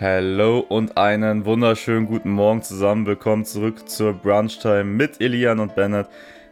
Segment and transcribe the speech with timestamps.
[0.00, 3.04] Hallo und einen wunderschönen guten Morgen zusammen.
[3.04, 6.06] Willkommen zurück zur Brunchtime mit Elian und Bennett.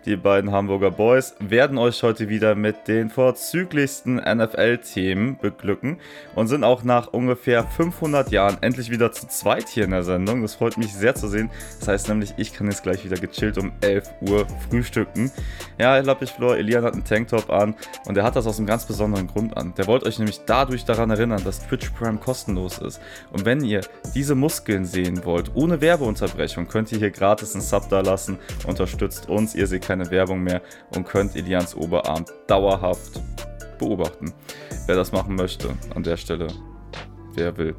[0.06, 5.98] Die beiden Hamburger Boys werden euch heute wieder mit den vorzüglichsten NFL-Themen beglücken
[6.36, 10.42] und sind auch nach ungefähr 500 Jahren endlich wieder zu zweit hier in der Sendung.
[10.42, 11.50] Das freut mich sehr zu sehen.
[11.80, 15.32] Das heißt nämlich, ich kann jetzt gleich wieder gechillt um 11 Uhr frühstücken.
[15.76, 17.74] Ja, ich Flor, Elian hat einen Tanktop an
[18.06, 19.74] und er hat das aus einem ganz besonderen Grund an.
[19.76, 23.00] Der wollte euch nämlich dadurch daran erinnern, dass Twitch Prime kostenlos ist.
[23.32, 23.80] Und wenn ihr
[24.14, 28.38] diese Muskeln sehen wollt, ohne Werbeunterbrechung, könnt ihr hier gratis einen Sub da lassen.
[28.68, 30.62] Unterstützt uns, ihr seht keine keine Werbung mehr
[30.94, 33.20] und könnt Elians Oberarm dauerhaft
[33.78, 34.32] beobachten.
[34.86, 36.48] Wer das machen möchte, an der Stelle,
[37.34, 37.74] wer will.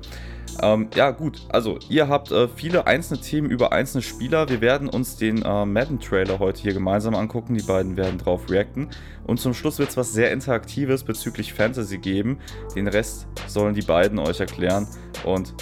[0.62, 4.50] Ähm, ja, gut, also ihr habt äh, viele einzelne Themen über einzelne Spieler.
[4.50, 7.54] Wir werden uns den äh, Madden-Trailer heute hier gemeinsam angucken.
[7.54, 8.90] Die beiden werden drauf reacten.
[9.28, 12.40] Und zum Schluss wird es was sehr Interaktives bezüglich Fantasy geben.
[12.76, 14.88] Den Rest sollen die beiden euch erklären.
[15.26, 15.54] Und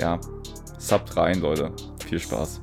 [0.00, 0.20] ja,
[0.78, 1.72] subt rein, Leute.
[2.06, 2.60] Viel Spaß.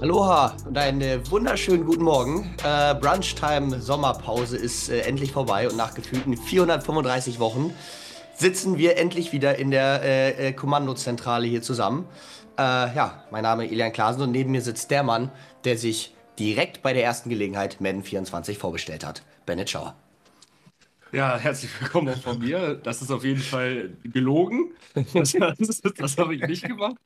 [0.00, 2.56] Aloha und einen wunderschönen guten Morgen.
[2.64, 7.74] Äh, Brunchtime Sommerpause ist äh, endlich vorbei und nach gefühlten 435 Wochen
[8.34, 12.06] sitzen wir endlich wieder in der äh, äh, Kommandozentrale hier zusammen.
[12.56, 15.30] Äh, ja, mein Name ist Elian Klasen und neben mir sitzt der Mann,
[15.64, 19.22] der sich direkt bei der ersten Gelegenheit Madden 24 vorgestellt hat.
[19.44, 19.94] Bennett Schauer.
[21.12, 22.74] Ja, herzlich willkommen von mir.
[22.76, 24.70] Das ist auf jeden Fall gelogen.
[25.12, 26.96] Das, das, das habe ich nicht gemacht.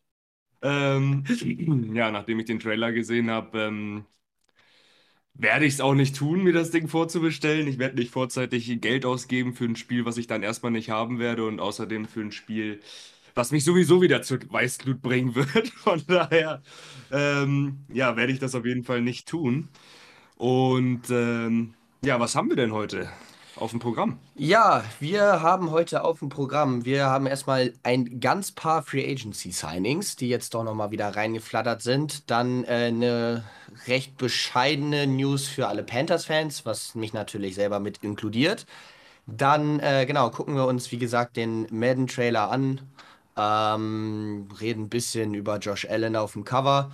[0.65, 1.25] Ähm,
[1.95, 4.07] ja, nachdem ich den Trailer gesehen habe, ähm,
[5.35, 7.67] werde ich es auch nicht tun, mir das Ding vorzubestellen.
[7.69, 11.19] Ich werde nicht vorzeitig Geld ausgeben für ein Spiel, was ich dann erstmal nicht haben
[11.19, 12.81] werde und außerdem für ein Spiel,
[13.35, 15.69] was mich sowieso wieder zur Weißglut bringen wird.
[15.85, 16.63] Von daher,
[17.11, 19.69] ähm, ja, werde ich das auf jeden Fall nicht tun.
[20.37, 23.11] Und ähm, ja, was haben wir denn heute?
[23.57, 24.19] Auf dem Programm?
[24.35, 29.53] Ja, wir haben heute auf dem Programm, wir haben erstmal ein ganz paar Free Agency
[29.53, 32.31] Signings, die jetzt doch nochmal wieder reingeflattert sind.
[32.31, 33.45] Dann äh, eine
[33.87, 38.67] recht bescheidene News für alle Panthers-Fans, was mich natürlich selber mit inkludiert.
[39.27, 42.81] Dann, äh, genau, gucken wir uns, wie gesagt, den Madden-Trailer an.
[43.37, 46.91] Ähm, reden ein bisschen über Josh Allen auf dem Cover.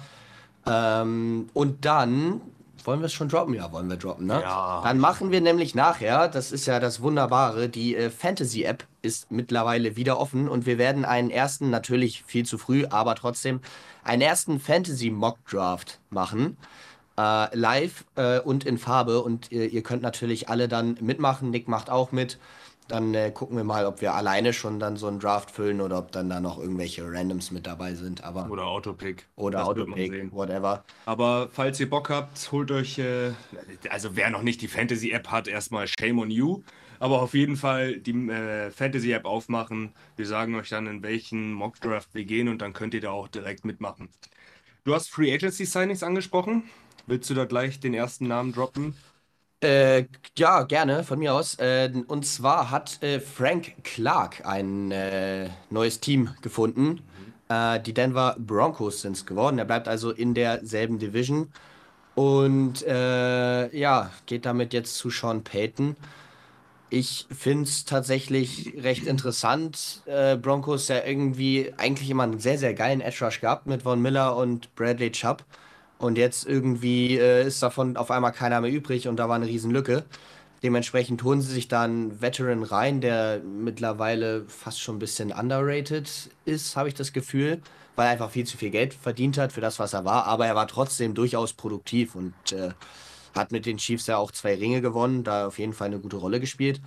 [0.66, 2.40] Ähm, und dann
[2.86, 3.54] wollen wir es schon droppen?
[3.54, 4.40] Ja, wollen wir droppen, ne?
[4.40, 4.80] Ja.
[4.84, 9.96] Dann machen wir nämlich nachher, das ist ja das Wunderbare, die äh, Fantasy-App ist mittlerweile
[9.96, 13.60] wieder offen und wir werden einen ersten, natürlich viel zu früh, aber trotzdem,
[14.04, 16.56] einen ersten Fantasy-Mock-Draft machen.
[17.18, 21.50] Äh, live äh, und in Farbe und äh, ihr könnt natürlich alle dann mitmachen.
[21.50, 22.38] Nick macht auch mit.
[22.90, 25.98] Dann äh, gucken wir mal, ob wir alleine schon dann so einen Draft füllen oder
[25.98, 28.24] ob dann da noch irgendwelche Randoms mit dabei sind.
[28.24, 29.28] Aber oder Autopick.
[29.36, 30.82] Oder Autopick, whatever.
[31.06, 33.30] Aber falls ihr Bock habt, holt euch, äh,
[33.90, 36.64] also wer noch nicht die Fantasy-App hat, erstmal Shame on You.
[36.98, 39.92] Aber auf jeden Fall die äh, Fantasy-App aufmachen.
[40.16, 43.28] Wir sagen euch dann, in welchen Mock-Draft wir gehen und dann könnt ihr da auch
[43.28, 44.08] direkt mitmachen.
[44.82, 46.64] Du hast Free Agency Signings angesprochen.
[47.06, 48.96] Willst du da gleich den ersten Namen droppen?
[49.62, 50.06] Äh,
[50.38, 51.56] ja, gerne, von mir aus.
[51.58, 57.02] Äh, und zwar hat äh, Frank Clark ein äh, neues Team gefunden.
[57.48, 57.82] Mhm.
[57.84, 59.58] die Denver Broncos sind es geworden.
[59.58, 61.52] Er bleibt also in derselben Division.
[62.14, 65.96] Und äh, ja, geht damit jetzt zu Sean Payton.
[66.90, 70.02] Ich finde es tatsächlich recht interessant.
[70.06, 74.02] Äh, Broncos ja irgendwie eigentlich immer einen sehr, sehr geilen Edge Rush gehabt mit Von
[74.02, 75.44] Miller und Bradley Chubb.
[76.00, 79.46] Und jetzt irgendwie äh, ist davon auf einmal keiner mehr übrig und da war eine
[79.46, 80.06] Riesenlücke.
[80.62, 86.08] Dementsprechend holen sie sich da einen Veteran rein, der mittlerweile fast schon ein bisschen underrated
[86.46, 87.60] ist, habe ich das Gefühl,
[87.96, 90.24] weil er einfach viel zu viel Geld verdient hat für das, was er war.
[90.24, 92.70] Aber er war trotzdem durchaus produktiv und äh,
[93.34, 96.16] hat mit den Chiefs ja auch zwei Ringe gewonnen, da auf jeden Fall eine gute
[96.16, 96.80] Rolle gespielt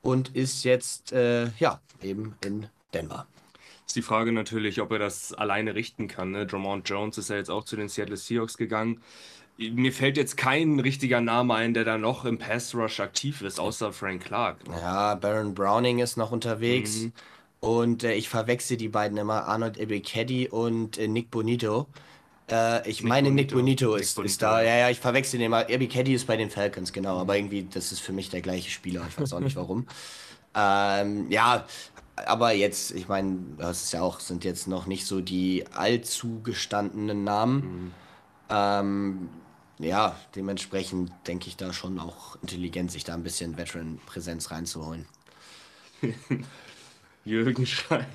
[0.00, 3.26] und ist jetzt äh, ja eben in Denver.
[3.86, 6.30] Ist die Frage natürlich, ob er das alleine richten kann.
[6.30, 6.46] Ne?
[6.46, 9.02] Drummond Jones ist ja jetzt auch zu den Seattle Seahawks gegangen.
[9.56, 13.60] Mir fällt jetzt kein richtiger Name ein, der da noch im Pass Rush aktiv ist,
[13.60, 14.66] außer Frank Clark.
[14.68, 14.80] Ne?
[14.80, 17.02] Ja, Baron Browning ist noch unterwegs.
[17.02, 17.12] Mhm.
[17.60, 21.86] Und äh, ich verwechsel die beiden immer, Arnold Ebekedi und äh, Nick Bonito.
[22.50, 23.56] Äh, ich Nick meine, Bonito.
[23.56, 24.30] Nick Bonito, ist, Bonito.
[24.30, 24.62] ist da.
[24.62, 25.68] Ja, ja, ich verwechsel den immer.
[25.70, 27.18] Ebekedi ist bei den Falcons, genau.
[27.18, 29.06] Aber irgendwie, das ist für mich der gleiche Spieler.
[29.08, 29.86] Ich weiß auch nicht warum.
[30.54, 31.64] ähm, ja,
[32.16, 36.40] aber jetzt, ich meine, das ist ja auch, sind jetzt noch nicht so die allzu
[36.42, 37.56] gestandenen Namen.
[37.56, 37.92] Mhm.
[38.50, 39.28] Ähm,
[39.78, 45.06] ja, dementsprechend denke ich da schon auch intelligent, sich da ein bisschen Veteran-Präsenz reinzuholen.
[47.24, 48.06] Jürgen schreibt,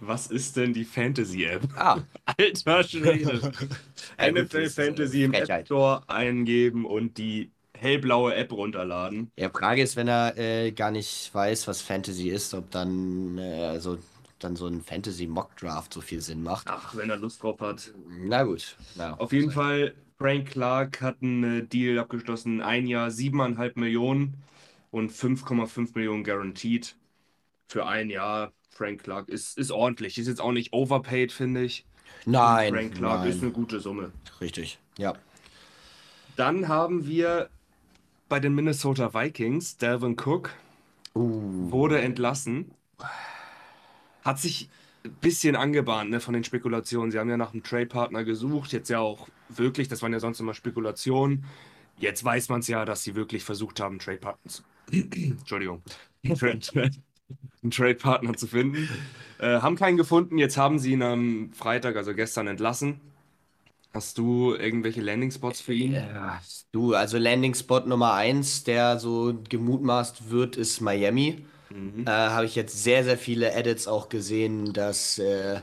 [0.00, 1.68] was ist denn die Fantasy-App?
[1.76, 1.98] Ah.
[2.24, 3.52] Alter Schwede.
[4.20, 9.30] NFL Fantasy im App Store eingeben und die hellblaue App runterladen.
[9.36, 13.64] Ja, Frage ist, wenn er äh, gar nicht weiß, was Fantasy ist, ob dann, äh,
[13.64, 13.98] also
[14.38, 16.66] dann so ein Fantasy-Mock-Draft so viel Sinn macht.
[16.68, 17.92] Ach, wenn er Lust drauf hat.
[18.08, 18.76] Na gut.
[18.96, 19.14] Ja.
[19.14, 22.60] Auf jeden Fall, Frank Clark hat einen äh, Deal abgeschlossen.
[22.60, 24.34] Ein Jahr 7,5 Millionen
[24.90, 26.96] und 5,5 Millionen guaranteed
[27.68, 28.52] für ein Jahr.
[28.70, 30.18] Frank Clark ist, ist ordentlich.
[30.18, 31.86] Ist jetzt auch nicht overpaid, finde ich.
[32.26, 33.30] Nein, Frank Clark nein.
[33.30, 34.12] ist eine gute Summe.
[34.40, 35.14] Richtig, ja.
[36.36, 37.50] Dann haben wir
[38.28, 40.50] bei den Minnesota Vikings, Dalvin Cook
[41.16, 42.72] Uh, wurde entlassen.
[44.24, 44.68] Hat sich
[45.04, 47.12] ein bisschen angebahnt ne, von den Spekulationen.
[47.12, 50.40] Sie haben ja nach einem Trade-Partner gesucht, jetzt ja auch wirklich, das waren ja sonst
[50.40, 51.44] immer Spekulationen.
[51.98, 54.62] Jetzt weiß man es ja, dass sie wirklich versucht haben, einen Trade-Partner zu.
[54.90, 55.82] Entschuldigung.
[56.24, 58.88] einen Trade-Partner zu finden.
[59.38, 63.00] Äh, haben keinen gefunden, jetzt haben sie ihn am Freitag, also gestern, entlassen.
[63.94, 66.06] Hast du irgendwelche Landing-Spots für ihn?
[66.14, 66.40] ja,
[66.72, 71.44] du, also Landing-Spot Nummer eins, der so gemutmaßt wird, ist Miami.
[71.70, 72.06] Mhm.
[72.06, 75.60] Äh, Habe ich jetzt sehr, sehr viele Edits auch gesehen, dass äh,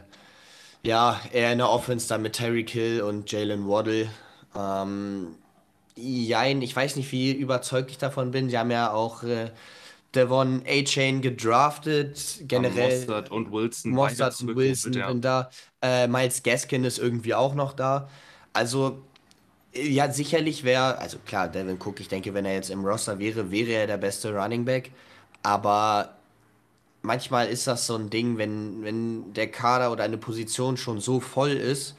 [0.83, 4.09] ja, er in der Offense dann mit Tyreek Hill und Jalen Waddle.
[4.55, 5.35] Ähm,
[5.95, 8.49] jein, ich weiß nicht, wie überzeugt ich davon bin.
[8.49, 9.51] Sie haben ja auch äh,
[10.15, 12.39] Devon A-Chain gedraftet.
[12.41, 13.91] Generell Mostert und Wilson.
[13.91, 15.09] Mossad und Wilson ja.
[15.09, 15.49] sind da.
[15.81, 18.09] Äh, Miles Gaskin ist irgendwie auch noch da.
[18.53, 19.01] Also,
[19.73, 23.51] ja, sicherlich wäre, also klar, Devin Cook, ich denke, wenn er jetzt im Roster wäre,
[23.51, 24.91] wäre er der beste Running Back.
[25.43, 26.15] Aber
[27.01, 31.19] manchmal ist das so ein Ding, wenn, wenn der Kader oder eine Position schon so
[31.19, 31.95] voll ist,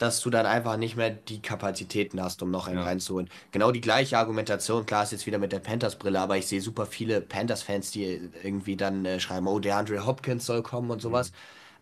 [0.00, 2.84] dass du dann einfach nicht mehr die Kapazitäten hast, um noch einen Ja.
[2.84, 3.28] reinzuholen.
[3.52, 6.86] Genau die gleiche Argumentation, klar ist jetzt wieder mit der Panthers-Brille, aber ich sehe super
[6.86, 11.32] viele Panthers-Fans, die irgendwie dann äh, schreiben, oh, der Andre Hopkins soll kommen und sowas.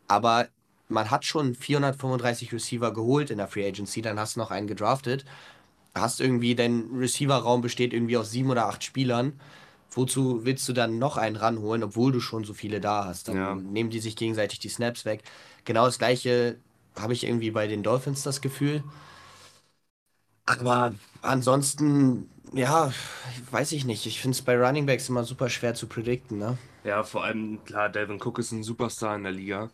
[0.09, 0.49] Aber
[0.89, 4.67] man hat schon 435 Receiver geholt in der Free Agency, dann hast du noch einen
[4.67, 5.25] gedraftet.
[5.95, 9.39] Hast irgendwie, dein Receiver-Raum besteht irgendwie aus sieben oder acht Spielern.
[9.93, 13.29] Wozu willst du dann noch einen ranholen, obwohl du schon so viele da hast?
[13.29, 13.55] Dann Ja.
[13.55, 15.23] nehmen die sich gegenseitig die Snaps weg.
[15.65, 16.57] Genau das gleiche
[16.99, 18.83] habe ich irgendwie bei den Dolphins das Gefühl.
[20.47, 22.93] Aber ansonsten, ja,
[23.51, 24.07] weiß ich nicht.
[24.07, 26.59] Ich finde es bei Running Backs immer super schwer zu predikten, ne?
[26.85, 29.71] Ja, vor allem, klar, Delvin Cook ist ein Superstar in der Liga.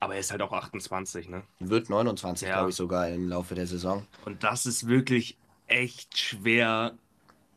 [0.00, 1.44] Aber er ist halt auch 28, ne?
[1.60, 2.54] Wird 29, Ja.
[2.54, 4.04] glaube ich, sogar im Laufe der Saison.
[4.24, 6.96] Und das ist wirklich echt schwer,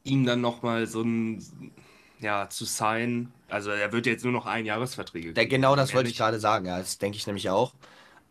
[0.03, 1.43] ihm dann nochmal so ein,
[2.19, 3.33] ja, zu sein.
[3.49, 6.65] Also er wird jetzt nur noch ein Jahresverträge Da, genau das wollte ich gerade sagen,
[6.65, 7.73] ja, das denke ich nämlich auch.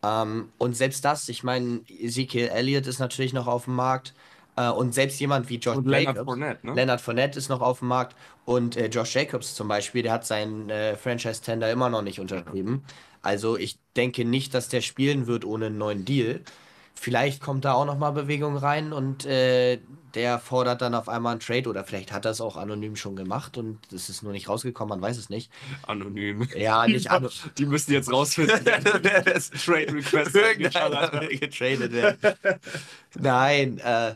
[0.03, 4.13] Ähm, und selbst das, ich meine, Ezekiel Elliott ist natürlich noch auf dem Markt.
[4.55, 6.25] Äh, und selbst jemand wie Josh Und Leonard Jacobs.
[6.25, 6.73] Fournette, ne?
[6.73, 8.15] Leonard Fournette ist noch auf dem Markt.
[8.45, 12.83] Und äh, Josh Jacobs zum Beispiel, der hat seinen äh, Franchise-Tender immer noch nicht unterschrieben.
[13.21, 16.41] Also ich denke nicht, dass der spielen wird ohne einen neuen Deal.
[16.93, 19.79] Vielleicht kommt da auch noch mal Bewegung rein und äh,
[20.15, 23.15] der fordert dann auf einmal einen Trade oder vielleicht hat er es auch anonym schon
[23.15, 25.51] gemacht und es ist nur nicht rausgekommen, man weiß es nicht.
[25.87, 26.47] Anonym.
[26.55, 27.31] Ja, nicht anonym.
[27.57, 28.59] Die müssen jetzt rausfinden,
[29.01, 31.13] wer das Trade Request getradet
[31.93, 32.17] werden.
[33.15, 34.15] Nein, äh,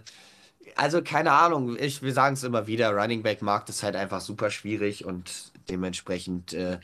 [0.75, 1.77] also keine Ahnung.
[1.79, 5.51] Ich, wir sagen es immer wieder, Running Back Markt ist halt einfach super schwierig und
[5.69, 6.79] dementsprechend äh,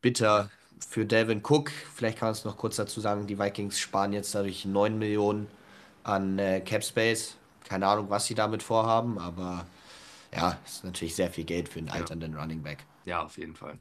[0.00, 0.50] bitter
[0.88, 1.70] für Delvin Cook.
[1.94, 5.48] Vielleicht kann man es noch kurz dazu sagen, die Vikings sparen jetzt dadurch 9 Millionen
[6.04, 7.36] an äh, Cap Space.
[7.68, 9.66] Keine Ahnung, was sie damit vorhaben, aber
[10.34, 12.84] ja, ist natürlich sehr viel Geld für einen alternden Running Back.
[13.04, 13.78] Ja, auf jeden Fall.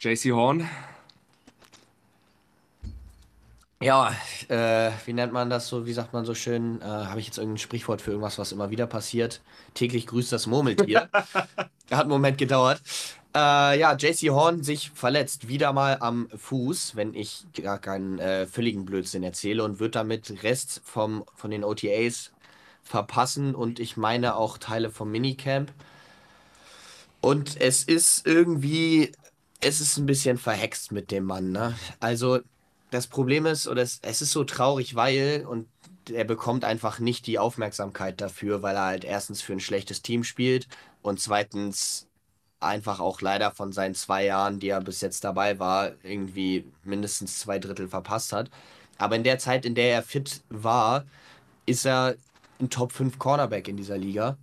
[0.00, 0.68] JC Horn.
[3.80, 4.12] Ja,
[4.48, 6.82] äh, wie nennt man das so, wie sagt man so schön?
[6.82, 9.40] Äh, Habe ich jetzt irgendein Sprichwort für irgendwas, was immer wieder passiert?
[9.74, 11.08] Täglich grüßt das Murmeltier.
[11.12, 12.82] Hat einen Moment gedauert.
[13.34, 18.46] Äh, ja, JC Horn sich verletzt, wieder mal am Fuß, wenn ich gar keinen äh,
[18.46, 22.32] völligen Blödsinn erzähle und wird damit Rest vom, von den OTAs
[22.82, 25.72] verpassen und ich meine auch Teile vom Minicamp.
[27.20, 29.12] Und es ist irgendwie,
[29.60, 31.76] es ist ein bisschen verhext mit dem Mann, ne?
[32.00, 32.40] Also,
[32.90, 35.68] das Problem ist, oder es, es ist so traurig, weil, und
[36.10, 40.24] er bekommt einfach nicht die Aufmerksamkeit dafür, weil er halt erstens für ein schlechtes Team
[40.24, 40.68] spielt
[41.02, 42.07] und zweitens
[42.60, 47.40] einfach auch leider von seinen zwei Jahren, die er bis jetzt dabei war, irgendwie mindestens
[47.40, 48.50] zwei Drittel verpasst hat.
[48.98, 51.04] Aber in der Zeit, in der er fit war,
[51.66, 52.16] ist er
[52.60, 54.36] ein Top 5 Cornerback in dieser Liga.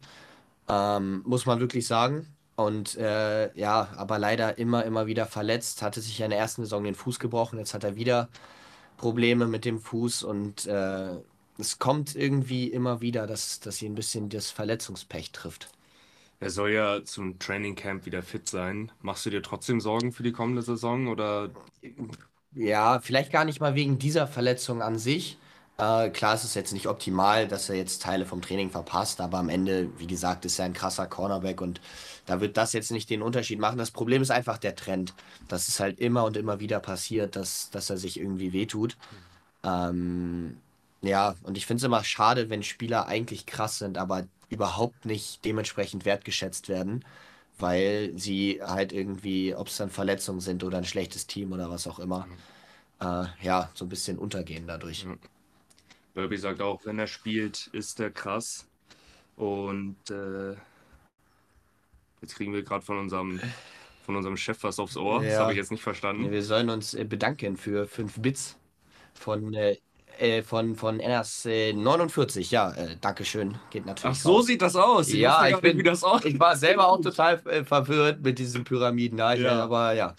[0.70, 2.28] Ähm, muss man wirklich sagen.
[2.56, 5.82] Und äh, ja, aber leider immer, immer wieder verletzt.
[5.82, 7.60] Hatte sich ja in der ersten Saison den Fuß gebrochen.
[7.60, 8.30] Jetzt hat er wieder
[8.98, 10.24] Probleme mit dem Fuß.
[10.24, 11.10] Und äh,
[11.58, 15.70] es kommt irgendwie immer wieder, dass, dass ihn ein bisschen das Verletzungspech trifft.
[16.40, 18.92] Er soll ja zum Training Camp wieder fit sein.
[19.02, 21.52] Machst du dir trotzdem Sorgen für die kommende Saison oder
[22.54, 25.38] Ja, vielleicht gar nicht mal wegen dieser Verletzung an sich.
[25.78, 29.40] Äh, klar, es ist jetzt nicht optimal, dass er jetzt Teile vom Training verpasst, aber
[29.40, 31.82] am Ende, wie gesagt, ist er ein krasser Cornerback und
[32.26, 33.78] da wird das jetzt nicht den Unterschied machen.
[33.78, 35.14] Das Problem ist einfach der Trend.
[35.50, 38.98] dass es halt immer und immer wieder passiert, dass, dass er sich irgendwie wehtut.
[39.64, 40.62] Ähm,
[41.02, 45.44] ja, und ich finde es immer schade, wenn Spieler eigentlich krass sind, aber überhaupt nicht
[45.46, 47.04] dementsprechend wertgeschätzt werden,
[47.58, 51.88] weil sie halt irgendwie, ob es dann Verletzungen sind oder ein schlechtes Team oder was
[51.88, 52.28] auch immer,
[53.02, 55.06] äh, ja, so ein bisschen untergehen dadurch.
[56.14, 58.66] Burby sagt auch, wenn er spielt, ist er krass.
[59.38, 60.56] Und äh,
[62.22, 63.40] jetzt kriegen wir gerade von unserem,
[64.06, 65.20] von unserem Chef was aufs Ohr.
[65.20, 65.42] Das Ja.
[65.42, 66.32] habe ich jetzt nicht verstanden.
[66.32, 68.58] Wir sollen uns äh, bedanken für 5 Bits
[69.14, 69.78] von, äh,
[70.20, 72.52] äh, von, von NRS äh, 49.
[72.52, 73.58] Ja, äh, Dankeschön.
[73.70, 74.46] Geht Ach, natürlich so raus.
[74.48, 75.08] sieht das aus.
[75.10, 76.34] Ich Ja, ich bin- wie das aussieht.
[76.36, 79.18] Ich war selber auch total äh, verwirrt mit diesen Pyramiden.
[79.18, 79.64] Ja.
[79.64, 80.16] Aber ja,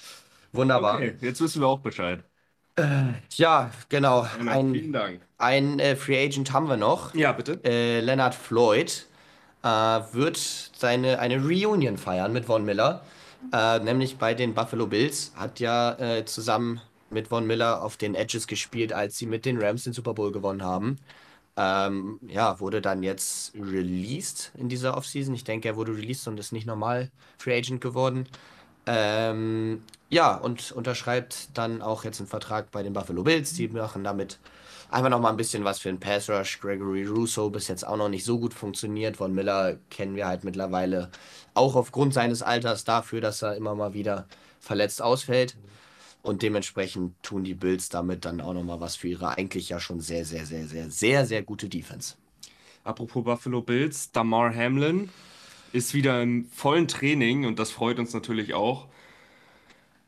[0.53, 0.97] wunderbar.
[0.97, 2.23] Okay, jetzt wissen wir auch Bescheid.
[3.37, 4.25] Ja, genau.
[4.25, 5.21] Vielen Ein, Dank.
[5.39, 7.15] ein äh, Free Agent haben wir noch.
[7.15, 7.61] Ja, bitte.
[7.65, 9.07] Äh, Leonard Floyd
[9.63, 10.37] äh, wird
[10.77, 13.03] seine, eine Reunion feiern mit Von Miller.
[13.53, 15.33] Äh, nämlich bei den Buffalo Bills.
[15.37, 19.63] Hat ja äh, zusammen mit Von Miller auf den Edges gespielt, als sie mit den
[19.63, 20.99] Rams den Super Bowl gewonnen haben.
[21.57, 25.35] Ähm, ja, wurde dann jetzt released in dieser Offseason.
[25.35, 28.29] Ich denke, er wurde released und ist nicht normal Free Agent geworden.
[28.87, 33.55] Ähm, ja, und unterschreibt dann auch jetzt einen Vertrag bei den Buffalo Bills.
[33.55, 34.39] Die machen damit
[34.91, 36.61] einfach noch mal ein bisschen was für den Pass Rush.
[36.61, 39.17] Gregory Russo bis jetzt auch noch nicht so gut funktioniert.
[39.17, 41.11] Von Miller kennen wir halt mittlerweile
[41.55, 44.27] auch aufgrund seines Alters dafür, dass er immer mal wieder
[44.61, 45.57] verletzt ausfällt.
[46.27, 49.79] Und dementsprechend tun die Bills damit dann auch noch mal was für ihre eigentlich ja
[49.79, 52.17] schon sehr, sehr, sehr, sehr, sehr, sehr gute Defense.
[52.83, 55.09] Apropos Buffalo Bills, Damar Hamlin
[55.73, 58.89] ist wieder im vollen Training und das freut uns natürlich auch.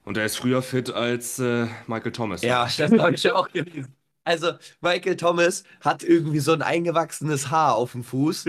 [0.04, 2.42] Und er ist früher fit als äh, Michael Thomas.
[2.42, 3.94] Ja, das habe ich auch gelesen.
[4.24, 8.46] Also, Michael Thomas hat irgendwie so ein eingewachsenes Haar auf dem Fuß.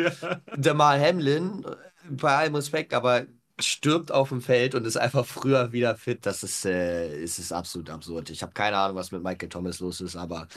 [0.59, 1.75] Jamal Hamlin, äh,
[2.09, 3.27] bei allem Respekt, aber
[3.59, 6.25] stirbt auf dem Feld und ist einfach früher wieder fit.
[6.25, 8.29] Das ist, äh, es ist absolut absurd.
[8.29, 10.47] Ich habe keine Ahnung, was mit Michael Thomas los ist, aber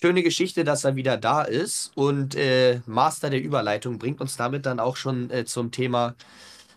[0.00, 1.92] schöne Geschichte, dass er wieder da ist.
[1.94, 6.14] Und äh, Master der Überleitung bringt uns damit dann auch schon äh, zum Thema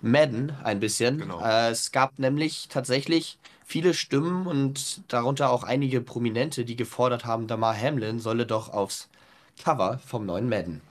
[0.02, 1.18] Madden ein bisschen.
[1.18, 1.44] Genau.
[1.44, 7.48] Äh, es gab nämlich tatsächlich viele Stimmen und darunter auch einige Prominente, die gefordert haben,
[7.48, 9.10] Damar Hamlin solle doch aufs
[9.64, 10.82] Cover vom neuen Madden.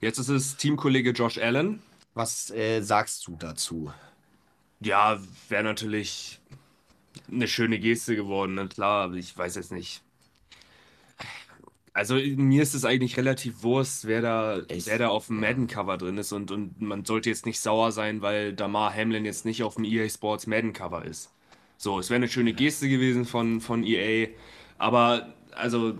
[0.00, 1.80] Jetzt ist es Teamkollege Josh Allen.
[2.14, 3.92] Was äh, sagst du dazu?
[4.80, 6.40] Ja, wäre natürlich
[7.30, 8.68] eine schöne Geste geworden, ne?
[8.68, 10.02] klar, aber ich weiß jetzt nicht.
[11.94, 14.86] Also mir ist es eigentlich relativ Wurst, wer da, Echt?
[14.86, 18.22] wer da auf dem Madden-Cover drin ist und, und man sollte jetzt nicht sauer sein,
[18.22, 21.30] weil Damar Hamlin jetzt nicht auf dem EA Sports Madden-Cover ist.
[21.76, 24.28] So, es wäre eine schöne Geste gewesen von, von EA,
[24.78, 25.94] aber also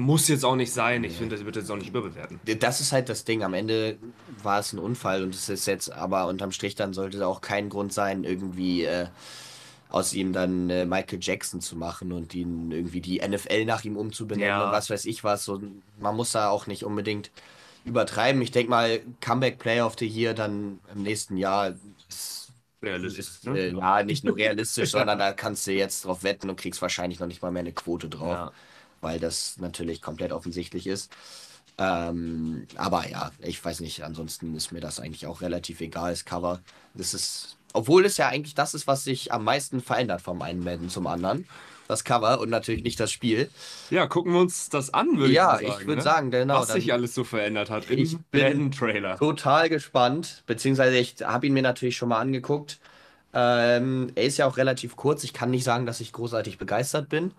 [0.00, 1.04] muss jetzt auch nicht sein.
[1.04, 2.40] Ich finde, das wird jetzt auch nicht überbewerten.
[2.58, 3.42] Das ist halt das Ding.
[3.42, 3.98] Am Ende
[4.42, 7.40] war es ein Unfall und es ist jetzt, aber unterm Strich dann sollte es auch
[7.40, 9.06] kein Grund sein, irgendwie äh,
[9.90, 13.96] aus ihm dann äh, Michael Jackson zu machen und ihn irgendwie die NFL nach ihm
[13.96, 14.66] umzubenennen Ja.
[14.66, 15.44] und was weiß ich was.
[15.44, 15.60] So,
[15.98, 17.30] man muss da auch nicht unbedingt
[17.84, 18.40] übertreiben.
[18.42, 21.74] Ich denke mal, Comeback Player of the Year dann im nächsten Jahr
[22.08, 22.52] ist,
[22.82, 23.18] Realistisch.
[23.26, 23.58] ist ne?
[23.58, 27.20] äh, ja nicht nur realistisch, sondern da kannst du jetzt drauf wetten und kriegst wahrscheinlich
[27.20, 28.52] noch nicht mal mehr eine Quote drauf, Ja.
[29.00, 31.10] Weil das natürlich komplett offensichtlich ist.
[31.78, 36.24] Ähm, aber ja, ich weiß nicht, ansonsten ist mir das eigentlich auch relativ egal, das
[36.24, 36.60] Cover.
[36.94, 40.62] Das ist, obwohl es ja eigentlich das ist, was sich am meisten verändert vom einen
[40.62, 41.46] Madden zum anderen.
[41.88, 43.50] Das Cover und natürlich nicht das Spiel.
[43.90, 45.80] Ja, gucken wir uns das an, würde Ja, ich sagen.
[45.80, 46.02] ich würde ne?
[46.02, 46.60] sagen, genau.
[46.60, 49.16] was sich alles so verändert hat im Ich bin- Madden-Trailer.
[49.18, 52.78] total gespannt, beziehungsweise ich habe ihn mir natürlich schon mal angeguckt.
[53.32, 55.24] Ähm, er ist ja auch relativ kurz.
[55.24, 57.32] Ich kann nicht sagen, dass ich großartig begeistert bin.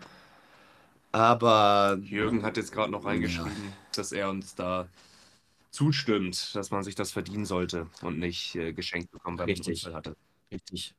[1.12, 4.88] Aber Jürgen hat jetzt gerade noch reingeschrieben, dass er uns da
[5.72, 9.86] zustimmt, dass man sich das verdienen sollte und nicht äh, geschenkt bekommen, weil man Richtig.
[9.86, 10.16] Unfall hatte.
[10.52, 10.96] richtig.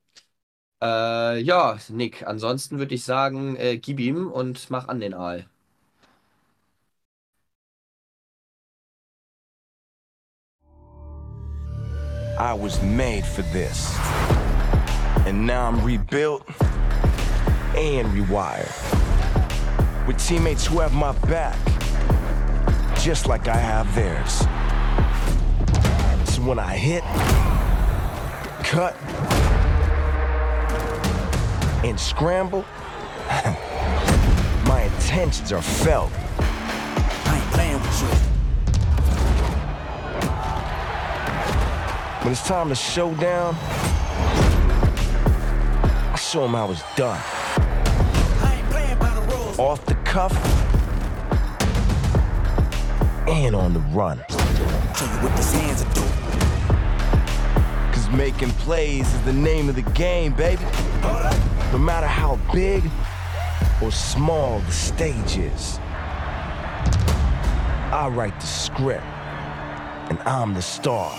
[0.83, 5.47] Äh, ja, Nick, ansonsten würde ich sagen, äh, gib ihm und mach an den Aal.
[12.39, 13.97] I was made for this.
[15.27, 16.43] And now I'm rebuilt
[17.77, 18.92] and rewired.
[20.07, 21.57] With teammates who have my back,
[22.99, 24.41] just like I have theirs.
[26.35, 27.05] So when I hit,
[28.65, 28.97] cut,
[31.85, 32.65] and scramble,
[34.67, 36.11] my intentions are felt.
[36.39, 38.09] I ain't playing with you.
[42.25, 43.57] When it's time to show down,
[46.13, 47.21] I show them how it's done.
[49.59, 50.33] Off the cuff
[53.29, 54.19] and on the run.
[54.31, 54.37] Show
[55.05, 57.93] you what these hands are doing.
[57.93, 60.65] Cause making plays is the name of the game, baby.
[61.71, 62.83] No matter how big
[63.83, 65.79] or small the stage is.
[67.93, 69.05] I write the script,
[70.09, 71.13] and I'm the star.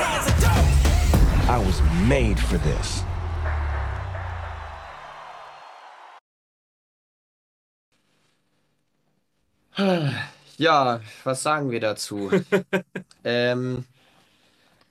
[0.00, 3.04] I was made for this.
[10.56, 12.30] Ja, was sagen wir dazu?
[13.24, 13.84] ähm,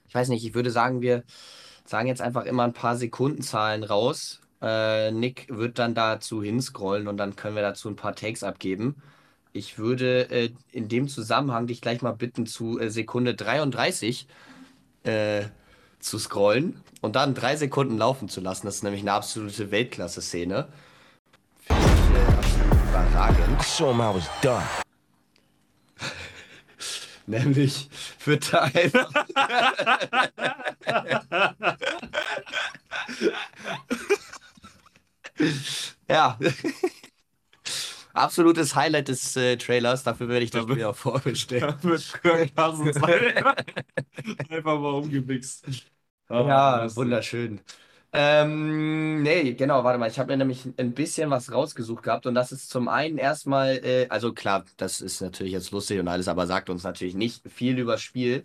[0.08, 1.24] ich weiß nicht, ich würde sagen, wir
[1.84, 4.40] sagen jetzt einfach immer ein paar Sekundenzahlen raus.
[4.62, 8.96] Äh, Nick wird dann dazu hinscrollen und dann können wir dazu ein paar Takes abgeben.
[9.52, 14.26] Ich würde äh, in dem Zusammenhang dich gleich mal bitten, zu äh, Sekunde 33
[15.04, 15.44] äh,
[16.00, 18.66] zu scrollen und dann drei Sekunden laufen zu lassen.
[18.66, 20.68] Das ist nämlich eine absolute Weltklasse-Szene.
[21.66, 23.62] Finde ich äh, absolut überragend.
[23.90, 24.64] 'em how it's done.
[27.26, 27.88] Nämlich
[28.50, 29.10] da einfach.
[36.08, 36.38] ja.
[38.18, 41.66] Absolutes Highlight des äh, Trailers, dafür werde ich das Spiel auch vorbestellen.
[41.68, 42.98] Da wird Kirk Cousins
[44.48, 45.66] einfach mal umgewichst.
[46.28, 47.60] Ah, Ja, wunderschön.
[48.12, 52.34] Ähm, nee, genau, warte mal, ich habe mir nämlich ein bisschen was rausgesucht gehabt und
[52.34, 56.26] das ist zum einen erstmal, äh, also klar, das ist natürlich jetzt lustig und alles,
[56.28, 58.44] aber sagt uns natürlich nicht viel über das Spiel.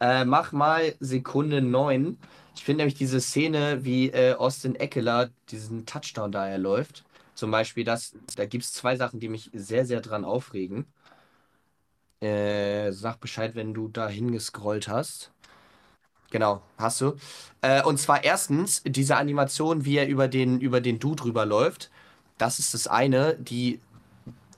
[0.00, 2.18] Äh, mach mal Sekunde 9.
[2.56, 7.04] Ich finde nämlich diese Szene, wie äh, Austin Eckler diesen Touchdown da erläuft.
[7.40, 10.84] Zum Beispiel, das, da gibt es zwei Sachen, die mich sehr, sehr dran aufregen.
[12.20, 15.32] Äh, sag Bescheid, wenn du da hingescrollt hast.
[16.30, 17.16] Genau, hast du.
[17.62, 21.90] Äh, und zwar erstens diese Animation, wie er über den, über den Dude rüberläuft.
[22.36, 23.80] Das ist das eine, die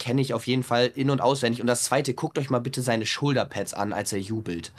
[0.01, 1.61] kenne ich auf jeden Fall in- und auswendig.
[1.61, 4.73] Und das zweite, guckt euch mal bitte seine Shoulderpads an, als er jubelt.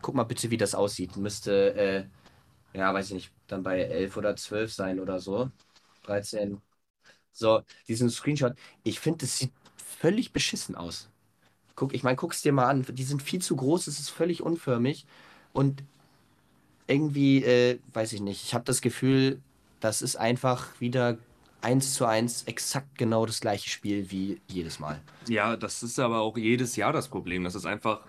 [0.00, 1.16] Guck mal bitte, wie das aussieht.
[1.16, 5.50] Müsste, äh, ja, weiß ich nicht, dann bei 11 oder 12 sein oder so.
[6.04, 6.62] 13.
[7.36, 8.54] So, diesen Screenshot.
[8.82, 11.10] Ich finde, das sieht völlig beschissen aus.
[11.74, 12.86] Guck, ich meine, guck's dir mal an.
[12.88, 15.04] Die sind viel zu groß, es ist völlig unförmig.
[15.52, 15.82] Und
[16.86, 19.42] irgendwie, äh, weiß ich nicht, ich habe das Gefühl,
[19.80, 21.18] das ist einfach wieder
[21.60, 25.02] eins zu eins exakt genau das gleiche Spiel wie jedes Mal.
[25.28, 28.00] Ja, das ist aber auch jedes Jahr das Problem, dass es einfach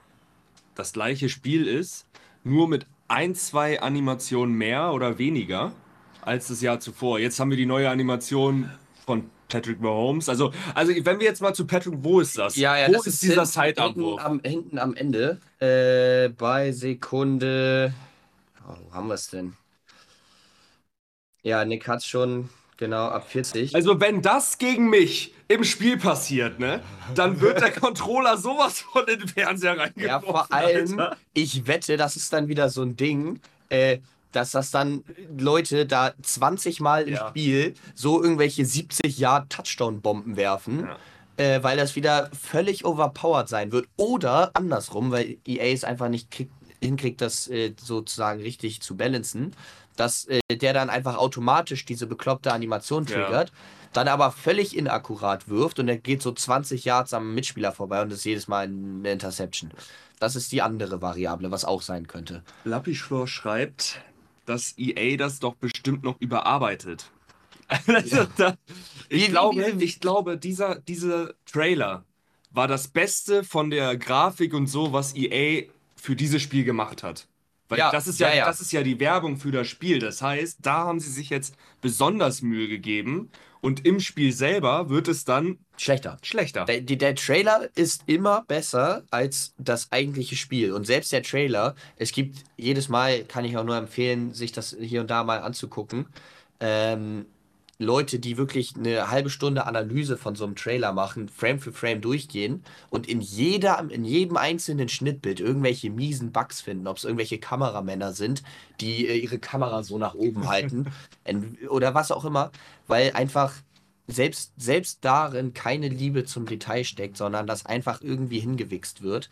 [0.74, 2.06] das gleiche Spiel ist,
[2.46, 5.74] nur mit ein, zwei Animationen mehr oder weniger
[6.22, 7.20] als das Jahr zuvor.
[7.20, 8.70] Jetzt haben wir die neue Animation
[9.08, 10.28] von Patrick Mahomes.
[10.28, 12.58] Also, also wenn wir jetzt mal zu Patrick, wo ist das?
[12.90, 14.22] wo das ist dieser hinten- Zeitabwurf?
[14.22, 17.94] Hinten am, hinten am Ende, äh, bei Sekunde,
[18.68, 19.54] oh, wo haben wir es denn?
[21.42, 23.74] Ja, Nick hat's schon, genau, ab 40.
[23.74, 26.82] Also wenn das gegen mich im Spiel passiert, ne,
[27.16, 30.04] dann wird der Controller sowas von in den Fernseher reingeworfen.
[30.06, 31.16] Ja, vor allem, Alter.
[31.34, 33.40] ich wette, das ist dann wieder so ein Ding,
[33.70, 34.00] äh,
[34.38, 35.04] dass das dann
[35.38, 37.28] Leute da 20 Mal im Ja.
[37.30, 40.98] Spiel so irgendwelche 70 Yard Touchdown-Bomben werfen, Ja.
[41.44, 43.88] äh, weil das wieder völlig overpowered sein wird.
[43.98, 49.56] Oder andersrum, weil EA es einfach nicht kriegt, hinkriegt, das äh, sozusagen richtig zu balancen,
[49.96, 53.16] dass äh, der dann einfach automatisch diese bekloppte Animation Ja.
[53.16, 53.52] triggert,
[53.94, 58.14] dann aber völlig inakkurat wirft und er geht so 20 Yards am Mitspieler vorbei und
[58.14, 59.72] ist jedes Mal eine Interception.
[60.20, 62.44] Das ist die andere Variable, was auch sein könnte.
[62.64, 64.02] Lappischlor schreibt,
[64.48, 67.12] dass EA das doch bestimmt noch überarbeitet.
[67.86, 68.56] Also da,
[69.10, 72.06] ich, Wie- wie- glaube, wie- ich glaube, dieser, dieser Trailer
[72.52, 75.64] war das Beste von der Grafik und so, was EA
[75.98, 77.28] für dieses Spiel gemacht hat.
[77.68, 78.46] Weil Ja, das, ist ja, ja, ja.
[78.46, 80.00] das ist ja die Werbung für das Spiel.
[80.00, 83.30] Das heißt, da haben sie sich jetzt besonders Mühe gegeben
[83.62, 86.18] und im Spiel selber wird es dann Schlechter.
[86.22, 86.66] schlechter.
[86.66, 90.74] Der, der Trailer ist immer besser als das eigentliche Spiel.
[90.74, 94.76] Und selbst der Trailer, es gibt jedes Mal, kann ich auch nur empfehlen, sich das
[94.80, 96.08] hier und da mal anzugucken.
[96.60, 97.26] Ähm,
[97.80, 102.02] Leute, die wirklich eine halbe Stunde Analyse von so einem Trailer machen, Frame für Frame
[102.02, 107.38] durchgehen und in, jeder, in jedem einzelnen Schnittbild irgendwelche miesen Bugs finden, ob es irgendwelche
[107.38, 108.42] Kameramänner sind,
[108.82, 110.92] die äh, ihre Kamera so nach oben halten
[111.24, 112.52] en- oder was auch immer,
[112.88, 113.54] weil einfach
[114.08, 119.30] selbst, selbst darin keine Liebe zum Detail steckt, sondern das einfach irgendwie hingewichst wird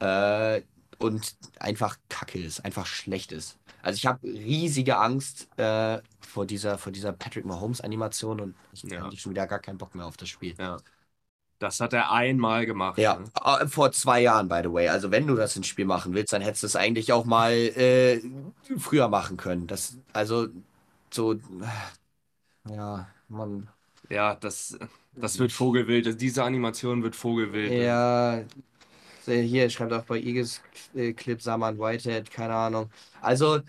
[0.00, 0.62] äh,
[0.98, 3.58] und einfach kacke ist, einfach schlecht ist.
[3.86, 8.82] Also ich habe riesige Angst äh, vor dieser, vor dieser Patrick Mahomes Animation und ich
[8.82, 9.04] habe Ja.
[9.04, 10.56] eigentlich schon wieder gar keinen Bock mehr auf das Spiel.
[10.58, 10.76] Ja.
[11.60, 12.98] Das hat er einmal gemacht.
[12.98, 13.24] Ja, ne?
[13.60, 14.88] äh, vor zwei Jahren, by the way.
[14.88, 17.52] Also wenn du das ins Spiel machen willst, dann hättest du es eigentlich auch mal
[17.52, 18.20] äh,
[18.76, 19.68] früher machen können.
[19.68, 20.48] Das, also
[21.12, 21.36] so,
[22.68, 23.68] Ja, man.
[24.10, 24.76] Ja, das,
[25.14, 26.20] das wird Vogelwild.
[26.20, 27.72] Diese Animation wird Vogelwild.
[27.72, 28.44] Ja, äh,
[29.26, 30.62] hier schreibt auch bei Eagles
[30.94, 32.90] äh, Clip Saman Whitehead, keine Ahnung.
[33.20, 33.60] Also,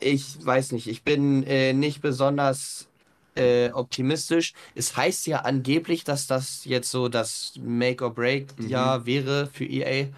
[0.00, 2.88] ich weiß nicht, ich bin äh, nicht besonders
[3.36, 4.54] äh, optimistisch.
[4.74, 10.08] Es heißt ja angeblich, dass das jetzt so das Make-or-Break-Jahr wäre für EA,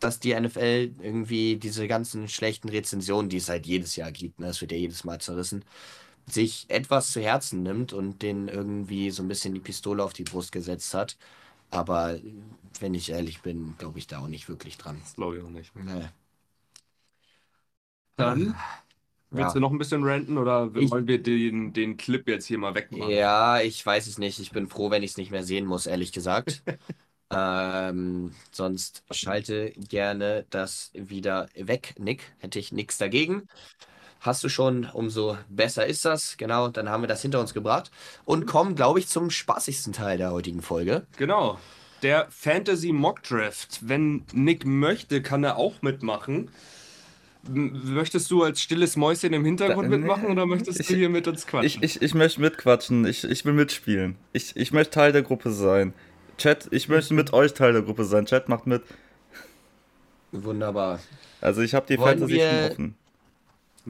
[0.00, 4.48] dass die NFL irgendwie diese ganzen schlechten Rezensionen, die es halt jedes Jahr gibt, ne,
[4.48, 5.64] es wird ja jedes Mal zerrissen,
[6.26, 10.24] sich etwas zu Herzen nimmt und denen irgendwie so ein bisschen die Pistole auf die
[10.24, 11.16] Brust gesetzt hat.
[11.76, 12.18] Aber
[12.80, 14.98] wenn ich ehrlich bin, glaube ich da auch nicht wirklich dran.
[15.02, 15.74] Das glaube ich auch nicht.
[15.76, 16.08] Nee.
[18.16, 18.54] Dann
[19.30, 19.52] willst Ja.
[19.54, 22.74] du noch ein bisschen ranten oder Ich- wollen wir den, den Clip jetzt hier mal
[22.74, 23.10] wegmachen?
[23.10, 24.38] Ja, ich weiß es nicht.
[24.38, 26.62] Ich bin froh, wenn ich es nicht mehr sehen muss, ehrlich gesagt.
[27.30, 32.34] ähm, sonst schalte gerne das wieder weg, Nick.
[32.38, 33.48] Hätte ich nichts dagegen.
[34.20, 36.36] Hast du schon, umso besser ist das.
[36.36, 37.90] Genau, dann haben wir das hinter uns gebracht
[38.24, 41.06] und kommen, glaube ich, zum spaßigsten Teil der heutigen Folge.
[41.16, 41.58] Genau.
[42.02, 43.78] Der Fantasy Mock Draft.
[43.82, 46.50] Wenn Nick möchte, kann er auch mitmachen.
[47.46, 51.08] M- Möchtest du als stilles Mäuschen im Hintergrund Da- mitmachen oder möchtest ich- du hier
[51.08, 51.64] mit uns quatschen?
[51.82, 54.16] Ich, ich, ich möchte mitquatschen, ich, ich will mitspielen.
[54.32, 55.94] Ich, ich möchte Teil der Gruppe sein.
[56.38, 58.26] Chat, ich möchte mit euch Teil der Gruppe sein.
[58.26, 58.82] Chat macht mit.
[60.32, 60.98] Wunderbar.
[61.40, 62.94] Also ich habe die Wollen Fantasy schon offen.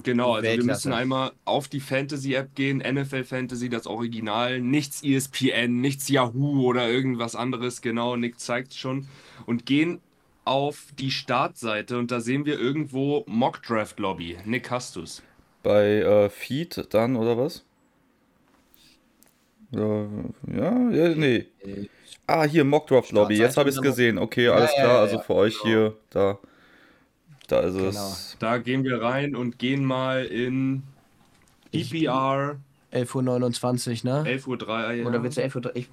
[0.02, 0.88] Genau, also wir Weltklasse.
[0.88, 6.88] müssen einmal auf die Fantasy-App gehen, NFL Fantasy, das Original, nichts ESPN, nichts Yahoo oder
[6.88, 9.08] irgendwas anderes, genau, Nick zeigt schon,
[9.46, 10.00] und gehen
[10.44, 14.36] auf die Startseite und da sehen wir irgendwo Mock Draft Lobby.
[14.44, 15.22] Nick, hast du's?
[15.62, 17.64] Bei äh, Feed dann, oder was?
[19.70, 20.06] Ja,
[20.54, 21.46] ja, nee.
[22.26, 23.36] Ah, hier, Mockdraft Lobby.
[23.36, 24.18] Jetzt habe ich es gesehen.
[24.18, 24.94] Okay, alles ja, klar.
[24.94, 25.22] ja, Also ja.
[25.22, 26.38] für euch hier, da.
[27.48, 27.88] Da ist Genau.
[27.88, 28.36] es.
[28.38, 30.82] Da gehen wir rein und gehen mal in
[31.72, 32.56] PPR
[32.92, 34.30] 11.29 Uhr, ne?
[34.30, 35.06] 11.03 Uhr.
[35.08, 35.76] Oder willst du 11.30 Uhr?
[35.76, 35.88] Ich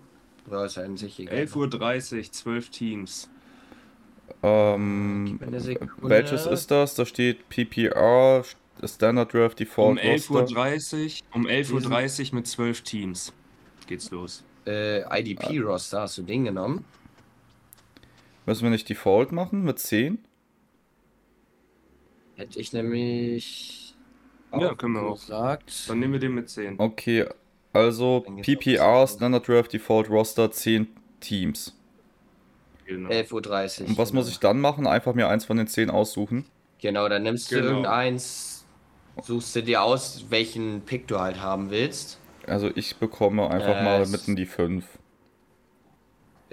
[0.52, 1.36] ja, ist ja sich egal.
[1.38, 3.30] 11.30 Uhr, 12 Teams.
[4.42, 5.40] Ähm,
[6.02, 6.96] welches ist das?
[6.96, 8.44] Da steht PPR,
[8.84, 10.40] Standard Draft, Um Default Roster.
[10.64, 13.34] 11.30 Uhr, um 11.30 Uhr mit 12 Teams
[13.88, 14.44] geht's los.
[14.66, 16.86] Äh, IDP-Roster, hast du den genommen?
[18.46, 20.20] Müssen wir nicht Default machen mit 10?
[22.36, 23.96] Hätte ich nämlich.
[24.52, 25.20] Ja, können wir auch.
[25.20, 25.90] gesagt.
[25.90, 26.80] Dann nehmen wir den mit 10.
[26.80, 27.26] Okay,
[27.74, 30.88] also PPR, Standard Draft, Default Roster, 10
[31.20, 31.76] Teams.
[32.86, 33.10] Genau.
[33.10, 33.88] 11.30 Uhr.
[33.90, 34.86] Und was muss ich dann machen?
[34.86, 36.46] Einfach mir eins von den 10 aussuchen.
[36.80, 37.68] Genau, dann nimmst du Genau.
[37.70, 38.66] irgendeins,
[39.22, 42.20] suchst du dir aus, welchen Pick du halt haben willst.
[42.46, 44.86] Also ich bekomme einfach Äh, mal mitten die 5.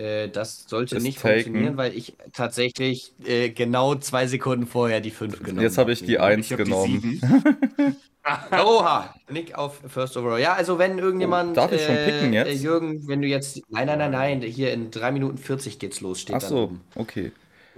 [0.00, 1.42] Äh, das sollte Ist nicht taken.
[1.42, 6.02] funktionieren, weil ich tatsächlich äh, genau zwei Sekunden vorher die 5 genommen Jetzt habe ich
[6.02, 6.26] die hab.
[6.26, 7.20] 1 Ich hab die genommen.
[7.20, 7.96] 7.
[8.52, 10.40] Oha, Nick auf First Overall.
[10.40, 11.52] Ja, also wenn irgendjemand.
[11.52, 12.48] Oh, darf ich schon picken jetzt?
[12.48, 13.60] Äh, Jürgen, wenn du jetzt.
[13.68, 14.42] Nein, nein, nein, nein.
[14.42, 17.32] Hier in 3 Minuten 40 geht's los, steht Ach so, okay.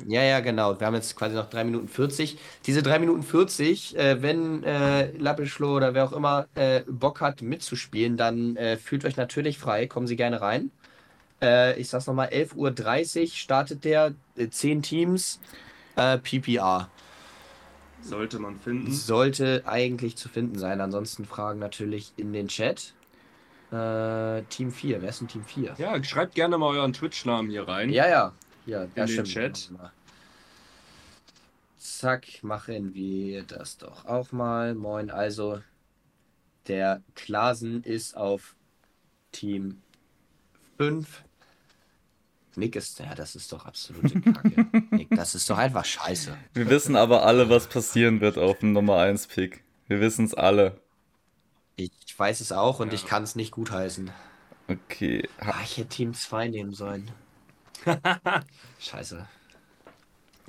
[0.07, 0.79] Ja, ja, genau.
[0.81, 2.39] Wir haben jetzt quasi noch 3 Minuten 40.
[2.67, 7.43] Diese 3 Minuten 40, äh, wenn äh, Lappeschlo oder wer auch immer äh, Bock hat
[7.43, 9.87] mitzuspielen, dann äh, fühlt euch natürlich frei.
[9.87, 10.71] Kommen Sie gerne rein.
[11.43, 14.15] Äh, ich sag's nochmal, 11.30 Uhr startet der.
[14.37, 15.41] Äh, 10 Teams.
[15.97, 16.89] Äh, PPR.
[18.01, 18.91] Sollte man finden.
[18.93, 20.81] Sollte eigentlich zu finden sein.
[20.81, 22.95] Ansonsten Fragen natürlich in den Chat.
[23.71, 25.03] Äh, Team 4.
[25.03, 25.75] Wer ist denn Team 4?
[25.79, 27.91] Ja, schreibt gerne mal euren Twitch-Namen hier rein.
[27.91, 28.33] Ja, ja.
[28.67, 29.29] Ja, ja den stimmt.
[29.29, 29.71] Chat.
[31.79, 34.75] Zack, machen wir das doch auch mal.
[34.75, 35.61] Moin, also
[36.69, 38.55] der Klasen ist auf
[39.33, 39.81] Team
[40.79, 41.25] 5.
[42.57, 44.67] Nick ist, ja, das ist doch absolute Kacke.
[44.91, 46.37] Nick, das ist doch einfach scheiße.
[46.53, 49.63] Wir wissen aber alle, was passieren wird auf dem Nummer 1 Pick.
[49.89, 50.81] Wir wissen es alle.
[51.77, 54.11] Ich weiß es auch und ich kann es nicht gutheißen.
[54.69, 55.29] Okay.
[55.39, 57.11] Ah, ich hätte Team 2 nehmen sollen.
[58.79, 59.27] Scheiße.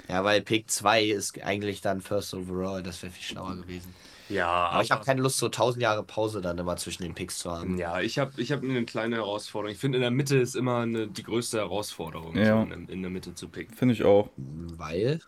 [0.10, 2.84] Ja, weil Pick 2 ist eigentlich dann First Overall.
[2.84, 3.94] Das wäre viel schlauer gewesen.
[4.30, 7.40] Ja, Aber ich habe keine Lust, so 1000 Jahre Pause dann immer zwischen den Picks
[7.40, 7.78] zu haben.
[7.78, 9.74] Ja, ich habe ich hab eine kleine Herausforderung.
[9.74, 12.66] Ich finde, in der Mitte ist immer eine, die größte Herausforderung, Ja.
[12.66, 13.76] so in, in der Mitte zu picken.
[13.76, 14.30] Finde ich auch.
[14.38, 15.20] Weil?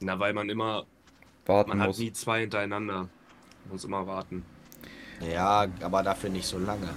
[0.00, 0.84] Na, weil man immer,
[1.46, 1.98] Warten man hat muss.
[1.98, 3.08] nie zwei hintereinander.
[3.70, 4.44] Muss immer warten.
[5.20, 6.88] Ja, aber dafür nicht so lange.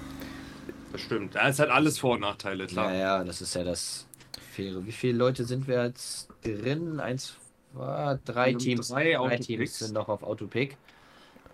[0.91, 1.35] Das stimmt.
[1.35, 2.91] Es hat alles Vor- und Nachteile, klar.
[2.91, 4.07] Ja, ja, das ist ja das
[4.51, 4.83] Faire.
[4.85, 6.99] Wie viele Leute sind wir jetzt drin?
[6.99, 7.35] Eins,
[7.73, 8.87] zwei, drei Teams.
[8.87, 9.37] drei drei.
[9.37, 10.77] Teams sind noch auf Autopick.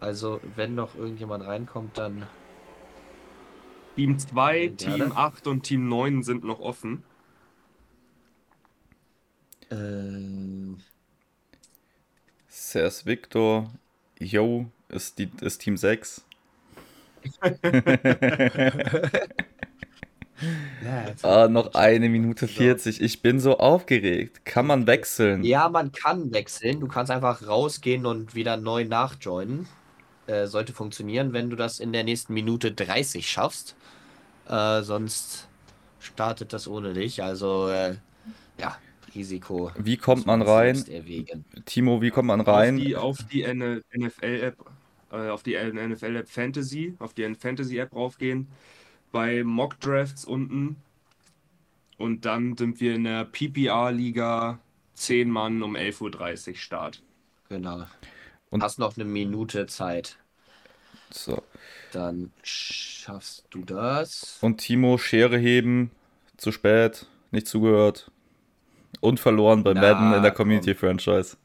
[0.01, 2.25] Also, wenn noch irgendjemand reinkommt, dann.
[3.95, 5.11] Team 2, Ja, Team ne?
[5.15, 7.03] 8 und Team 9 sind noch offen.
[9.69, 10.75] Äh,
[12.49, 13.71] Cers Victor,
[14.19, 16.25] Yo, ist, die, ist Team 6.
[20.83, 22.99] Ja, jetzt- ah, noch eine Minute 40.
[22.99, 24.43] Ich bin so aufgeregt.
[24.43, 25.43] Kann man wechseln?
[25.43, 26.79] Ja, man kann wechseln.
[26.79, 29.67] Du kannst einfach rausgehen und wieder neu nachjoinen.
[30.31, 33.75] Äh, sollte funktionieren, wenn du das in der nächsten Minute 30 schaffst.
[34.47, 35.49] Äh, sonst
[35.99, 37.21] startet das ohne dich.
[37.21, 37.95] Also, äh,
[38.57, 38.77] ja,
[39.13, 39.71] Risiko.
[39.77, 40.83] Wie kommt man rein?
[41.65, 42.77] Timo, wie kommt man Auf rein?
[42.77, 44.57] die, auf die NFL-App,
[45.11, 48.47] äh, auf die NFL-App Fantasy, auf die Fantasy-App raufgehen,
[49.11, 50.77] bei Mock Drafts unten
[51.97, 54.59] und dann sind wir in der PPR-Liga
[54.93, 57.03] 10 Mann um 11.30 Uhr Start.
[57.49, 57.83] Genau.
[58.49, 60.17] Und- Hast noch eine Minute Zeit.
[61.13, 61.43] So.
[61.91, 64.37] Dann schaffst du das.
[64.41, 65.91] Und Timo, Schere heben.
[66.37, 67.05] Zu spät.
[67.31, 68.11] Nicht zugehört.
[68.99, 70.45] Und verloren bei Na, Madden in der komm.
[70.45, 71.37] Community-Franchise.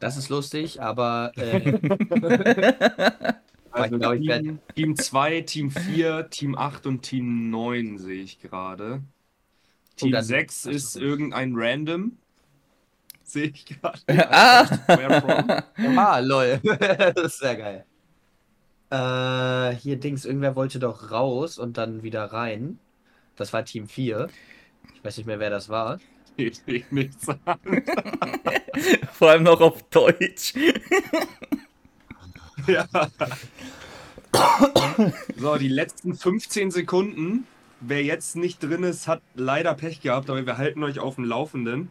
[0.00, 1.72] Das ist lustig, aber äh,
[3.70, 8.40] Also glaub, ich Team, Team 2, Team 4, Team 8 und Team 9 sehe ich
[8.40, 9.02] gerade.
[9.96, 10.70] Team dann- 6 Ach so.
[10.70, 12.16] ist irgendein Random.
[13.24, 14.00] Sehe ich gerade.
[14.30, 14.66] Ah!
[15.96, 16.60] Ah, lol.
[17.14, 17.84] das ist sehr geil.
[18.90, 22.78] Äh, hier Dings, irgendwer wollte doch raus und dann wieder rein.
[23.36, 24.28] Das war Team 4.
[24.94, 25.98] Ich weiß nicht mehr, wer das war.
[26.36, 27.58] Geht mich nichts an.
[29.12, 30.54] Vor allem noch auf Deutsch.
[32.66, 32.86] Ja.
[35.38, 37.46] So, die letzten 15 Sekunden.
[37.80, 41.24] Wer jetzt nicht drin ist, hat leider Pech gehabt, aber wir halten euch auf dem
[41.24, 41.90] Laufenden.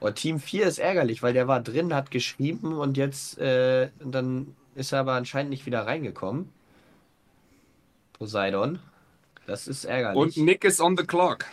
[0.00, 4.54] Oh, Team 4 ist ärgerlich, weil der war drin, hat geschrieben und jetzt, äh, dann
[4.76, 6.50] ist er aber anscheinend nicht wieder reingekommen.
[8.12, 8.78] Poseidon.
[9.46, 10.16] Das ist ärgerlich.
[10.18, 11.44] Und Nick ist on the clock.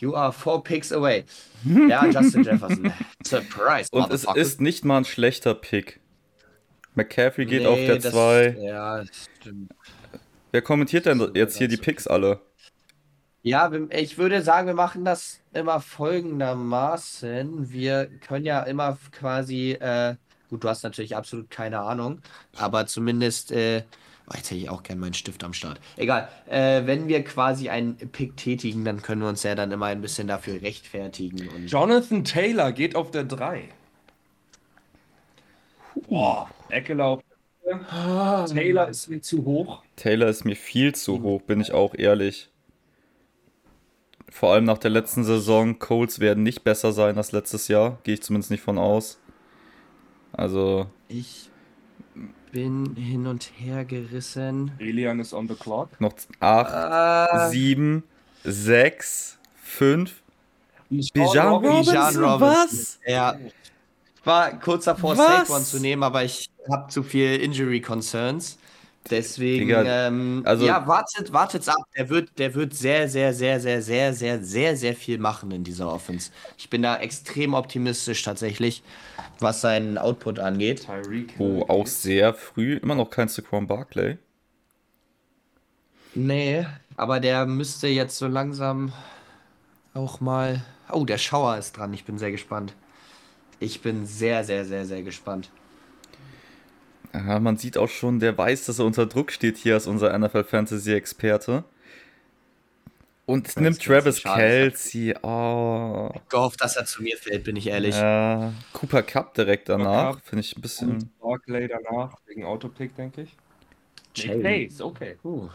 [0.00, 1.24] You are four picks away.
[1.64, 2.92] Ja, Justin Jefferson.
[3.26, 6.00] Surprise, Und es ist nicht mal ein schlechter Pick.
[6.94, 8.56] McCaffrey geht Nee, auf der das- 2.
[8.60, 9.08] Ja, das
[9.40, 9.72] stimmt.
[10.52, 12.40] Wer kommentiert denn jetzt hier die Picks alle?
[13.42, 17.70] Ja, ich würde sagen, wir machen das immer folgendermaßen.
[17.72, 20.16] Wir können ja immer quasi, äh,
[20.54, 22.20] gut, du hast natürlich absolut keine Ahnung,
[22.56, 23.82] aber zumindest, äh,
[24.28, 25.80] oh, jetzt hätte ich auch gerne meinen Stift am Start.
[25.96, 29.86] Egal, äh, wenn wir quasi einen Pick tätigen, dann können wir uns ja dann immer
[29.86, 31.48] ein bisschen dafür rechtfertigen.
[31.48, 33.68] Und Jonathan Taylor geht auf der 3.
[36.08, 37.20] Boah, Eckler auf
[37.66, 37.80] der
[38.46, 38.54] 4.
[38.54, 39.82] Taylor ist mir zu hoch.
[39.96, 42.48] Taylor ist mir viel zu hoch, bin ich auch ehrlich.
[44.30, 48.14] Vor allem nach der letzten Saison, Colts werden nicht besser sein als letztes Jahr, gehe
[48.14, 49.18] ich zumindest nicht von aus.
[50.36, 51.50] Also, ich
[52.52, 54.72] bin hin und her gerissen.
[54.78, 55.88] Elian ist on the clock.
[56.00, 58.02] noch 8, Ah, 7,
[58.44, 60.22] 6, 5.
[60.90, 62.40] Bijan Bijan Robinson, Robinson.
[62.40, 62.98] was?
[63.06, 63.36] Ja.
[64.16, 65.16] Ich war kurz davor?
[65.16, 68.58] Saquon zu nehmen, aber ich habe zu viel Injury Concerns.
[69.10, 71.76] Deswegen, Digga, ähm, also- ja, wartet, wartet's ab.
[71.96, 75.62] Der wird, der wird sehr, sehr, sehr, sehr, sehr, sehr, sehr, sehr viel machen in
[75.62, 76.30] dieser Offense.
[76.56, 78.82] Ich bin da extrem optimistisch tatsächlich,
[79.40, 80.86] was seinen Output angeht.
[80.86, 81.34] Tyreek.
[81.38, 82.76] Oh, Hill auch sehr früh.
[82.76, 84.16] Immer noch kein Saquon Barkley.
[86.14, 88.92] Nee, aber der müsste jetzt so langsam
[89.92, 90.64] auch mal.
[90.90, 91.92] Oh, der Schauer ist dran.
[91.92, 92.74] Ich bin sehr gespannt.
[93.60, 95.50] Ich bin sehr, sehr, sehr, sehr gespannt.
[97.14, 100.16] Ja, man sieht auch schon, der weiß, dass er unter Druck steht hier als unser
[100.18, 101.62] NFL Fantasy Experte.
[103.26, 104.22] Und nimmt Kelsey, Travis.
[104.22, 105.14] Kelsey.
[105.22, 106.10] Oh.
[106.28, 107.94] Gehofft, dass er zu mir fällt, bin ich ehrlich.
[107.94, 110.20] Ja, Cooper Cup direkt danach.
[110.24, 110.90] Finde ich ein bisschen.
[110.90, 113.36] Und Barkley danach, wegen Autopick, denke ich.
[114.14, 114.84] Chase.
[114.84, 115.16] Okay.
[115.24, 115.48] Uh,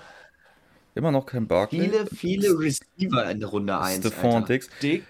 [0.96, 1.82] Immer noch kein Barkley.
[1.82, 4.00] viele, viele Receiver in der Runde 1.
[4.00, 4.70] Stephon Diggs.
[4.82, 5.04] Dick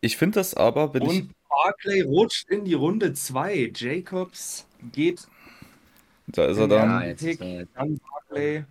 [0.00, 1.08] Ich finde das aber, bin ich.
[1.08, 3.72] und Barkley rutscht in die Runde 2.
[3.74, 5.26] Jacobs geht
[6.28, 6.98] Da ist er dann.
[6.98, 8.64] der jetzt ist er- dann Barkley.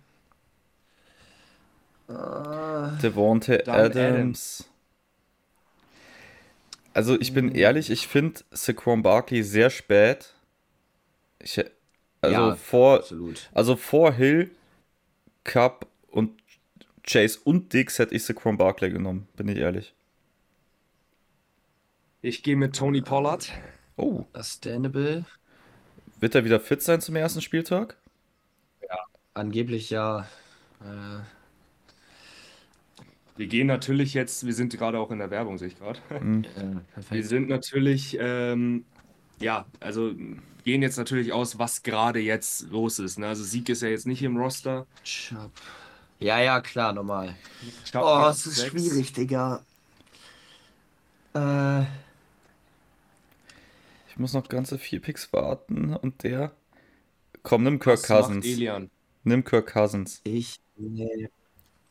[2.08, 4.68] Äh, Devontae Dann Adams.
[6.94, 10.34] Also ich bin ehrlich, ich finde Saquon Barkley sehr spät.
[11.42, 11.62] Ich,
[12.20, 13.50] also Ja, vor, absolut.
[13.54, 14.50] also vor Hill,
[15.44, 16.32] Cup und
[17.04, 19.94] Chase und Dix hätte ich Saquon Barkley genommen, bin ich ehrlich.
[22.20, 23.50] Ich gehe mit Tony Pollard.
[23.96, 25.24] Oh, Sustainable.
[26.20, 27.96] Wird er wieder fit sein zum ersten Spieltag?
[29.34, 30.26] Angeblich ja.
[30.80, 31.18] Äh,
[33.36, 35.98] Wir gehen natürlich jetzt, wir sind gerade auch in der Werbung, sehe ich gerade.
[36.10, 37.26] äh, Wir perfekt.
[37.26, 38.86] sind natürlich, ähm,
[39.38, 40.14] ja, also
[40.64, 43.18] gehen jetzt natürlich aus, was gerade jetzt los ist.
[43.18, 43.26] Ne?
[43.28, 44.86] Also Sieg ist ja jetzt nicht im Roster.
[45.04, 45.50] Chubb.
[46.18, 47.34] Ja, ja, klar, normal.
[47.84, 48.70] Chubb Oh, es ist sechs.
[48.70, 49.62] schwierig, Digga.
[51.34, 51.82] Äh,
[54.16, 56.52] Ich muss noch ganze vier Picks warten und der.
[57.42, 58.46] Komm, nimm Kirk Was macht Cousins.
[58.46, 58.90] Elian?
[59.24, 60.22] Nimm Kirk Cousins.
[60.24, 61.28] Ich, nee,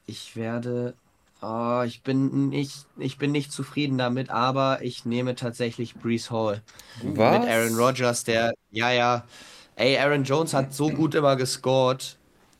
[0.07, 0.95] ich werde,
[1.43, 6.63] oh, ich bin nicht, ich bin nicht zufrieden damit, aber ich nehme tatsächlich Brees Hall
[7.03, 7.39] Was?
[7.41, 9.27] mit Aaron Rodgers, der, ja, ja,
[9.75, 12.17] ey, Aaron Jones hat so gut immer gescored,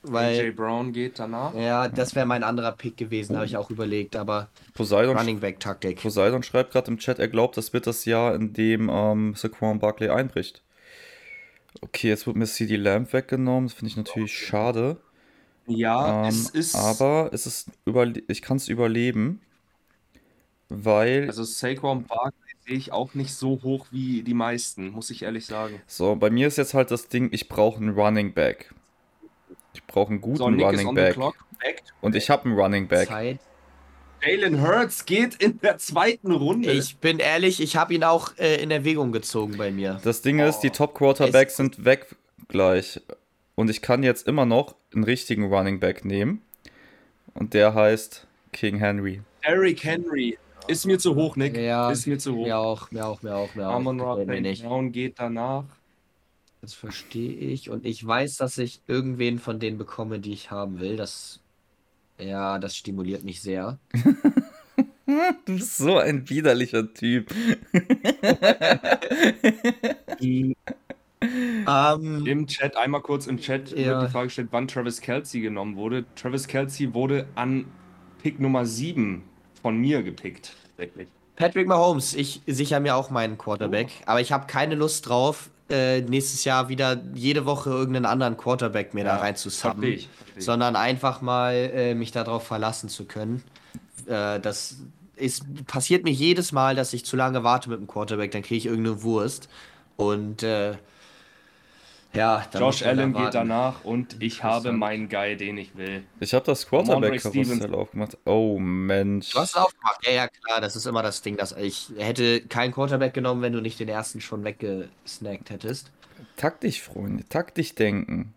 [0.08, 1.54] AJ weil, Brown geht danach.
[1.54, 5.60] ja, das wäre mein anderer Pick gewesen, habe ich auch überlegt, aber Poseidon, Running Back
[5.60, 6.02] Taktik.
[6.02, 9.80] Poseidon schreibt gerade im Chat, er glaubt, das wird das Jahr, in dem ähm, Saquon
[9.80, 10.62] Barkley einbricht.
[11.82, 13.68] Okay, jetzt wird mir CD Lamb weggenommen.
[13.68, 14.98] Das finde ich natürlich schade.
[15.68, 16.76] Ja, Ähm, es ist.
[16.76, 17.70] aber es ist
[18.28, 19.41] ich kann es überleben,
[20.70, 25.24] weil Also Saquon Barkley sehe ich auch nicht so hoch wie die meisten, muss ich
[25.24, 25.82] ehrlich sagen.
[25.88, 28.74] so bei mir ist jetzt halt das Ding, ich brauche einen Running Back.
[29.76, 31.18] Ich brauche einen guten So, Running Back
[32.02, 33.08] und ich habe einen Running Back.
[33.08, 33.40] Zeit.
[34.26, 36.72] Jalen Hurts geht in der zweiten Runde.
[36.72, 40.00] Ich bin ehrlich, ich habe ihn auch äh, in Erwägung gezogen bei mir.
[40.04, 40.74] Das Ding ist, die Oh.
[40.74, 42.08] Top Quarterbacks Es- sind weg
[42.48, 43.00] gleich
[43.56, 46.42] und ich kann jetzt immer noch einen richtigen Running Back nehmen
[47.36, 49.22] und der heißt King Henry.
[49.46, 51.56] Derrick Henry ist mir zu hoch, Nick.
[51.56, 52.46] Ja, ist mir zu hoch.
[52.46, 53.74] Mir auch, mir auch, mir auch, mir auch.
[53.76, 53.98] Amon.
[53.98, 55.66] Brown geht danach.
[56.65, 57.69] Das verstehe ich.
[57.69, 60.95] Und ich weiß, dass ich irgendwen von denen bekomme, die ich haben will.
[60.95, 61.39] Das,
[62.19, 63.80] ja, das stimuliert mich sehr.
[65.45, 67.32] Du bist so ein widerlicher Typ.
[71.21, 73.99] Ähm, Im Chat, einmal kurz im Chat, Ja.
[73.99, 76.06] wird die Frage gestellt, wann Travis Kelsey genommen wurde.
[76.15, 77.65] Travis Kelsey wurde an
[78.21, 79.23] Pick Nummer 7
[79.62, 80.54] von mir gepickt.
[80.78, 81.08] Wirklich.
[81.36, 83.89] Patrick Mahomes, ich sichere mir auch meinen Quarterback.
[84.06, 88.93] Aber ich habe keine Lust drauf, äh, nächstes Jahr wieder jede Woche irgendeinen anderen Quarterback
[88.93, 90.45] mir da Ja, verstehe ich.
[90.45, 93.43] Sondern einfach mal äh, mich darauf verlassen zu können.
[94.06, 94.78] Äh, das
[95.15, 98.58] ist, passiert mir jedes Mal, dass ich zu lange warte mit dem Quarterback, dann kriege
[98.58, 99.49] ich irgendeine Wurst.
[99.97, 100.75] Und äh,
[102.15, 106.04] ja, Josh Allen geht danach und ich habe meinen Guy, den ich will.
[106.19, 108.17] Ich habe das Quarterback-Karussell aufgemacht.
[108.25, 109.32] Oh Mensch.
[109.32, 112.41] Du hast es aufgemacht, ja, ja, klar, das ist immer das Ding, dass ich hätte
[112.41, 115.91] keinen Quarterback genommen, wenn du nicht den ersten schon weggesnackt hättest.
[116.38, 117.23] Taktisch, Freunde.
[117.28, 118.34] Taktisch denken.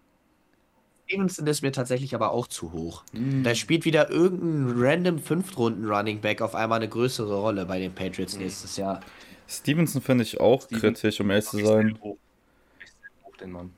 [1.06, 3.02] Stevenson ist mir tatsächlich aber auch zu hoch.
[3.42, 8.36] Da spielt wieder irgendein random Fünftrunden-Running Back auf einmal eine größere Rolle bei den Patriots
[8.36, 9.00] nächstes Jahr.
[9.48, 11.98] Stevenson finde ich auch Steven- kritisch, um ehrlich zu sein.
[12.02, 12.18] hoch.
[13.40, 13.72] Den Mann.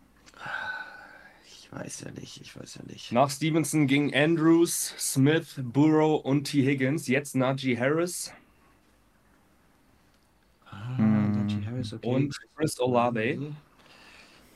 [1.46, 3.12] Ich weiß ja nicht, ich weiß ja nicht.
[3.12, 6.62] Nach Stevenson ging Andrews, Smith, Burrow und T.
[6.64, 7.06] Higgins.
[7.06, 8.32] Jetzt Najee Harris
[10.72, 12.08] Ah, Najee Harris, okay.
[12.08, 13.54] und Chris Olave.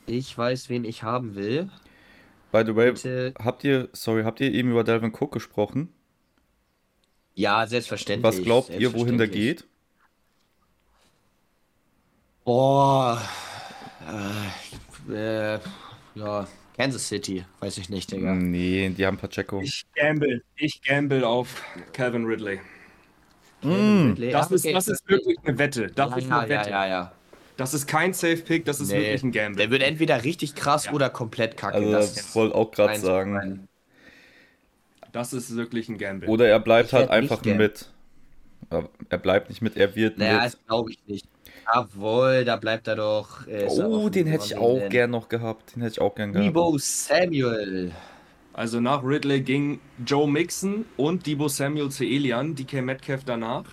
[0.07, 1.69] Ich weiß, wen ich haben will.
[2.51, 3.33] By the way, Bitte.
[3.37, 5.89] habt ihr, sorry, habt ihr eben über Delvin Cook gesprochen?
[7.33, 8.23] Ja, selbstverständlich.
[8.23, 9.57] Was glaubt ihr, wohin der selbstverständlich.
[9.57, 9.67] geht?
[12.45, 13.21] Boah.
[14.07, 14.73] Äh,
[15.09, 15.59] äh,
[16.15, 18.33] ja, Kansas City, weiß ich nicht, Digga.
[18.33, 19.61] Nee, die haben Pacheco.
[19.61, 21.61] Ich gamble, ich gamble auf
[21.93, 22.59] Calvin Ridley.
[23.61, 24.31] Kevin Ridley.
[24.31, 25.87] Das, Ah, ist, das ist wirklich eine Wette.
[25.91, 26.69] Das ja, ist ja, eine ja, Wette.
[26.69, 27.11] ja, ja.
[27.57, 29.57] Das ist kein Safe Pick, das ist Nee, wirklich ein Gamble.
[29.57, 30.91] Der wird entweder richtig krass Ja.
[30.93, 31.75] oder komplett kacke.
[31.77, 33.67] Also, das das wollte auch gerade sagen.
[35.11, 36.27] Das ist wirklich ein Gamble.
[36.29, 37.89] Oder er bleibt Ich halt einfach mit.
[39.09, 40.43] Er bleibt nicht mit, er wird Naja, mit.
[40.43, 41.27] das glaube ich nicht.
[41.73, 43.47] Jawohl, da bleibt er doch.
[43.47, 44.89] äh, Oh, den hätte ich auch Man.
[44.89, 45.75] gern noch gehabt.
[45.75, 46.47] Den hätte ich auch gern gehabt.
[46.47, 47.91] Debo Samuel.
[48.53, 53.65] Also nach Ridley ging Joe Mixon und Debo Samuel zu Elian, DK Metcalf danach.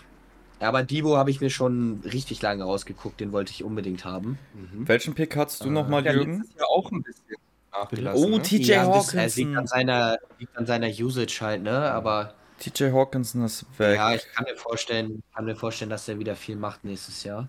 [0.59, 4.39] Aber Debo habe ich mir schon richtig lange rausgeguckt, den wollte ich unbedingt haben.
[4.73, 6.45] Welchen Pick hattest du nochmal, Ja, Jürgen?
[6.57, 7.37] Jahr auch ein bisschen
[7.73, 8.25] nachgelassen.
[8.25, 8.43] Oh, ne?
[8.43, 9.57] TJ Ja, das, äh, liegt Hawkinson.
[9.59, 11.73] an seiner, liegt an seiner Usage halt, ne?
[11.91, 13.97] Aber TJ Hawkinson ist weg.
[13.97, 17.49] ja, ich kann mir vorstellen, kann mir vorstellen, dass er wieder viel macht nächstes Jahr.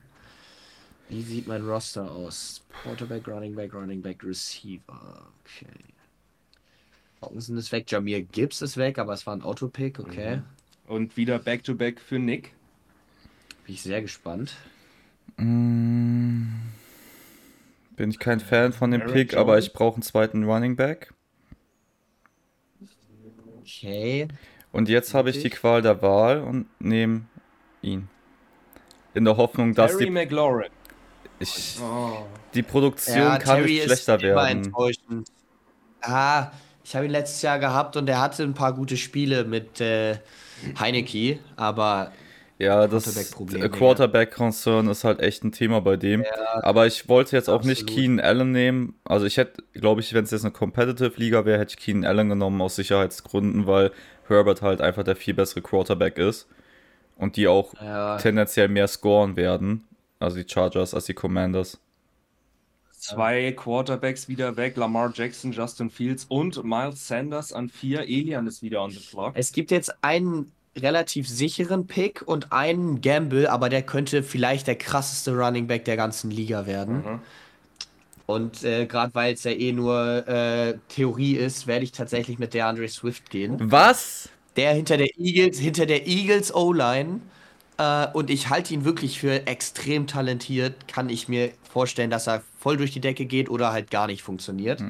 [1.09, 2.63] Wie sieht mein Roster aus?
[2.81, 5.27] Quarterback, Running Back, Running Back, Receiver.
[5.43, 5.67] Okay.
[7.21, 10.41] Hawkinson ist weg, Jamir Gibbs ist weg, aber es war ein Autopick, okay.
[10.87, 12.53] Und wieder Back-to-Back für Nick.
[13.65, 14.55] Bin ich sehr gespannt.
[15.37, 16.47] Mm,
[17.95, 19.67] Bin ich kein Fan von dem Aaron Pick, aber Jones?
[19.67, 21.13] ich brauche einen zweiten Running Back.
[23.61, 24.27] Okay.
[24.71, 25.49] Und jetzt habe ich die.
[25.49, 27.25] Qual der Wahl und nehme
[27.81, 28.09] ihn.
[29.13, 30.71] In der Hoffnung, dass Terry die, McLaurin.
[31.39, 32.25] Ich, Oh.
[32.53, 34.63] die Produktion Ja, kann Terry nicht ist schlechter immer werden.
[34.65, 35.27] enttäuschend.
[36.01, 36.51] Ah,
[36.83, 40.17] ich habe ihn letztes Jahr gehabt und er hatte ein paar gute Spiele mit äh,
[40.79, 42.11] Heineke, aber
[42.59, 43.05] Ja, das.
[43.71, 46.23] Quarterback-Concern ist halt echt ein Thema bei dem.
[46.61, 47.95] Aber ich wollte jetzt auch nicht absolut.
[48.01, 48.95] Keenan Allen nehmen.
[49.05, 52.29] Also ich hätte, glaube ich, wenn es jetzt eine Competitive-Liga wäre, hätte ich Keenan Allen
[52.29, 53.91] genommen aus Sicherheitsgründen, weil
[54.27, 56.47] Herbert halt einfach der viel bessere Quarterback ist.
[57.17, 59.83] Und die auch ja, tendenziell mehr scoren werden.
[60.23, 61.79] Also die Chargers als die Commanders.
[62.91, 64.77] zwei Quarterbacks wieder weg.
[64.77, 68.03] Lamar Jackson, Justin Fields und Miles Sanders an vier.
[68.03, 69.33] Elian ist wieder on the clock.
[69.35, 74.77] Es gibt jetzt einen relativ sicheren Pick und einen Gamble, aber der könnte vielleicht der
[74.77, 76.95] krasseste Running Back der ganzen Liga werden.
[76.95, 77.19] Mhm.
[78.25, 82.53] Und äh, gerade weil es ja eh nur äh, Theorie ist, werde ich tatsächlich mit
[82.53, 83.57] der Andre Swift gehen.
[83.59, 84.29] Was?
[84.55, 87.19] Der hinter der Eagles, hinter der Eagles O-Line.
[87.83, 90.87] Äh, und ich halte ihn wirklich für extrem talentiert.
[90.87, 94.23] Kann ich mir vorstellen, dass er voll durch die Decke geht oder halt gar nicht
[94.23, 94.81] funktioniert.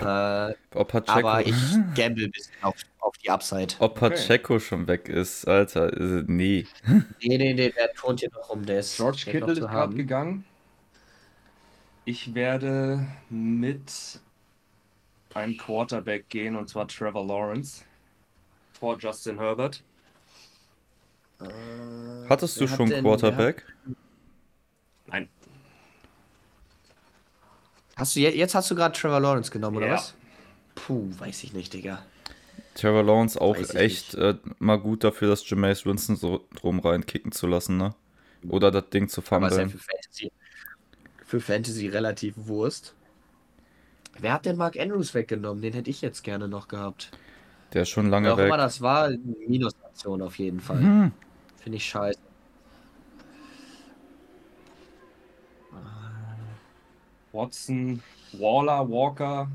[0.00, 1.54] Äh, Ob Pacheco, aber ich
[1.94, 3.74] gamble ein bisschen auf, auf die Upside.
[3.78, 5.92] ob Pacheco schon weg ist, Alter.
[5.92, 6.66] äh, Nee.
[7.22, 8.64] Nee, nee, nee, der turnt hier noch rum.
[8.64, 10.44] Der ist, George ist Kittle ist gerade gegangen.
[12.04, 14.20] Ich werde mit
[15.34, 17.84] einem Quarterback gehen und zwar Trevor Lawrence
[18.72, 19.82] vor Justin Herbert.
[22.28, 23.64] Hattest du Wer hat schon denn- Quarterback?
[25.06, 25.28] Nein.
[27.96, 29.94] Hast du, je- jetzt hast du gerade Trevor Lawrence genommen, oder Ja.
[29.94, 30.14] was?
[30.74, 32.04] Puh, weiß ich nicht, Digga.
[32.74, 37.46] Trevor Lawrence auch echt äh, mal gut dafür, das Jameis Winston so drum reinkicken zu
[37.48, 37.94] lassen, ne?
[38.48, 39.70] Oder das Ding zu Aber ist ja fummeln.
[39.70, 40.32] für Fantasy,
[41.24, 42.94] für Fantasy relativ Wurst.
[44.20, 45.60] Wer hat denn Mark Andrews weggenommen?
[45.62, 47.10] Den hätte ich jetzt gerne noch gehabt.
[47.72, 48.58] Der ist schon Wer lange auch immer weg.
[48.58, 49.18] das war, eine
[49.48, 50.80] Minusaktion auf jeden Fall.
[50.80, 51.12] Hm.
[51.58, 52.18] Finde ich scheiße.
[57.32, 58.02] Watson,
[58.32, 59.48] Waller, Walker,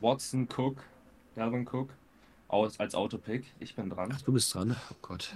[0.00, 0.78] Watson, Cook,
[1.34, 1.90] Dalvin Cook
[2.48, 3.44] aus, als Autopick.
[3.58, 4.10] Ich bin dran.
[4.14, 4.76] Ach, du bist dran.
[4.90, 5.34] Oh Gott.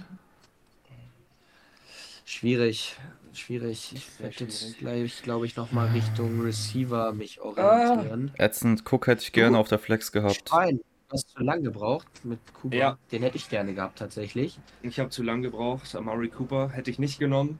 [2.23, 2.95] Schwierig.
[3.33, 3.91] Schwierig.
[3.93, 8.31] Ich werde jetzt gleich, glaube ich, nochmal Richtung Receiver mich orientieren.
[8.37, 10.47] Ätzend, Cook hätte ich gerne auf der Flex gehabt.
[10.47, 10.79] Schwein.
[11.11, 12.75] Du hast zu lange gebraucht mit Kuba.
[12.75, 12.97] Ja.
[13.11, 14.57] Den hätte ich gerne gehabt, tatsächlich.
[14.81, 15.93] Ich habe zu lange gebraucht.
[15.93, 17.59] Amari Cooper hätte ich nicht genommen.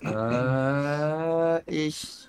[0.00, 2.28] Äh, ich.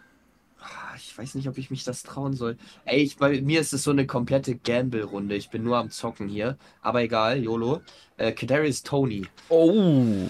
[0.59, 2.57] Ah, Ich weiß nicht, ob ich mich das trauen soll.
[2.83, 5.35] Ey, ich, bei mir ist es so eine komplette Gamble-Runde.
[5.35, 6.57] Ich bin nur am Zocken hier.
[6.81, 7.79] Aber egal, YOLO.
[8.17, 9.25] Äh, Kadarius Tony.
[9.47, 10.27] Oh!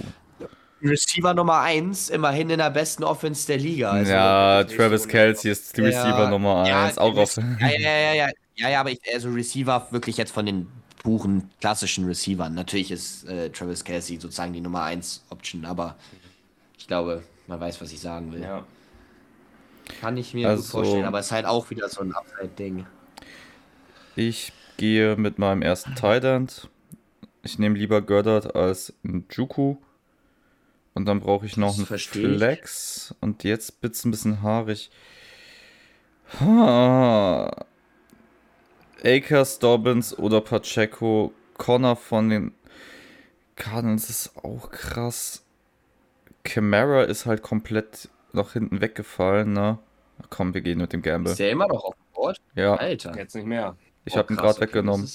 [0.82, 3.92] Receiver Nummer 1, immerhin in der besten Offense der Liga.
[3.92, 6.98] Also, ja, Travis Kelsey ist die Ja, Receiver Nummer ja, 1.
[7.00, 7.36] auch auf.
[7.36, 8.30] Ja, ja, ja, ja.
[8.60, 10.68] Ja, ja, aber ich, also Receiver wirklich jetzt von den
[11.02, 12.54] puren klassischen Receivern.
[12.54, 15.96] Natürlich ist äh, Travis Kelsey sozusagen die Nummer 1 Option, aber
[16.78, 18.42] ich glaube, man weiß, was ich sagen will.
[18.42, 18.66] Ja.
[20.02, 22.86] Kann ich mir Also- gut vorstellen, aber es ist halt auch wieder so ein Upside-Ding.
[24.16, 26.70] Ich gehe mit meinem ersten Tight End.
[27.44, 28.94] Ich nehme lieber Goddard als
[29.32, 29.78] Juku.
[30.94, 32.38] Und dann brauche ich noch Das einen verstehe ich.
[32.38, 33.16] Flex.
[33.22, 34.90] Und jetzt wird's ein bisschen haarig.
[36.42, 37.66] Ha.
[39.04, 41.34] Akers, Dobbins oder Pacheco.
[41.58, 42.54] Connor von den
[43.56, 45.44] Cardinals ist auch krass.
[46.44, 49.80] Camara ist halt komplett nach hinten weggefallen, ne?
[50.30, 51.32] Komm, wir gehen mit dem Gamble.
[51.32, 52.38] Ist der immer noch auf dem Board?
[52.56, 53.16] Ja, Alter.
[53.18, 53.76] Jetzt nicht mehr.
[54.06, 55.10] ich Oh, habe ihn gerade okay, weggenommen.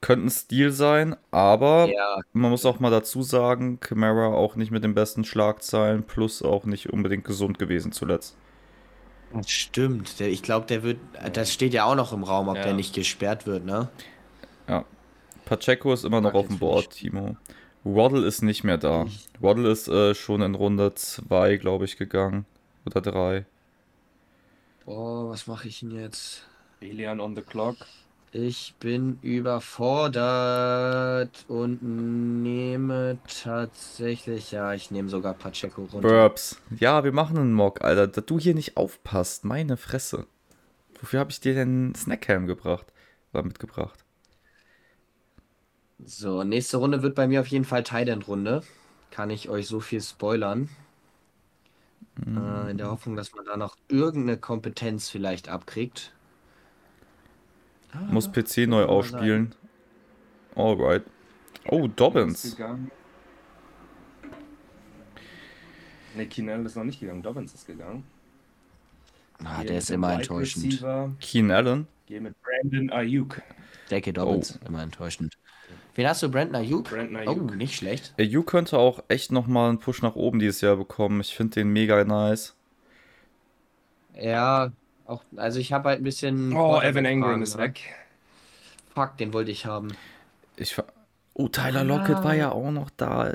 [0.00, 4.70] Könnte ein Stil sein, aber Ja, man muss auch mal dazu sagen, Camara auch nicht
[4.70, 8.36] mit den besten Schlagzeilen, plus auch nicht unbedingt gesund gewesen zuletzt.
[9.46, 10.18] Stimmt.
[10.20, 10.98] Der, ich glaube, der wird.
[11.32, 12.62] Das steht ja auch noch im Raum, ob Ja.
[12.62, 13.88] der nicht gesperrt wird, ne?
[15.44, 17.36] Pacheco ist immer noch auf dem Board, Timo.
[17.82, 19.06] Waddle ist nicht mehr da.
[19.40, 22.46] Waddle ist äh, schon in Runde 2, glaube ich, gegangen.
[22.86, 23.46] Oder 3.
[24.84, 26.46] Boah, was mache ich denn jetzt?
[26.80, 27.78] Elian on the clock.
[28.32, 30.24] Ich bin überfordert
[31.48, 31.82] und
[32.42, 36.06] nehme tatsächlich, ja, ich nehme sogar Pacheco runter.
[36.06, 36.62] Burbs.
[36.78, 38.06] Ja, wir machen einen Mock, Alter.
[38.06, 40.26] Da du hier nicht aufpasst, meine Fresse.
[41.00, 42.86] Wofür habe ich dir denn Snackhelm gebracht?
[43.32, 44.04] Oder mitgebracht?
[46.04, 48.62] So, nächste Runde wird bei mir auf jeden Fall Tight-End-Runde.
[49.10, 50.68] Kann ich euch so viel spoilern.
[52.26, 56.12] Äh, in der Hoffnung, dass man da noch irgendeine Kompetenz vielleicht abkriegt.
[58.10, 59.54] Muss PC neu aufspielen.
[60.54, 61.04] Alright.
[61.68, 62.56] Oh, Dobbins.
[66.16, 67.22] Ne, Kinel ist noch nicht gegangen.
[67.22, 68.04] Dobbins ist gegangen.
[69.44, 70.84] Ah, der ist immer enttäuschend.
[71.20, 71.86] Keen Allen.
[72.06, 73.40] Gehe mit Brandon Ayuk.
[73.90, 75.38] Decke Dobbins, immer enttäuschend.
[75.94, 76.28] Wen hast du?
[76.28, 76.90] Brandon Ayuk?
[76.90, 77.56] Brandon Oh, Ayuk.
[77.56, 78.14] nicht schlecht.
[78.18, 81.20] You könnte auch echt nochmal einen Push nach oben dieses Jahr bekommen.
[81.20, 82.54] Ich finde den mega nice.
[84.14, 84.72] Ja,
[85.10, 86.56] auch, also ich habe halt ein bisschen.
[86.56, 87.64] Oh, Evan Ingram ist ne?
[87.64, 87.80] weg.
[88.94, 89.88] Fuck, den wollte ich haben.
[90.56, 90.76] Ich
[91.34, 93.34] oh, Tyler Lockett war ja auch noch da.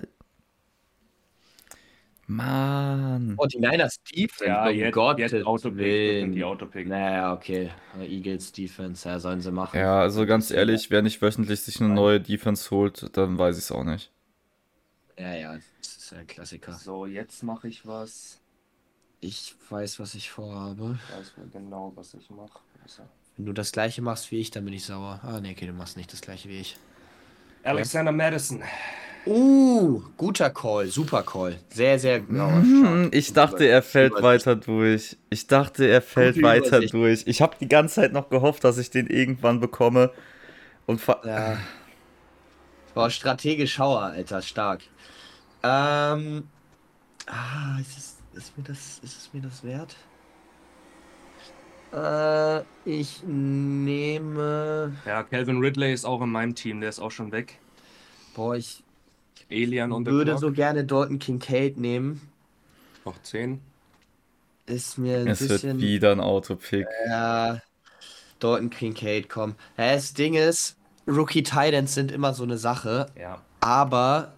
[2.27, 3.35] Mann.
[3.37, 6.33] Oh, die Niners Defense, Ja, um jetzt, Gottes jetzt Autopick.
[6.33, 6.87] Die Autopick.
[6.87, 7.69] Naja, okay.
[7.99, 9.79] Eagles Defense, ja, sollen sie machen.
[9.79, 13.65] Ja, also ganz ehrlich, wer nicht wöchentlich sich eine neue Defense holt, dann weiß ich
[13.65, 14.11] es auch nicht.
[15.19, 16.73] Ja, ja, das ist ja ein Klassiker.
[16.73, 18.41] So, jetzt mache ich was.
[19.25, 20.99] Ich weiß, was ich vorhabe.
[21.09, 22.59] Ich weiß mir genau, was ich mache.
[23.35, 25.19] Wenn du das gleiche machst wie ich, dann bin ich sauer.
[25.23, 26.77] Ah, nee, okay, du machst nicht das gleiche wie ich.
[27.63, 28.61] Alexander Madison.
[29.25, 31.57] Uh, guter Call, super Call.
[31.69, 32.61] Sehr, sehr genau.
[33.11, 34.45] Ich dachte, er fällt Übersicht.
[34.45, 35.17] weiter durch.
[35.31, 36.93] Ich dachte, er fällt Gute weiter Übersicht.
[36.93, 37.23] durch.
[37.25, 40.11] Ich habe die ganze Zeit noch gehofft, dass ich den irgendwann bekomme.
[40.85, 41.57] Und Ja.
[42.93, 44.81] Boah, strategisch Schauer, Alter, stark.
[45.63, 46.47] Ähm.
[47.25, 48.14] Ah, ist, es, ist,
[48.57, 49.95] mir das, ist es mir das wert?
[51.93, 54.93] Äh, ich nehme.
[55.05, 57.59] Ja, Calvin Ridley ist auch in meinem Team, der ist auch schon weg.
[58.35, 58.83] Boah, ich
[59.49, 62.21] Alien und würde so gerne Dalton Kincaid nehmen.
[63.05, 63.61] Noch 10.
[64.65, 65.79] Ist mir ein es wird bisschen.
[65.79, 66.87] wieder ein Autopick.
[67.07, 67.61] Ja,
[68.39, 69.55] Dalton Kincaid, komm.
[69.77, 70.75] Das Ding ist,
[71.07, 73.41] Rookie Titans sind immer so eine Sache, Ja.
[73.61, 74.33] aber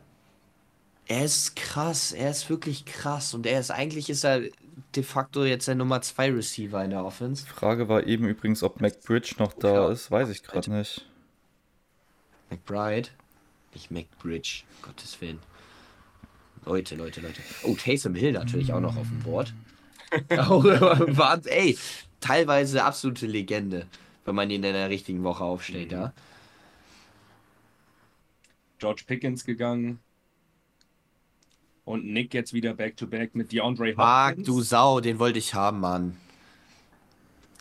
[1.08, 4.42] er ist krass, er ist wirklich krass und er ist eigentlich ist er
[4.96, 7.46] de facto jetzt der Nummer 2 Receiver in der Offense.
[7.48, 9.90] Frage war eben übrigens, ob McBridge noch da Ja.
[9.90, 10.12] ist.
[10.12, 11.06] Weiß ich gerade nicht.
[12.50, 13.10] McBride,
[13.74, 15.40] nicht McBridge, Gottes Willen.
[16.66, 17.42] Leute, Leute, Leute.
[17.64, 19.54] Oh, Taysom Hill natürlich auch noch auf dem Board.
[20.38, 21.78] Auch, Wahnsinn, ey,
[22.22, 23.88] teilweise absolute Legende,
[24.24, 26.14] wenn man ihn in der richtigen Woche aufstellt, ja.
[28.80, 30.00] George Pickens gegangen.
[31.88, 34.46] Und Nick jetzt wieder back-to-back mit DeAndre Hopkins.
[34.46, 36.18] du Sau, den wollte ich haben, Mann.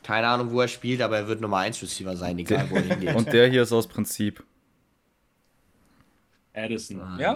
[0.02, 2.82] Keine Ahnung, wo er spielt, aber er wird Nummer 1 Receiver sein, egal wo er
[2.82, 3.14] hingeht.
[3.14, 4.42] Und der hier ist aus Prinzip.
[6.52, 7.00] Addison.
[7.00, 7.34] Ah, Ja,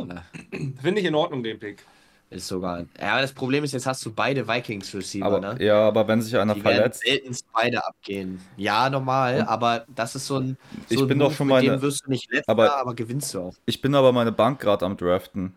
[0.82, 1.84] finde ich in Ordnung, den Pick.
[2.30, 2.80] Ist sogar.
[3.00, 5.64] Ja, aber das Problem ist, jetzt hast du beide Vikings Receiver, Aber, ne?
[5.64, 8.40] ja, aber wenn sich einer Die verletzt, selten beide abgehen.
[8.56, 10.56] Ja, normal, aber das ist so ein.
[10.88, 12.76] So Ich ein bin doch Move, schon mit meine- dem wirst du nicht letzter, aber-
[12.76, 13.54] aber, gewinnst du auch.
[13.66, 15.54] ich bin aber meine Bank gerade am Draften.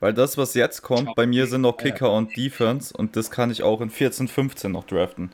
[0.00, 3.50] Weil das, was jetzt kommt, bei mir sind noch Kicker und Defense und das kann
[3.50, 5.32] ich auch in 14, 15 noch draften.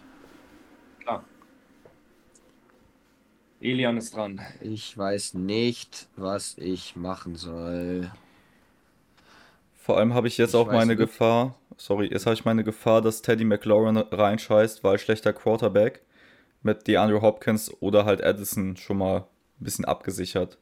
[1.01, 1.25] Klar.
[3.61, 4.41] Elian ist dran.
[4.61, 8.11] Ich weiß nicht, was ich machen soll.
[9.83, 10.99] Vor allem habe ich jetzt Ich auch meine nicht.
[10.99, 16.03] Gefahr, sorry, jetzt habe ich meine Gefahr, dass Teddy McLaurin reinscheißt, weil schlechter Quarterback
[16.63, 20.59] mit DeAndre Hopkins oder halt Addison schon mal ein bisschen abgesichert.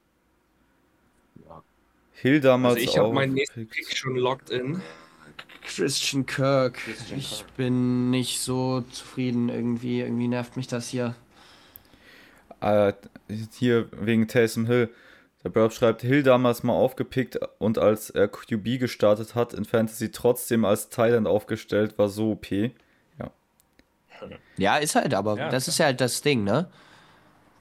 [1.46, 1.62] Ja.
[2.20, 3.66] Hill damals Also ich habe meinen nächsten.
[3.68, 4.80] Pick schon locked in.
[5.62, 6.74] Christian Kirk.
[6.74, 7.56] Christian ich Kirk.
[7.56, 10.00] bin nicht so zufrieden irgendwie.
[10.00, 11.14] Irgendwie nervt mich das hier.
[12.60, 12.92] Äh,
[13.52, 14.90] hier wegen Taysom Hill.
[15.42, 20.10] Der Burb schreibt, Hill damals mal aufgepickt und als er QB gestartet hat, in Fantasy
[20.10, 22.46] trotzdem als Thailand aufgestellt, war so OP.
[24.58, 25.72] Ja, ist halt, aber Ja, das klar.
[25.72, 26.68] ist ja halt das Ding, ne?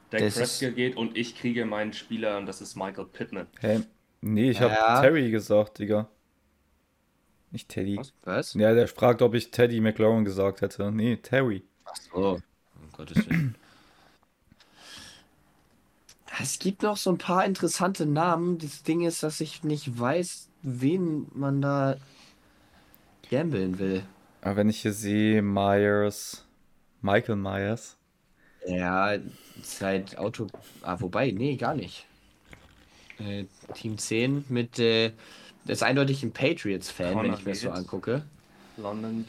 [0.10, 3.48] Das Prescott geht und ich kriege meinen Spieler und das ist Michael Pittman.
[3.62, 3.80] Hä?
[4.22, 5.02] Nee, ich habe Ja.
[5.02, 6.08] Terry gesagt, Digga.
[7.52, 7.98] Nicht Teddy.
[7.98, 8.14] Was?
[8.24, 8.54] Was?
[8.54, 10.92] Ja, der fragt, ob ich Teddy McLaurin gesagt hätte.
[10.92, 11.64] Nee, Terry.
[11.86, 12.42] Ach so.
[12.76, 13.56] Um Gottes Willen.
[16.42, 18.60] Es gibt noch so ein paar interessante Namen.
[18.60, 21.98] Das Ding ist, dass ich nicht weiß, wen man da
[23.30, 24.04] gambeln will.
[24.42, 26.46] Aber wenn ich hier sehe, Myers,
[27.02, 27.98] Michael Myers.
[28.66, 29.18] Ja,
[29.62, 30.48] seit Auto.
[30.82, 32.06] Ah, wobei, nee, gar nicht.
[33.20, 34.80] Äh, Team 10 mit.
[34.80, 35.12] Äh,
[35.66, 38.24] das ist eindeutig ein Patriots-Fan, wenn ich mir das so angucke.
[38.78, 39.26] London.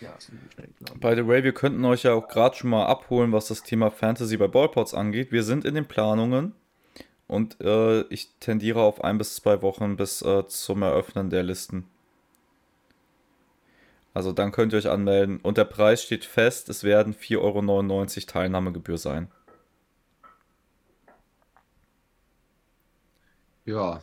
[0.00, 1.00] Ja, guter Name.
[1.00, 3.90] By the way, wir könnten euch ja auch gerade schon mal abholen, was das Thema
[3.90, 5.32] Fantasy bei Ballpots angeht.
[5.32, 6.52] Wir sind in den Planungen
[7.26, 11.84] und äh, ich tendiere auf ein bis zwei Wochen bis äh, zum Eröffnen der Listen.
[14.12, 18.26] Also dann könnt ihr euch anmelden und der Preis steht fest, es werden 4,99 Euro
[18.26, 19.28] Teilnahmegebühr sein.
[23.66, 24.02] Ja.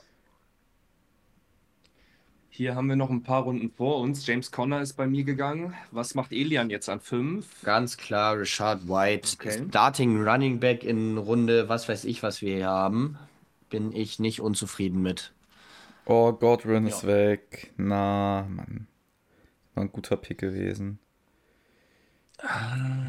[2.50, 4.28] Hier haben wir noch ein paar Runden vor uns.
[4.28, 5.74] James Conner ist bei mir gegangen.
[5.90, 7.64] Was macht Elian jetzt an 5?
[7.64, 9.38] Ganz klar, Richard White.
[9.40, 9.66] Okay.
[9.70, 13.18] Starting Running Back in Runde, was weiß ich, was wir hier haben.
[13.70, 15.34] Bin ich nicht unzufrieden mit.
[16.06, 17.08] Oh, Godwin ist Ja.
[17.08, 17.74] weg.
[17.78, 18.88] Na, Mann.
[19.74, 21.00] War ein guter Pick gewesen.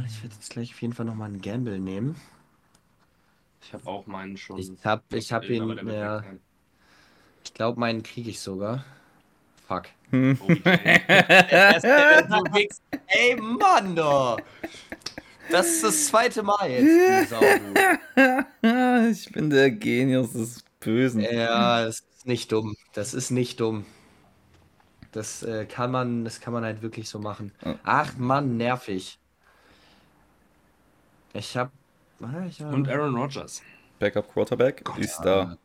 [0.07, 2.16] Ich werde jetzt gleich auf jeden Fall nochmal einen Gamble nehmen.
[3.67, 4.59] Ich habe auch meinen schon.
[4.59, 6.41] Ich hab, ich hab ihn, ja, sein.
[7.45, 8.85] ich glaube, meinen kriege ich sogar.
[9.67, 9.85] Fuck.
[10.12, 10.61] OBJ.
[13.07, 14.39] Ey, Mann, doch.
[15.51, 17.33] Das ist das zweite Mal jetzt.
[19.11, 21.21] ich bin der Genius des Bösen.
[21.21, 22.77] ja, das ist nicht dumm.
[22.93, 23.85] Das ist nicht dumm.
[25.12, 27.53] Das äh, kann man, das kann man halt wirklich so machen.
[27.85, 29.19] Ach Mann, nervig.
[31.33, 31.71] Ich hab.
[32.21, 33.62] Und Aaron Rodgers.
[33.99, 35.57] Backup Quarterback ist da.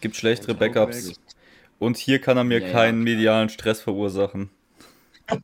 [0.00, 0.54] Gibt schlechtere.
[0.54, 1.12] Backups.
[1.78, 3.14] Und hier kann er mir Ja, ja, keinen klar.
[3.16, 4.50] medialen Stress verursachen.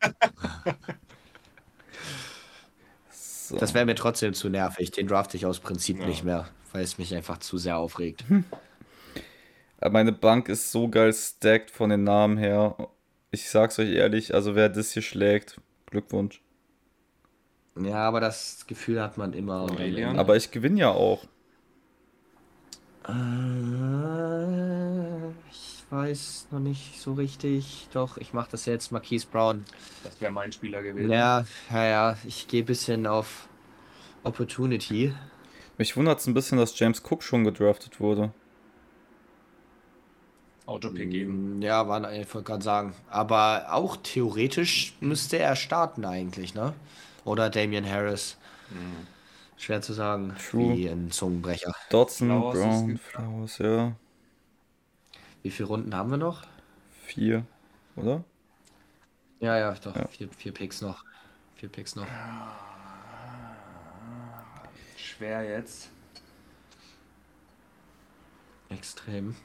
[3.11, 3.57] So.
[3.57, 4.91] Das wäre mir trotzdem zu nervig.
[4.91, 8.23] Den draft ich aus Prinzip nicht mehr, weil es mich einfach zu sehr aufregt.
[9.81, 12.77] Aber Meine Bank ist so geil stacked von den Namen her.
[13.31, 16.43] Ich sag's euch ehrlich, also wer das hier schlägt, Glückwunsch.
[17.85, 19.61] Ja, aber das Gefühl hat man immer.
[19.63, 20.19] Aurelian?
[20.19, 21.23] Aber ich gewinne ja auch.
[23.09, 23.13] Äh,
[25.51, 27.89] ich weiß noch nicht so richtig.
[27.93, 28.93] Doch, ich mache das jetzt.
[28.93, 29.65] Marquise Brown.
[30.05, 31.11] Das wäre mein Spieler gewesen.
[31.11, 32.17] Ja, ja, ja.
[32.27, 33.49] Ich gehe ein bisschen auf
[34.25, 35.15] Opportunity.
[35.79, 38.33] Mich wundert es ein bisschen, dass James Cook schon gedraftet wurde.
[40.67, 41.59] Autopick geben.
[41.59, 42.95] Mm, Ja, war, ich wollte gerade sagen.
[43.09, 46.75] Aber auch theoretisch müsste er starten eigentlich, ne?
[47.29, 48.39] Oder Damian Harris.
[49.59, 50.35] Schwer zu sagen.
[50.51, 50.75] True.
[50.75, 51.75] Wie ein Zungenbrecher.
[51.91, 52.99] Dodson, Flowers Brown.
[52.99, 53.93] Flowers, ja.
[55.43, 56.45] Wie viele Runden haben wir noch?
[57.05, 57.45] Vier,
[57.97, 58.25] oder?
[59.41, 59.95] Ja, ja, doch.
[59.95, 60.07] Ja.
[60.09, 61.05] Vier, vier Picks noch.
[61.57, 62.07] Vier Picks noch.
[64.97, 65.91] Schwer jetzt.
[68.71, 69.37] Extrem.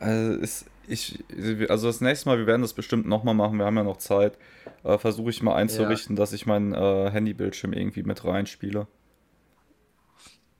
[0.00, 1.24] Also, ist, ich,
[1.68, 4.38] also das nächste Mal, wir werden das bestimmt nochmal machen, wir haben ja noch Zeit.
[4.84, 8.86] Äh, Versuche ich mal einzurichten, dass ich meinen äh, Handybildschirm irgendwie mit reinspiele.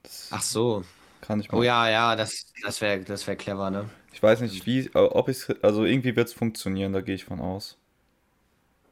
[0.02, 0.84] Das Ach so.
[1.20, 1.58] kann ich mal.
[1.58, 3.88] Oh ja, ja, das, das wäre das wär clever, ne?
[4.12, 7.24] Ich weiß nicht, wie, äh, ob ich also irgendwie wird es funktionieren, da gehe ich
[7.24, 7.78] von aus.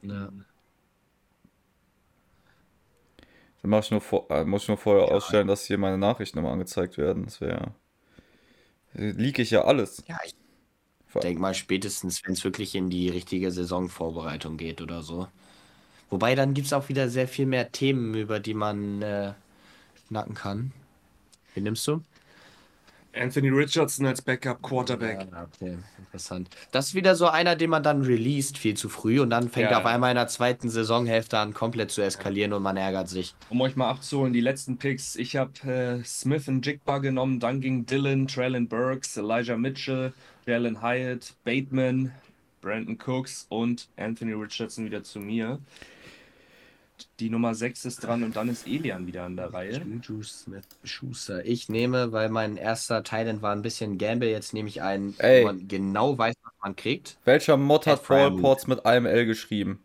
[0.01, 0.29] Ja.
[3.61, 6.37] Dann mach ich nur vor, äh, muss ich nur vorher ausstellen, dass hier meine Nachrichten
[6.37, 7.25] immer angezeigt werden.
[7.25, 7.73] Das wäre.
[8.93, 10.03] Liege ich ja alles.
[10.07, 10.35] Ja, ich
[11.07, 15.27] Vor- denke mal spätestens, wenn es wirklich in die richtige Saisonvorbereitung geht oder so.
[16.09, 19.33] Wobei dann gibt es auch wieder sehr viel mehr Themen, über die man äh,
[20.07, 20.73] schnacken kann.
[21.55, 22.03] Wen nimmst du?
[23.17, 25.27] Anthony Richardson als Backup Quarterback.
[25.31, 26.49] Ja, okay, interessant.
[26.71, 29.71] Das ist wieder so einer, den man dann released viel zu früh und dann fängt
[29.71, 33.09] Ja, er auf einmal in der zweiten Saisonhälfte an, komplett zu eskalieren und man ärgert
[33.09, 33.35] sich.
[33.49, 35.15] Um euch mal abzuholen, die letzten Picks.
[35.15, 40.13] Ich habe äh, Smith und Jigba genommen, dann ging Dylan, Traylon Burks, Elijah Mitchell,
[40.45, 42.11] Jalen Hyatt, Bateman,
[42.61, 45.59] Brandon Cooks und Anthony Richardson wieder zu mir.
[47.19, 49.81] Die Nummer 6 ist dran und dann ist Elian wieder an der Reihe.
[49.81, 51.45] Juju Smith Schuster.
[51.45, 55.41] Ich nehme, weil mein erster Thailand war ein bisschen Gamble, jetzt nehme ich einen, Ey.
[55.43, 57.17] wo man genau weiß, was man kriegt.
[57.25, 58.41] Welcher Mod hat Fryermuth.
[58.41, 59.79] Ballports mit einem L geschrieben?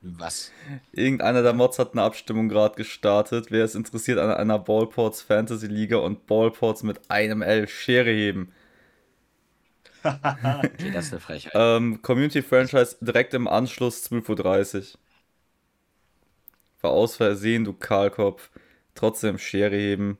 [0.00, 0.52] Was?
[0.92, 3.46] Irgendeiner der Mods hat eine Abstimmung gerade gestartet.
[3.50, 8.52] Wer ist interessiert an einer Ballports Fantasy Liga und Ballports mit einem L Schere heben?
[10.04, 11.52] Okay, das ist eine Frechheit.
[11.56, 14.98] Ähm, Community Franchise direkt im Anschluss 12.30 Uhr.
[16.80, 18.50] War aus Versehen, du Kahlkopf.
[18.94, 20.18] Trotzdem Schere heben.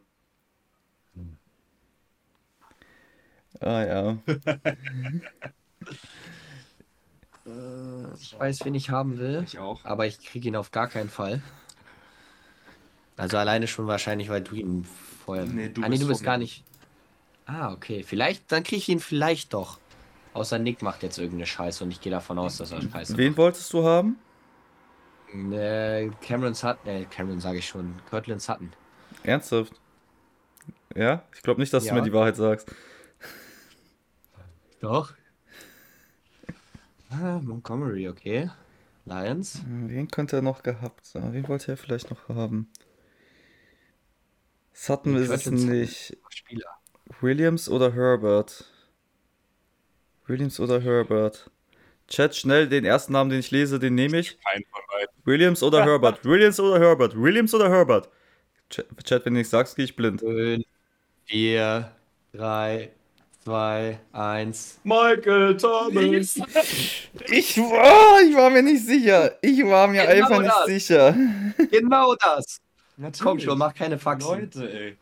[3.61, 4.19] Ah ja.
[8.21, 9.85] Ich weiß, wen ich haben will, Ich auch.
[9.85, 11.43] aber ich kriege ihn auf gar keinen Fall.
[13.17, 14.87] Also alleine schon wahrscheinlich, weil du ihn
[15.25, 15.47] vorher.
[15.47, 16.63] Nee, du ah, nee, bist du bist gar nicht.
[17.47, 18.05] Ah, okay.
[18.05, 19.79] Vielleicht, dann kriege ich ihn vielleicht doch.
[20.35, 23.37] Außer Nick macht jetzt irgendeine Scheiße und ich gehe davon aus, dass er Scheiße Wen
[23.37, 24.17] wolltest du haben?
[25.35, 27.95] Äh, Cameron Sutton, äh, Cameron sage ich schon.
[28.09, 28.73] Cortland Sutton.
[29.23, 29.73] Ernsthaft?
[30.95, 31.25] Ja?
[31.35, 31.95] Ich glaube nicht, dass Ja.
[31.95, 32.75] du mir die Wahrheit sagst.
[34.81, 35.13] Doch.
[37.11, 38.51] Ah, Montgomery, okay.
[39.05, 39.63] Lions.
[39.67, 41.33] Wen könnte er noch gehabt haben?
[41.33, 42.69] Wen wollte er vielleicht noch haben?
[44.73, 46.17] Sutton ist es nicht.
[46.29, 46.71] Spieler.
[47.21, 48.65] Williams oder Herbert?
[50.27, 51.51] Williams oder Herbert?
[52.09, 54.39] Chat, schnell den ersten Namen, den ich lese, den nehme ich.
[54.41, 55.11] Kein von beiden.
[55.25, 56.25] Williams oder Herbert?
[56.25, 57.15] Williams oder Herbert?
[57.21, 58.09] Williams oder Herbert?
[58.71, 58.87] Chat,
[59.25, 60.21] wenn du nichts sagst, gehe ich blind.
[60.21, 60.65] 5,
[61.27, 61.91] 4,
[62.35, 62.91] 3,
[63.45, 64.81] 2, 1.
[64.85, 66.39] Michael Thomas.
[67.31, 69.37] Ich war, ich war mir nicht sicher.
[69.43, 70.67] Ich war mir Genau einfach nicht das.
[70.67, 71.15] sicher.
[71.71, 72.59] Genau das.
[72.97, 73.21] Natürlich.
[73.23, 74.41] Komm schon, mach keine Faxen.
[74.41, 74.97] Leute, ey.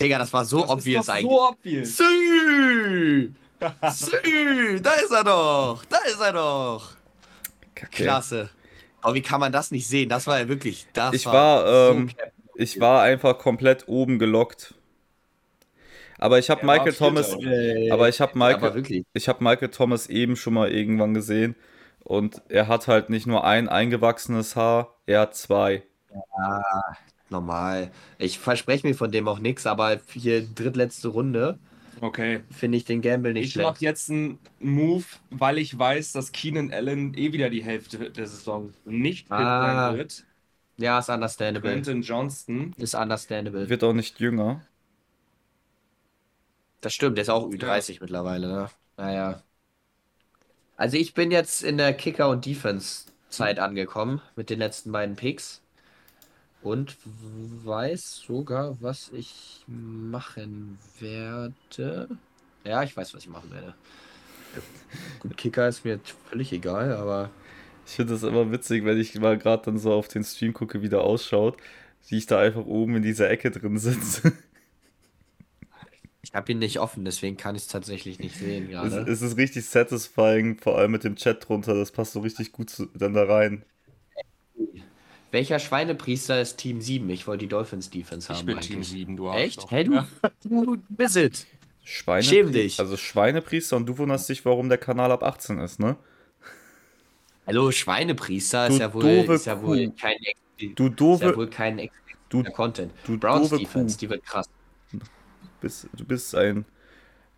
[0.00, 1.30] Digga, das war so Das obvious ist doch eigentlich.
[1.30, 1.96] so obvious.
[1.98, 3.30] Sü!
[3.92, 4.80] Sü!
[4.80, 5.84] Da ist er doch!
[5.88, 6.92] Da ist er doch!
[7.74, 8.02] Kacke.
[8.04, 8.50] Klasse.
[9.00, 10.08] Aber wie kann man das nicht sehen?
[10.08, 10.86] Das war ja wirklich.
[10.92, 14.74] Das Ich war, ähm, cap- Ich war einfach komplett oben gelockt.
[16.18, 17.92] Aber ich habe war Michael Thomas, oder?
[17.92, 21.56] aber ich habe Michael, ich habe Michael Thomas eben schon mal irgendwann gesehen
[22.04, 25.82] und er hat halt nicht nur ein eingewachsenes Haar, er hat zwei.
[27.30, 27.90] Normal.
[28.18, 31.58] Ich verspreche mir von dem auch nichts, aber hier drittletzte Runde
[32.00, 32.40] Okay.
[32.50, 33.82] finde ich den Gamble nicht Ich mache schlecht.
[33.82, 38.72] jetzt einen Move, weil ich weiß, dass Keenan Allen eh wieder die Hälfte der Saison
[38.84, 39.88] nicht Ah.
[39.90, 40.24] sein wird.
[40.76, 41.70] Ja, ist understandable.
[41.72, 42.72] Quentin Johnston.
[42.76, 43.68] Ist understandable.
[43.68, 44.62] Wird auch nicht jünger.
[46.80, 48.70] Das stimmt, der ist auch Ü30 mittlerweile, ne?
[48.96, 49.42] Naja.
[50.76, 55.62] Also ich bin jetzt in der Kicker- und Defense-Zeit angekommen mit den letzten beiden Picks
[56.64, 62.08] und weiß sogar, was ich machen werde.
[62.64, 63.76] Ja, ich weiß, was ich machen werde.
[65.18, 66.00] Gut, Kicker ist mir
[66.30, 67.30] völlig egal, aber
[67.86, 70.82] Ich finde das immer witzig, wenn ich mal gerade dann so auf den Stream gucke,
[70.82, 71.58] wie der ausschaut,
[72.08, 74.32] wie ich da einfach oben in dieser Ecke drin sitze.
[76.22, 79.06] ich habe ihn nicht offen, deswegen kann ich es tatsächlich nicht sehen Es, gerade.
[79.06, 82.70] es ist richtig satisfying, vor allem mit dem Chat drunter, das passt so richtig gut
[82.70, 83.64] zu, dann da rein.
[85.34, 87.10] Welcher Schweinepriester ist Team 7?
[87.10, 88.68] Ich wollte die Dolphins Defense haben Ich bin eigentlich.
[88.68, 89.58] Team 7, du Echt?
[89.58, 89.70] Arschloch.
[89.72, 90.00] Hey, du,
[90.44, 91.44] du bist es.
[91.82, 92.78] Schweine Schäm dich.
[92.78, 95.96] Also Schweinepriester und du wunderst dich, warum der Kanal ab 18 ist, ne?
[97.48, 99.94] Hallo, Schweinepriester Du ist ja wohl, doofe ist ja wohl Kuh.
[100.00, 100.40] kein, ex-
[100.76, 102.92] Du ist ja doofe, wohl kein du, expliziter Content.
[103.04, 104.00] du Browns doofe Defense, Kuh.
[104.00, 104.48] die wird krass.
[105.60, 106.64] bist, du bist ein,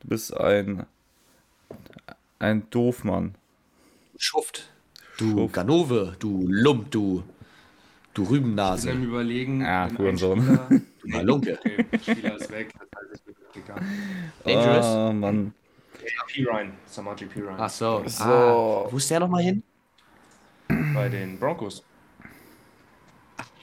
[0.01, 0.85] du bist ein,
[2.39, 3.37] ein Doofmann.
[4.19, 4.69] Schuft.
[5.17, 5.55] Du Schuft.
[5.55, 7.25] Ganove, du Lump, du,
[8.17, 9.65] du Ich bin Rübennase, am überlegen.
[9.65, 10.41] Ah, ein Hurensohn.
[10.43, 10.69] Spieler-
[11.03, 11.59] du Malunke.
[11.65, 12.73] Okay, Spieler ist weg.
[12.79, 13.75] Das heißt, ich bin Kicker.
[14.45, 14.87] Dangerous.
[14.87, 15.55] Ah, Mann.
[16.29, 16.45] P.
[16.45, 17.41] Ryan, Samaji P.
[17.41, 17.57] Ryan.
[17.59, 18.03] Ach so.
[18.07, 18.25] So.
[18.25, 19.63] Ah, wo ist der nochmal hin?
[20.95, 21.83] Bei den Broncos.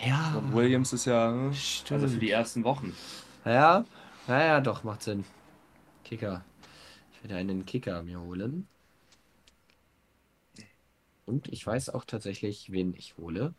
[0.06, 2.02] Ja, Und Williams ist ja Stimmt.
[2.02, 2.94] also für die ersten Wochen.
[3.46, 3.86] ja,
[4.28, 5.24] ja, ja, doch, macht Sinn.
[6.04, 6.44] Kicker.
[7.14, 8.68] Ich werde einen Kicker mir holen.
[11.26, 13.54] Und ich weiß auch tatsächlich, wen ich hole.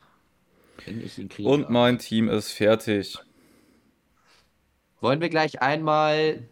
[0.84, 1.48] Wenn ich ihn kriege.
[1.48, 3.18] Und mein Team ist fertig.
[5.00, 6.48] Wollen wir gleich einmal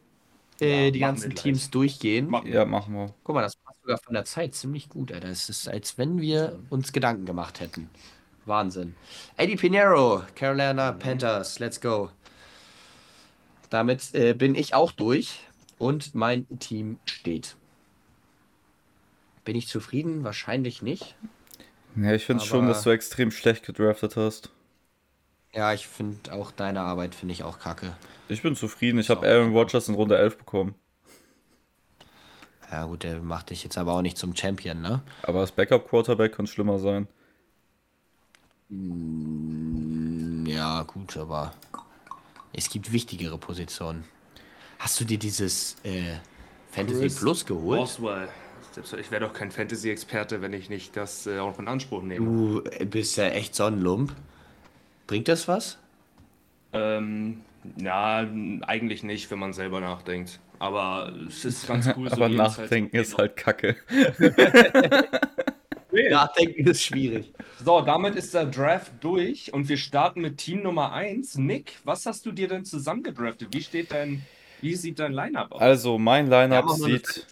[0.61, 1.35] äh, Ja, die ganzen.
[1.35, 2.29] Teams durchgehen?
[2.29, 2.55] Machen wir.
[2.55, 3.15] Ja, machen wir.
[3.25, 5.29] Guck mal, das passt sogar von der Zeit ziemlich gut, Alter.
[5.29, 7.91] Es ist, als wenn wir uns Gedanken gemacht hätten.
[8.45, 8.95] Wahnsinn.
[9.37, 12.11] Eddie Pinheiro, Carolina Panthers, let's go.
[13.71, 15.41] Damit äh, bin ich auch durch
[15.79, 17.57] und mein Team steht.
[19.45, 20.25] Bin ich zufrieden?
[20.25, 21.17] Wahrscheinlich nicht.
[21.97, 24.51] Ja, ich finde schon, dass du extrem schlecht gedraftet hast.
[25.53, 27.95] Ja, ich finde auch deine Arbeit finde ich auch kacke.
[28.29, 28.99] Ich bin zufrieden.
[28.99, 30.75] Ich habe Aaron Rodgers in Runde 11 bekommen.
[32.71, 35.03] Ja gut, der macht dich jetzt aber auch nicht zum Champion, ne?
[35.25, 37.07] Aber das Backup-Quarterback kann schlimmer sein.
[40.47, 41.53] Ja, gut, aber
[42.55, 44.05] es gibt wichtigere Positionen.
[44.79, 46.17] Hast du dir dieses äh,
[46.71, 47.81] Fantasy Chris Plus geholt?
[47.81, 48.29] Boswell.
[48.73, 52.25] Selbst- Ich wäre doch kein Fantasy-Experte, wenn ich nicht das äh, auch in Anspruch nehme.
[52.25, 54.15] Du äh, bist ja echt Sonnenlump.
[55.07, 55.79] Bringt das was?
[56.73, 57.43] Ähm,
[57.77, 58.27] ja,
[58.63, 60.41] eigentlich nicht, wenn man selber nachdenkt.
[60.59, 62.09] Aber es ist ganz cool.
[62.09, 63.77] so Aber nachdenken ist halt kacke.
[66.11, 67.33] Nachdenken ist schwierig.
[67.63, 71.37] So, damit ist der Draft durch und wir starten mit Team Nummer 1.
[71.39, 73.49] Nick, was hast du dir denn zusammengedraftet?
[73.53, 74.23] Wie steht dein,
[74.63, 75.61] wie sieht dein Lineup aus?
[75.61, 77.27] Also, mein Ja, Lineup eine sieht.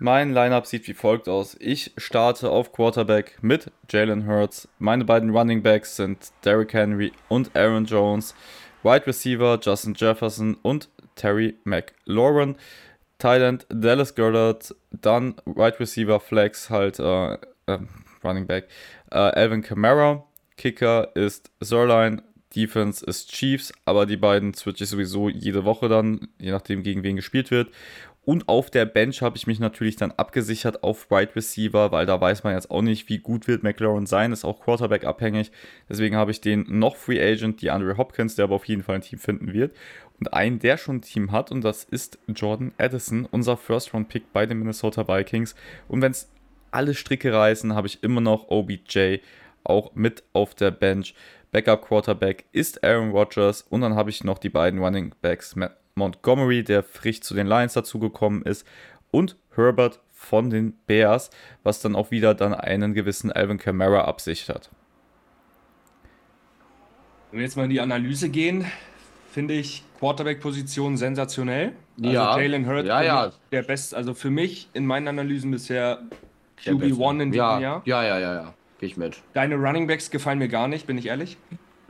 [0.00, 1.56] Mein Lineup sieht wie folgt aus.
[1.58, 4.68] Ich starte auf Quarterback mit Jalen Hurts.
[4.78, 8.34] Meine beiden Running Backs sind Derrick Henry und Aaron Jones.
[8.82, 12.56] Wide Receiver Justin Jefferson und Terry McLaurin.
[13.18, 14.74] Thailand Dallas Goddard.
[14.92, 17.34] Dann Wide Receiver Flex halt äh,
[17.66, 17.78] äh,
[18.22, 18.68] Running Back
[19.10, 20.24] äh, Alvin Kamara.
[20.56, 22.22] Kicker ist Zerline.
[22.54, 27.02] Defense ist Chiefs, aber die beiden switche ich sowieso jede Woche dann, je nachdem gegen
[27.02, 27.68] wen gespielt wird.
[28.24, 32.20] Und auf der Bench habe ich mich natürlich dann abgesichert auf Wide Receiver, weil da
[32.20, 35.50] weiß man jetzt auch nicht, wie gut wird McLaurin sein, ist auch Quarterback abhängig.
[35.88, 38.96] Deswegen habe ich den noch Free Agent, die Andre Hopkins, der aber auf jeden Fall
[38.96, 39.74] ein Team finden wird.
[40.20, 44.44] Und einen, der schon ein Team hat, und das ist Jordan Addison, unser First-Round-Pick bei
[44.44, 45.54] den Minnesota Vikings.
[45.88, 46.28] Und wenn es
[46.70, 49.20] alle Stricke reißen, habe ich immer noch OBJ
[49.64, 51.14] auch mit auf der Bench.
[51.50, 55.76] Backup Quarterback ist Aaron Rodgers und dann habe ich noch die beiden Running Backs Matt
[55.98, 58.66] Montgomery, der frisch zu den Lions dazugekommen ist,
[59.10, 61.30] und Herbert von den Bears,
[61.62, 64.70] was dann auch wieder dann einen gewissen Alvin Kamara absichert.
[67.30, 68.64] Wenn wir jetzt mal in die Analyse gehen,
[69.30, 71.72] finde ich Quarterback-Position sensationell.
[71.96, 72.30] Ja.
[72.30, 73.32] Also Jalen Hurts Ja, ja.
[73.52, 76.02] der beste, also für mich in meinen Analysen bisher
[76.64, 76.94] Der Beste.
[76.94, 77.82] QB1 in diesem ja, Jahr.
[77.84, 78.54] Ja, ja, ja, ja.
[78.80, 79.16] Geh ich mit.
[79.34, 81.36] Deine Running Backs gefallen mir gar nicht, bin ich ehrlich.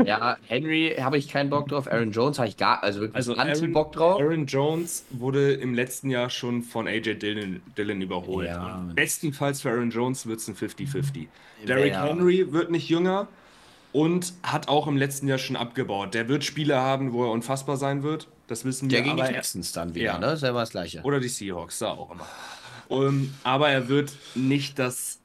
[0.05, 1.91] Ja, Henry habe ich keinen Bock drauf.
[1.91, 4.21] Aaron Jones habe ich gar, also wirklich Also Anti-Bock drauf.
[4.21, 8.47] Aaron Jones wurde im letzten Jahr schon von AJ Dillon, Dillon überholt.
[8.47, 8.87] Ja.
[8.95, 11.27] Bestenfalls für Aaron Jones wird es ein 50-50.
[11.67, 12.05] Derrick Ja.
[12.07, 13.27] Henry wird nicht jünger
[13.93, 16.15] und hat auch im letzten Jahr schon abgebaut.
[16.15, 18.29] Der wird Spiele haben, wo er unfassbar sein wird.
[18.47, 18.99] Das wissen wir.
[18.99, 20.19] Der gegen die aber er- Texans dann wieder, Ja.
[20.19, 20.39] ne?
[20.41, 21.03] Immer das Gleiche.
[21.03, 22.27] Oder die Seahawks, da auch immer.
[22.89, 25.18] Um, aber er wird nicht das,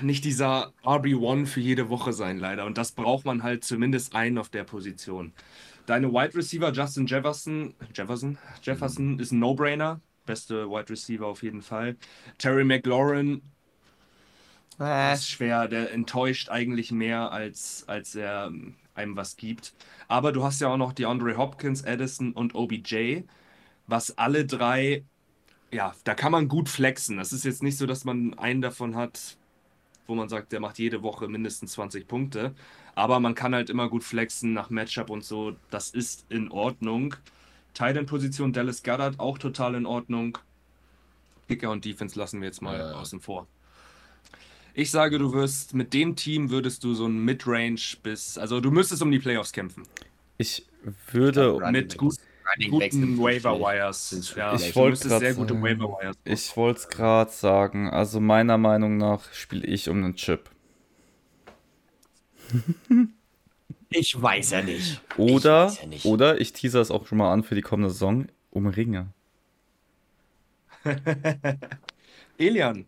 [0.00, 2.66] nicht dieser RB1 für jede Woche sein, leider.
[2.66, 5.34] Und das braucht man halt zumindest einen auf der Position.
[5.86, 10.00] Deine Wide Receiver Justin Jefferson, Jefferson, Jefferson ist ein No-Brainer.
[10.26, 11.96] Beste Wide Receiver auf jeden Fall.
[12.38, 13.42] Terry McLaurin
[14.78, 19.74] Äh, Das ist schwer, der enttäuscht eigentlich mehr, als, als er ähm, einem was gibt.
[20.08, 23.22] Aber du hast ja auch noch die Andre Hopkins, Addison und OBJ,
[23.86, 25.06] was alle drei,
[25.72, 27.18] ja, da kann man gut flexen.
[27.18, 29.38] Das ist jetzt nicht so, dass man einen davon hat,
[30.06, 32.54] wo man sagt, der macht jede Woche mindestens 20 Punkte.
[32.94, 35.56] Aber man kann halt immer gut flexen nach Matchup und so.
[35.70, 37.14] Das ist in Ordnung.
[37.74, 40.38] Titan-Position Dallas Goddard auch total in Ordnung.
[41.48, 42.92] Kicker und Defense lassen wir jetzt mal Ja.
[42.92, 43.46] außen vor.
[44.74, 48.70] Ich sage, du wirst mit dem Team würdest du so ein Midrange bis, also du
[48.70, 49.82] müsstest um die Playoffs kämpfen.
[50.38, 50.66] Ich
[51.10, 52.16] würde, mit gut-
[52.70, 53.58] Guten Waiver.
[53.58, 54.34] Wires.
[54.36, 56.16] Ja, Ich wollte sehr gute Waiver Wires.
[56.24, 57.88] ich wollte es gerade sagen.
[57.90, 60.50] Also meiner Meinung nach spiele ich um einen Chip.
[63.94, 65.02] Ich weiß ja nicht.
[65.18, 66.04] Oder, ich ja nicht.
[66.06, 69.08] oder ich teaser es auch schon mal an für die kommende Saison, um Ringe.
[72.42, 72.84] Elian,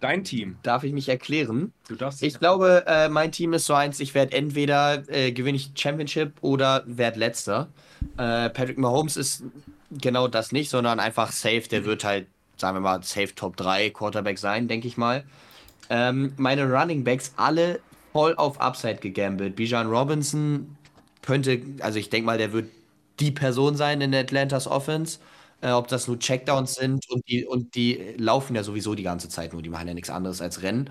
[0.00, 0.56] dein Team.
[0.62, 1.72] Darf ich mich erklären?
[1.88, 5.56] Du darfst Ich glaube, äh, mein Team ist so eins, ich werde entweder äh, gewinne
[5.56, 7.68] ich Championship oder werde letzter.
[8.16, 9.44] Äh, Patrick Mahomes ist
[9.90, 11.64] genau das nicht, sondern einfach safe.
[11.70, 12.26] Der wird halt,
[12.56, 15.24] sagen wir mal, safe Top 3 Quarterback sein, denke ich mal.
[15.90, 17.80] Ähm, meine Running Backs alle
[18.12, 19.56] voll auf Upside gegambelt.
[19.56, 20.76] Bijan Robinson
[21.22, 22.70] könnte, also ich denke mal, der wird
[23.20, 25.18] die Person sein in Atlantas Offense.
[25.64, 29.30] Äh, ob das nur Checkdowns sind und die, und die laufen ja sowieso die ganze
[29.30, 30.90] Zeit nur, die machen ja nichts anderes als Rennen.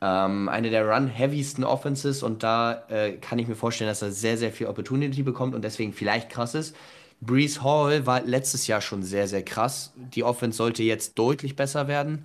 [0.00, 4.38] Ähm, eine der run-heavysten Offenses und da äh, kann ich mir vorstellen, dass er sehr,
[4.38, 6.74] sehr viel Opportunity bekommt und deswegen vielleicht krass ist.
[7.20, 9.92] Brees Hall war letztes Jahr schon sehr, sehr krass.
[9.96, 12.24] Die Offense sollte jetzt deutlich besser werden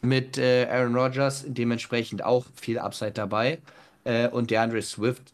[0.00, 3.58] mit äh, Aaron Rodgers, dementsprechend auch viel Upside dabei.
[4.04, 5.32] Äh, und DeAndre Swift,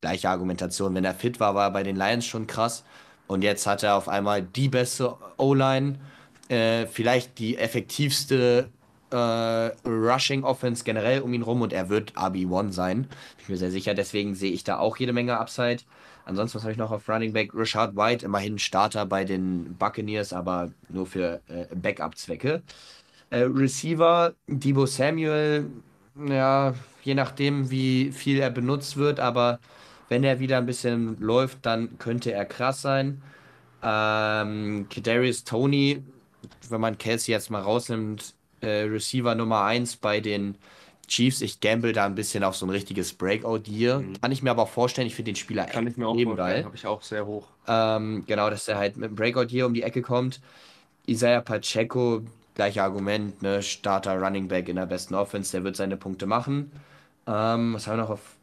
[0.00, 2.84] gleiche Argumentation, wenn er fit war, war er bei den Lions schon krass.
[3.30, 6.00] Und jetzt hat er auf einmal die beste O-Line,
[6.48, 8.70] äh, vielleicht die effektivste
[9.12, 13.02] äh, Rushing Offense generell um ihn rum und er wird RB1 sein.
[13.02, 13.94] Bin ich mir sehr sicher.
[13.94, 15.84] Deswegen sehe ich da auch jede Menge Upside.
[16.24, 17.52] Ansonsten, was habe ich noch auf Running Back?
[17.54, 22.62] Rashad White, immerhin Starter bei den Buccaneers, aber nur für äh, Backup-Zwecke.
[23.30, 25.70] Äh, Receiver, Debo Samuel,
[26.28, 26.74] ja,
[27.04, 29.60] je nachdem, wie viel er benutzt wird, aber
[30.10, 33.22] wenn er wieder ein bisschen läuft, dann könnte er krass sein.
[33.82, 36.02] Ähm, Kadarius Tony,
[36.68, 40.56] wenn man Kelsey jetzt mal rausnimmt, äh, Receiver Nummer 1 bei den
[41.06, 41.40] Chiefs.
[41.40, 44.02] Ich gamble da ein bisschen auf so ein richtiges Breakout-Year.
[44.20, 46.64] Kann ich mir aber auch vorstellen, ich finde den Spieler Kann ich mir auch vorstellen.
[46.64, 47.46] Habe ich auch sehr hoch.
[47.68, 50.40] Ähm, genau, dass er halt mit dem Breakout hier um die Ecke kommt.
[51.06, 52.22] Isaiah Pacheco,
[52.56, 53.62] gleiche Argument, ne?
[53.62, 56.72] Starter Running Back in der besten Offense, der wird seine Punkte machen.
[57.28, 58.39] Ähm, was haben wir noch auf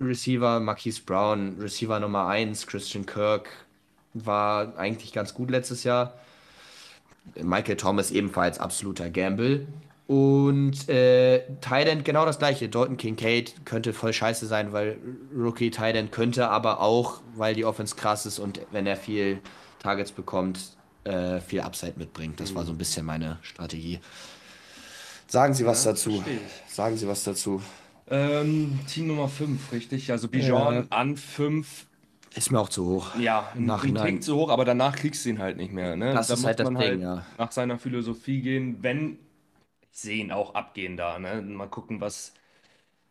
[0.00, 0.60] Receiver?
[0.60, 3.48] Marquise Brown, Receiver Nummer 1, Christian Kirk
[4.14, 6.14] war eigentlich ganz gut letztes Jahr.
[7.42, 9.66] Michael Thomas ebenfalls absoluter Gamble.
[10.06, 12.68] Und äh, Thailand genau das gleiche.
[12.68, 14.98] Dalton Kincaid könnte voll scheiße sein, weil
[15.36, 19.40] Rookie Thailand könnte aber auch, weil die Offense krass ist und wenn er viel
[19.80, 22.38] Targets bekommt, äh, viel Upside mitbringt.
[22.38, 23.98] Das war so ein bisschen meine Strategie.
[25.26, 26.12] Sagen Sie was dazu.
[26.12, 26.40] verstehe.
[26.68, 27.60] Sagen Sie was dazu.
[28.08, 30.10] Ähm, Team Nummer 5, richtig?
[30.12, 31.86] Also Bijan an 5.
[32.34, 33.16] Ist mir auch zu hoch.
[33.18, 33.52] Ja.
[34.02, 35.96] Tick zu hoch, aber danach kriegst du ihn halt nicht mehr.
[35.96, 36.12] Ne?
[36.12, 37.26] Das da ist muss halt das man Ding, halt ja.
[37.38, 39.18] nach seiner Philosophie gehen, wenn
[39.92, 41.18] ich sehe ihn auch abgehen da.
[41.18, 41.40] Ne?
[41.40, 42.34] Mal gucken, was,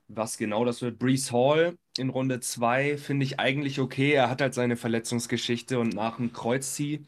[0.07, 0.99] was genau das wird.
[0.99, 4.11] Brees Hall in Runde 2 finde ich eigentlich okay.
[4.11, 7.03] Er hat halt seine Verletzungsgeschichte und nach dem Kreuzzieh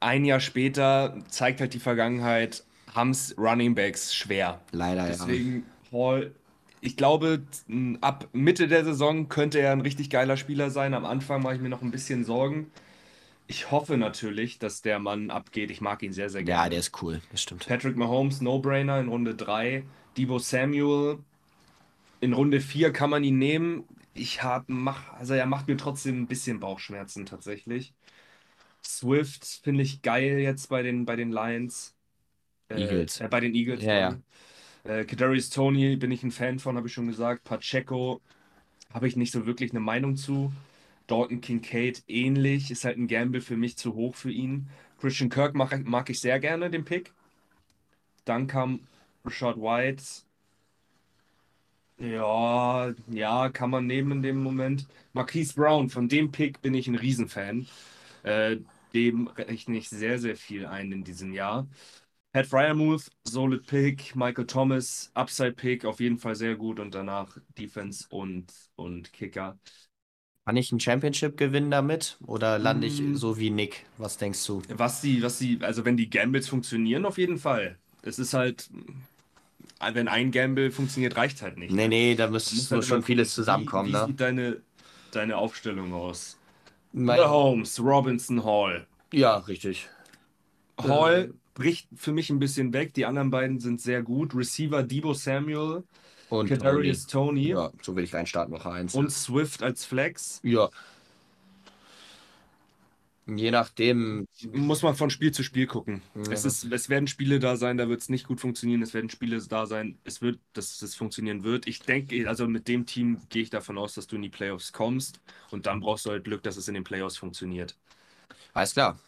[0.00, 4.60] ein Jahr später zeigt halt die Vergangenheit, haben es Running Backs schwer.
[4.72, 5.08] Leider, ja.
[5.08, 6.32] Deswegen Hall,
[6.80, 7.42] ich glaube,
[8.00, 10.94] ab Mitte der Saison könnte er ein richtig geiler Spieler sein.
[10.94, 12.70] Am Anfang mache ich mir noch ein bisschen Sorgen.
[13.46, 15.70] Ich hoffe natürlich, dass der Mann abgeht.
[15.70, 16.70] Ich mag ihn sehr, sehr Ja, gerne.
[16.70, 17.20] der ist cool.
[17.30, 17.66] Das stimmt.
[17.68, 19.84] Patrick Mahomes, No-Brainer in Runde 3.
[20.16, 21.18] Debo Samuel
[22.20, 23.84] in Runde 4 kann man ihn nehmen.
[24.14, 27.94] Ich hab, mach, also er macht mir trotzdem ein bisschen Bauchschmerzen tatsächlich.
[28.84, 31.94] Swift finde ich geil jetzt bei den, bei den Lions.
[32.68, 33.20] Äh, Eagles.
[33.20, 33.82] Äh, bei den Eagles.
[33.82, 34.18] Ja, ja.
[34.84, 37.44] Äh, Kadarius Tony bin ich ein Fan von, habe ich schon gesagt.
[37.44, 38.20] Pacheco
[38.92, 40.52] habe ich nicht so wirklich eine Meinung zu.
[41.06, 44.68] Dalton Kincaid ähnlich, ist halt ein Gamble für mich zu hoch für ihn.
[45.00, 47.12] Christian Kirk mag, mag ich sehr gerne, den Pick.
[48.24, 48.88] Dann kam
[49.26, 50.24] Rashad White.
[51.98, 54.86] Ja, ja, kann man nehmen in dem Moment.
[55.12, 57.66] Marquise Brown, von dem Pick bin ich ein Riesenfan.
[58.22, 58.58] Äh,
[58.94, 61.68] dem rechne ich sehr, sehr viel ein in diesem Jahr.
[62.32, 67.36] Pat Fryermuth, Solid Pick, Michael Thomas, Upside Pick, auf jeden Fall sehr gut und danach
[67.58, 69.58] Defense und, und Kicker.
[70.46, 72.18] Kann ich ein Championship gewinnen damit?
[72.26, 73.14] Oder lande ich Mm.
[73.14, 73.86] so wie Nick?
[73.98, 74.62] Was denkst du?
[74.68, 77.78] Was die, was die, also wenn die Gambles funktionieren, auf jeden Fall.
[78.02, 78.68] Es ist halt,
[79.92, 81.72] wenn ein Gamble funktioniert, reicht halt nicht.
[81.72, 84.06] Nee, nee, da muss, muss halt schon vieles zusammenkommen, wie, wie ne?
[84.06, 84.62] sieht deine,
[85.10, 86.38] deine Aufstellung aus?
[86.92, 88.86] Mein- Mahomes, Robinson, Hall.
[89.12, 89.88] Ja, richtig.
[90.78, 92.94] Hall bricht für mich ein bisschen weg.
[92.94, 94.34] Die anderen beiden sind sehr gut.
[94.34, 95.84] Receiver Debo Samuel,
[96.30, 98.94] Und Kadarius Tony Ja, so will ich reinstarten, Woche 1.
[98.94, 100.40] und Swift als Flex.
[100.42, 100.70] ja.
[103.26, 106.02] Je nachdem, Muss man von Spiel zu Spiel gucken.
[106.16, 106.32] Ja.
[106.32, 108.82] Es, ist, es werden Spiele da sein, da wird es nicht gut funktionieren.
[108.82, 111.68] Es werden Spiele da sein, es wird, dass es funktionieren wird.
[111.68, 114.72] Ich denke, also mit dem Team gehe ich davon aus, dass du in die Playoffs
[114.72, 117.76] kommst und dann brauchst du halt Glück, dass es in den Playoffs funktioniert.
[118.54, 118.98] alles klar.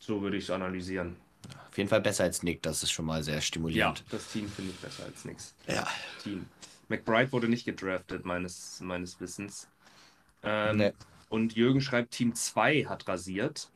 [0.00, 1.16] So würde ich es analysieren.
[1.70, 4.04] Auf jeden Fall besser als Nick, das ist schon mal sehr Ja, stimulierend.
[4.10, 5.54] das Team finde ich besser als nichts.
[5.66, 5.86] Ja.
[6.22, 6.46] Team.
[6.88, 9.68] McBride wurde nicht gedraftet, meines, meines Wissens.
[10.42, 10.92] Ähm, Nee.
[11.28, 13.70] Und Jürgen schreibt, Team 2 hat rasiert.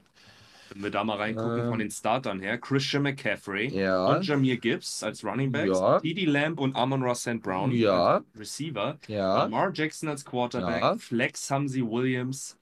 [0.73, 1.69] Wenn wir da mal reingucken Ähm.
[1.71, 2.59] von den Startern her.
[2.59, 4.07] Christian McCaffrey Ja.
[4.07, 5.77] und Jameer Gibbs als Running Backs.
[5.77, 5.99] Ja.
[5.99, 7.43] Didi Lamb und Amon Ross St.
[7.43, 8.19] Brown Ja.
[8.19, 8.97] als Receiver.
[9.09, 9.39] Ja.
[9.39, 10.81] Lamar Jackson als Quarterback.
[10.81, 10.97] Ja.
[10.97, 12.57] Flex sie Williams.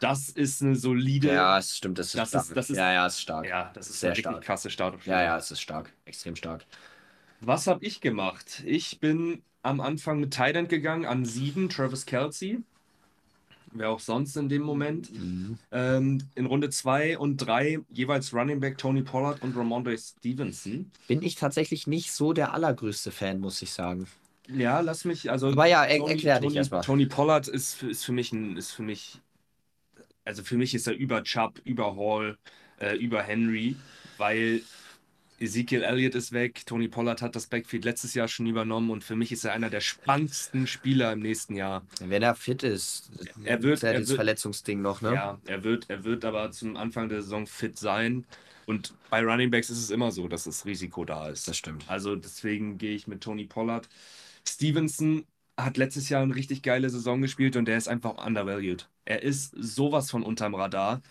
[0.00, 1.28] Das ist eine solide.
[1.32, 2.44] Ja, es stimmt, das ist Das stark.
[2.44, 3.46] ist- das ist- ja, ja, es ist stark.
[3.46, 4.42] Ja, das ist Sehr stark.
[4.42, 5.18] krasse Startaufstellung.
[5.20, 5.92] Ja, ja, es ist stark.
[6.06, 6.64] Extrem stark.
[7.40, 8.62] Was habe ich gemacht?
[8.66, 12.58] Ich bin am Anfang mit End gegangen, an 7 Travis Kelsey.
[13.72, 15.12] Wer auch sonst in dem Moment.
[15.12, 15.58] Mhm.
[15.70, 20.90] Ähm, in Runde 2 und 3 jeweils Running Back Tony Pollard und Ramondre Stevenson.
[21.06, 24.08] Bin ich tatsächlich nicht so der allergrößte Fan, muss ich sagen.
[24.48, 25.48] Ja, lass mich, also.
[25.48, 26.80] Aber ja, er- Tony, erklär dich Tony, erst mal.
[26.80, 29.20] Tony Pollard ist, ist für mich ein, ist für mich,
[30.30, 32.38] also für mich ist er über Chubb, über Hall,
[32.80, 33.74] äh, über Henry,
[34.16, 34.62] weil
[35.40, 39.16] Ezekiel Elliott ist weg, Tony Pollard hat das Backfield letztes Jahr schon übernommen und für
[39.16, 41.82] mich ist er einer der spannendsten Spieler im nächsten Jahr.
[42.00, 43.10] Wenn er fit ist.
[43.44, 45.14] Er wird- ist ja er das wird- Verletzungsding noch, ne?
[45.14, 48.24] Ja, er wird, er wird aber zum Anfang der Saison fit sein.
[48.66, 51.48] Und bei Running Backs ist es immer so, dass das Risiko da ist.
[51.48, 51.84] Das stimmt.
[51.88, 53.88] Also deswegen gehe ich mit Tony Pollard.
[54.46, 55.24] Stevenson
[55.56, 58.88] hat letztes Jahr eine richtig geile Saison gespielt und der ist einfach undervalued.
[59.10, 61.02] Er ist sowas von unterm Radar,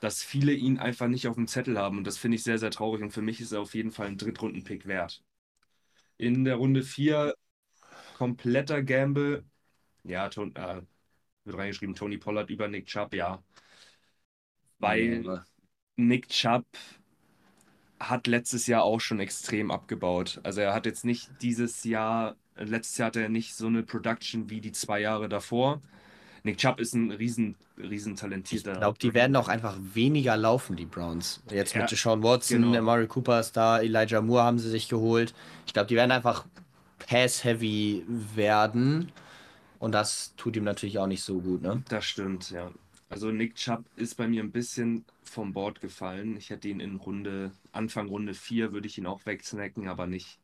[0.00, 1.98] dass viele ihn einfach nicht auf dem Zettel haben.
[1.98, 3.02] Und das finde ich sehr, sehr traurig.
[3.02, 5.24] Und für mich ist er auf jeden Fall ein Drittrunden-Pick wert.
[6.18, 7.34] In der Runde 4
[8.18, 9.44] kompletter Gamble.
[10.04, 10.82] Ja, Ton, äh,
[11.44, 13.42] wird reingeschrieben, Tony Pollard über Nick Chubb, ja.
[14.78, 15.44] Weil Ja.
[15.96, 16.66] Nick Chubb
[17.98, 20.40] hat letztes Jahr auch schon extrem abgebaut.
[20.42, 24.48] Also er hat jetzt nicht dieses Jahr, letztes Jahr hatte er nicht so eine Production
[24.50, 25.82] wie die zwei Jahre davor.
[26.42, 28.72] Nick Chubb ist ein riesen, riesen talentierter.
[28.72, 31.42] Ich glaube, die werden auch einfach weniger laufen, die Browns.
[31.50, 32.78] Jetzt mit Ja, Deshaun Watson, genau.
[32.78, 35.34] Amari Cooper ist da, Elijah Moore haben sie sich geholt.
[35.66, 36.46] Ich glaube, die werden einfach
[36.98, 39.12] pass-heavy werden.
[39.78, 41.82] Und das tut ihm natürlich auch nicht so gut, ne?
[41.88, 42.70] Das stimmt, ja.
[43.08, 46.36] Also Nick Chubb ist bei mir ein bisschen vom Board gefallen.
[46.36, 50.38] Ich hätte ihn in Runde, Anfang Runde 4 würde ich ihn auch wegsnacken, aber nicht,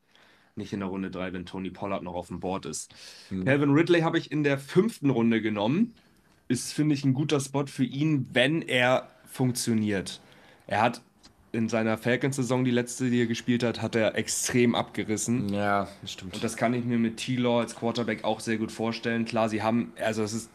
[0.57, 2.95] nicht in der Runde 3, wenn Tony Pollard noch auf dem Board ist.
[3.31, 3.45] Mhm.
[3.45, 5.95] Calvin Ridley habe ich in der fünften Runde genommen.
[6.49, 10.21] Ist, finde ich, ein guter Spot für ihn, wenn er funktioniert.
[10.67, 11.03] Er hat
[11.53, 15.53] in seiner Falcons-Saison, die letzte, die er gespielt hat, hat er extrem abgerissen.
[15.53, 16.35] Ja, das stimmt.
[16.35, 19.25] Und das kann ich mir mit T-Law als Quarterback auch sehr gut vorstellen.
[19.25, 20.51] Klar, sie haben, also es ist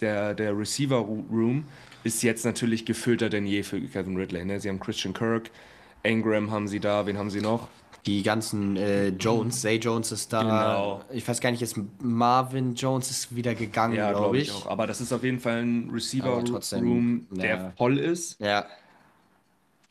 [0.00, 1.64] der, der Receiver-Room
[2.04, 4.44] ist jetzt natürlich gefüllter denn je für Kevin Ridley.
[4.44, 4.60] Ne?
[4.60, 5.50] Sie haben Christian Kirk,
[6.02, 7.68] Ingram haben sie da, wen haben sie noch?
[8.06, 10.42] Die ganzen äh, Jones, Zay Jones ist da.
[10.42, 11.04] Genau.
[11.10, 14.50] Ich weiß gar nicht, ist Marvin Jones ist wieder gegangen, Ja, glaube glaube ich.
[14.50, 14.66] auch.
[14.66, 17.72] Aber das ist auf jeden Fall ein Receiver-Room, trotzdem, der ja.
[17.76, 18.40] voll ist.
[18.40, 18.66] Ja,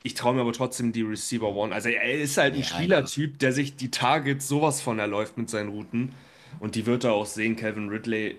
[0.03, 1.73] Ich traue mir aber trotzdem die Receiver One.
[1.73, 5.49] Also er ist halt ein Ja, Spielertyp, der sich die Targets sowas von erläuft mit
[5.49, 6.13] seinen Routen.
[6.59, 7.55] Und die wird er auch sehen.
[7.55, 8.37] Calvin Ridley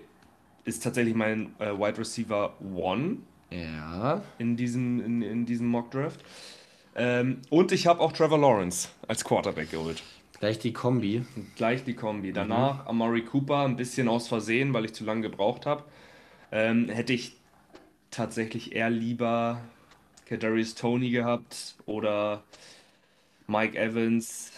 [0.65, 3.17] ist tatsächlich mein äh, Wide Receiver One
[3.51, 4.21] ja.
[4.37, 6.23] in diesem, in, in diesem Mock Draft.
[6.95, 10.03] Ähm, und ich habe auch Trevor Lawrence als Quarterback geholt.
[10.39, 11.25] Gleich die Kombi.
[11.55, 12.33] Gleich die Kombi.
[12.33, 15.83] Danach Amari Cooper, ein bisschen aus Versehen, weil ich zu lange gebraucht habe.
[16.51, 17.35] Ähm, hätte ich
[18.11, 19.61] tatsächlich eher lieber
[20.27, 22.43] Kadarius Tony gehabt oder
[23.47, 24.51] Mike Evans.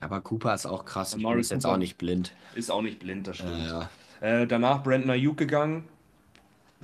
[0.00, 1.14] Aber Cooper ist auch krass.
[1.14, 1.72] Amari jetzt Cooper.
[1.72, 2.32] auch nicht blind.
[2.54, 3.66] Ist auch nicht blind, das stimmt.
[3.66, 3.90] Ja,
[4.20, 5.84] Äh, danach Brandon Ayuk gegangen.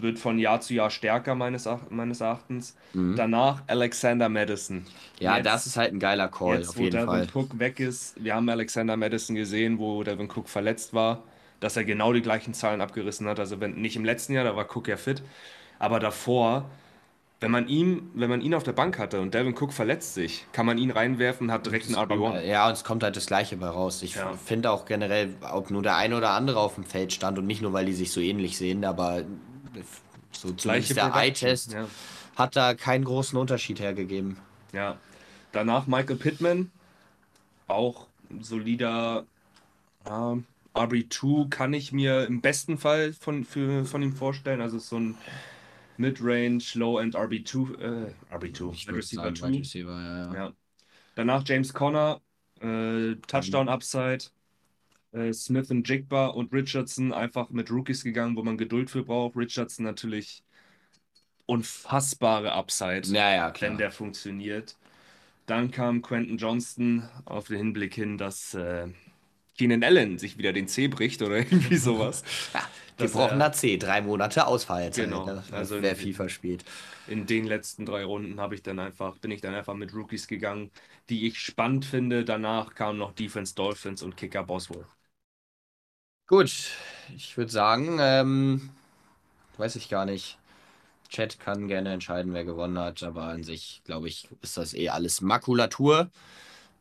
[0.03, 2.77] Wird von Jahr zu Jahr stärker, meines, meines Erachtens.
[2.93, 4.85] Danach Alexander Madison.
[5.21, 7.29] ja Jetzt- das ist halt ein geiler Call, Jetzt, auf wo jeden Devin Fall.
[7.33, 11.23] Cook weg ist, wir haben Alexander Madison gesehen, wo Devin Cook verletzt war,
[11.61, 13.39] dass er genau die gleichen Zahlen abgerissen hat.
[13.39, 15.23] Also wenn nicht im letzten Jahr, da war Cook ja fit,
[15.79, 16.65] aber davor,
[17.39, 20.47] wenn man ihn, wenn man ihn auf der Bank hatte und Devin Cook verletzt sich,
[20.53, 22.41] kann man ihn reinwerfen, hat direkt einen RB1.
[22.45, 24.03] Ja, und es kommt halt das Gleiche bei raus.
[24.03, 24.33] Ich Ja.
[24.45, 27.63] finde auch generell, ob nur der eine oder andere auf dem Feld stand und nicht
[27.63, 29.23] nur, weil die sich so ähnlich sehen, aber
[30.33, 31.89] so zumindest der Eye-Test Ja.
[32.37, 34.37] hat da keinen großen Unterschied hergegeben.
[34.73, 34.99] ja.
[35.53, 36.71] Danach Michael Pittman,
[37.67, 38.07] auch
[38.41, 39.27] solider
[40.07, 40.39] ja,
[40.75, 44.63] RB2 kann ich mir im besten Fall von, für, von ihm vorstellen.
[44.63, 45.15] Also so ein
[45.99, 49.49] Mid-Range, Low-End RB2, äh, RB2, Ich Receiver sagen, 2.
[49.49, 50.35] Wide Receiver, ja, ja.
[50.35, 50.53] Ja.
[51.17, 52.23] Danach James Conner,
[52.63, 54.25] äh, Touchdown Upside,
[55.13, 59.37] äh, Smith und Jigba und Richardson einfach mit Rookies gegangen, wo man Geduld für braucht.
[59.37, 60.45] Richardson natürlich
[61.47, 63.71] unfassbare Upside, Ja, ja, klar.
[63.71, 64.79] wenn der funktioniert.
[65.47, 68.89] Dann kam Quentin Johnston auf den Hinblick hin, dass äh,
[69.59, 72.25] Keenan Allen sich wieder den C bricht oder irgendwie sowas.
[72.97, 74.91] Dass Gebrochener C, drei Monate Ausfall.
[74.95, 76.65] Genau, Also, also wer in- FIFA spielt.
[77.07, 80.27] in den letzten drei Runden habe ich dann einfach, bin ich dann einfach mit Rookies
[80.29, 80.73] gegangen,
[81.09, 82.25] die ich spannend finde.
[82.25, 84.87] Danach kamen noch Defense Dolphins und Kicker Boswell.
[86.33, 86.71] Gut,
[87.15, 88.71] ich würde sagen, ähm,
[89.59, 90.39] weiß ich gar nicht.
[91.11, 94.89] Chat kann gerne entscheiden, wer gewonnen hat, aber an sich, glaube ich, ist das eh
[94.89, 96.11] alles Makulatur.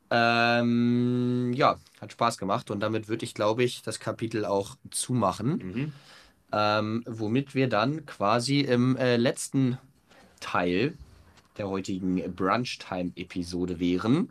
[0.09, 5.57] Ähm, ja, hat Spaß gemacht und damit würde ich, glaube ich, das Kapitel auch zumachen.
[5.57, 5.93] Mhm.
[6.53, 9.77] Ähm, womit wir dann quasi im äh, letzten
[10.39, 10.97] Teil
[11.57, 14.29] der heutigen Brunchtime-Episode wären,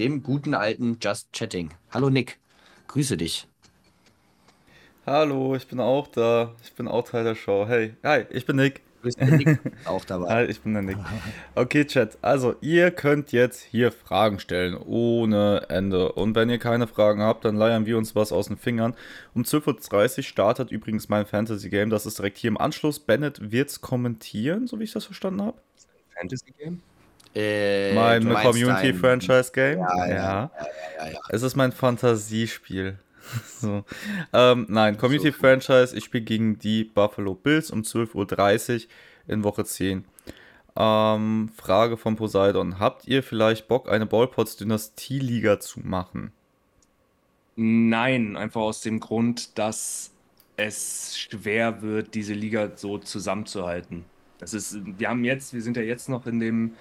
[0.00, 1.70] dem guten alten Just Chatting.
[1.92, 2.40] Hallo Nick,
[2.88, 3.46] grüße dich.
[5.04, 6.54] Hallo, ich bin auch da.
[6.62, 7.66] Ich bin auch Teil der Show.
[7.66, 8.82] Hey, hi, ich bin Nick.
[9.02, 10.28] Grüß dich, Nick, auch dabei.
[10.28, 10.96] Hi, ich bin der Nick.
[11.56, 12.16] Okay, Chat.
[12.22, 16.12] Also, ihr könnt jetzt hier Fragen stellen, ohne Ende.
[16.12, 18.94] Und wenn ihr keine Fragen habt, dann leiern wir uns was aus den Fingern.
[19.34, 21.90] Um 12.30 Uhr startet übrigens mein Fantasy-Game.
[21.90, 23.00] Das ist direkt hier im Anschluss.
[23.00, 25.58] Bennett wird's kommentieren, so wie ich das verstanden habe.
[26.16, 26.80] Fantasy Game?
[27.34, 29.80] Äh, mein du Community-Franchise-Game.
[29.80, 30.14] Ja, ja, ja.
[30.14, 30.50] ja,
[30.98, 31.18] ja, ja.
[31.30, 32.98] Es ist mein Fantasiespiel.
[33.58, 33.84] so.
[34.32, 35.38] ähm, nein, Community So.
[35.38, 35.96] Franchise.
[35.96, 38.90] Ich spiele gegen die Buffalo Bills um 12.30 Uhr
[39.28, 40.04] in Woche 10.
[40.74, 42.78] Ähm, Frage von Poseidon.
[42.78, 46.32] Habt ihr vielleicht Bock, eine Ballpots Dynastie-Liga zu machen?
[47.56, 50.12] Nein, einfach aus dem Grund, dass
[50.56, 54.04] es schwer wird, diese Liga so zusammenzuhalten.
[54.38, 56.74] Das ist, wir haben jetzt, wir sind ja jetzt noch in dem,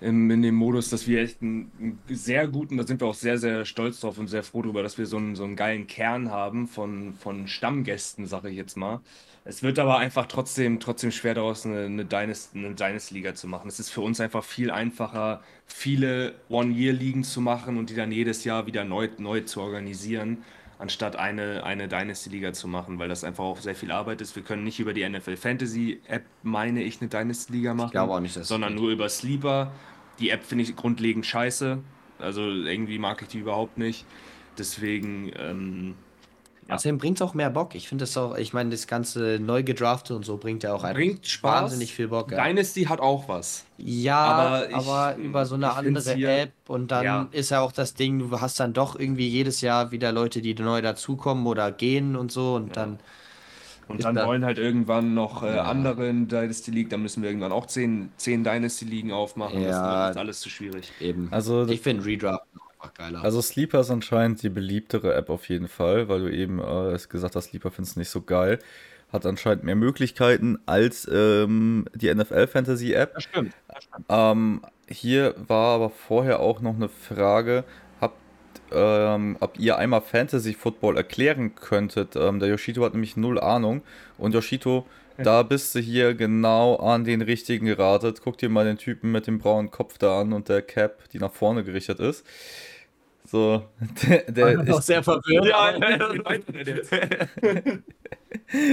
[0.00, 3.14] im, in dem Modus, dass wir echt einen, einen sehr guten, da sind wir auch
[3.14, 5.86] sehr, sehr stolz drauf und sehr froh darüber, dass wir so einen, so einen geilen
[5.86, 9.00] Kern haben von, von Stammgästen, sage ich jetzt mal.
[9.44, 13.68] Es wird aber einfach trotzdem, trotzdem schwer daraus eine, eine Dynasty, eine Dynasty-Liga zu machen.
[13.68, 18.44] Es ist für uns einfach viel einfacher, viele One-Year-Ligen zu machen und die dann jedes
[18.44, 20.44] Jahr wieder neu, neu zu organisieren,
[20.80, 24.34] anstatt eine, eine Dynasty-Liga zu machen, weil das einfach auch sehr viel Arbeit ist.
[24.34, 28.36] Wir können nicht über die NFL Fantasy-App, meine ich, eine Dynasty-Liga machen, glaube auch nicht,
[28.36, 29.72] dass sondern nur über Sleeper.
[30.18, 31.78] Die App finde ich grundlegend scheiße.
[32.18, 34.04] Also irgendwie mag ich die überhaupt nicht.
[34.58, 35.94] Deswegen, ähm,
[36.68, 36.76] Ja.
[36.76, 37.74] Außerdem bringt es auch mehr Bock.
[37.74, 40.84] Ich finde das auch, ich meine, das ganze neu gedraftet und so bringt ja auch
[40.84, 41.62] einfach bringt Spaß.
[41.62, 42.30] wahnsinnig viel Bock.
[42.30, 43.64] Ja, Dynasty hat auch was.
[43.78, 47.28] ja aber aber, ich- über so eine andere hier- App und dann Ja.
[47.32, 50.54] ist ja auch das Ding, du hast dann doch irgendwie jedes Jahr wieder Leute, die
[50.54, 53.00] neu dazukommen oder gehen und so und dann,
[53.88, 55.64] Und dann da- wollen halt irgendwann noch äh, Ja.
[55.64, 59.60] andere in Dynasty League, dann müssen wir irgendwann auch zehn, zehn Dynasty Ligen aufmachen.
[59.64, 60.10] Das Ja.
[60.10, 60.92] ist alles zu schwierig.
[61.00, 61.26] eben.
[61.32, 62.44] Also, ich finde Redraft
[62.80, 63.22] einfach geiler.
[63.22, 67.36] also Sleeper ist anscheinend die beliebtere App auf jeden Fall, weil du eben äh, gesagt
[67.36, 68.58] hast, Sleeper findest du nicht so geil.
[69.12, 73.14] Hat anscheinend mehr Möglichkeiten als ähm, die NFL Fantasy App.
[73.14, 73.52] Das stimmt.
[74.08, 77.64] Ähm, hier war aber vorher auch noch eine Frage,
[78.00, 78.14] habt,
[78.70, 82.14] ähm, ob ihr einmal Fantasy Football erklären könntet.
[82.14, 83.82] Ähm, der Yoshito hat nämlich null Ahnung.
[84.16, 84.86] Und Yoshito,
[85.22, 88.20] da bist du hier genau an den richtigen geratet.
[88.22, 91.18] Guck dir mal den Typen mit dem braunen Kopf da an und der Cap, die
[91.18, 92.24] nach vorne gerichtet ist.
[93.30, 93.62] So,
[94.02, 95.46] der, der, ich, sehr verwirrt.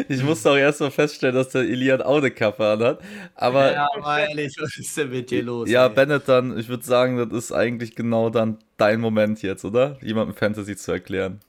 [0.09, 2.99] ich musste auch erst mal feststellen, dass der Elian auch eine Kappe anhat.
[3.35, 5.69] Aber Ja, aber ehrlich, was ist denn mit dir los?
[5.69, 5.93] Ja, ey?
[5.93, 9.99] Bennett, dann, ich würde sagen, das ist eigentlich genau dann dein Moment jetzt, oder?
[10.01, 11.39] Jemandem Fantasy zu erklären.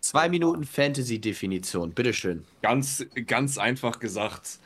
[0.00, 2.44] Zwei Minuten Fantasy-Definition, bitteschön.
[2.62, 4.58] Ganz, ganz einfach gesagt.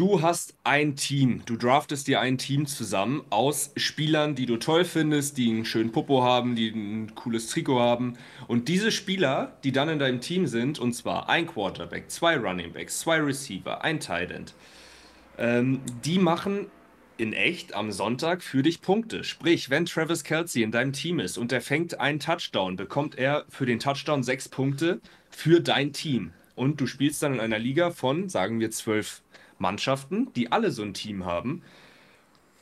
[0.00, 1.42] Du hast ein Team.
[1.44, 5.92] Du draftest dir ein Team zusammen aus Spielern, die du toll findest, die einen schönen
[5.92, 8.14] Popo haben, die ein cooles Trikot haben.
[8.48, 12.72] Und diese Spieler, die dann in deinem Team sind, und zwar ein Quarterback, zwei Running
[12.72, 14.54] Backs, zwei Receiver, ein Tight End,
[15.36, 16.68] ähm, die machen
[17.18, 19.22] in echt am Sonntag für dich Punkte.
[19.22, 23.44] Sprich, wenn Travis Kelsey in deinem Team ist und er fängt einen Touchdown, bekommt er
[23.50, 26.32] für den Touchdown sechs Punkte für dein Team.
[26.56, 29.20] Und du spielst dann in einer Liga von, sagen wir, zwölf
[29.60, 31.62] Mannschaften, die alle so ein Team haben.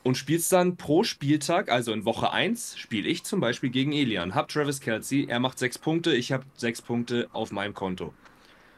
[0.01, 4.33] Und spielst dann pro Spieltag, also in Woche 1, spiele ich zum Beispiel gegen Elian.
[4.33, 8.13] Hab Travis Kelsey, er macht sechs Punkte, ich habe sechs Punkte auf meinem Konto.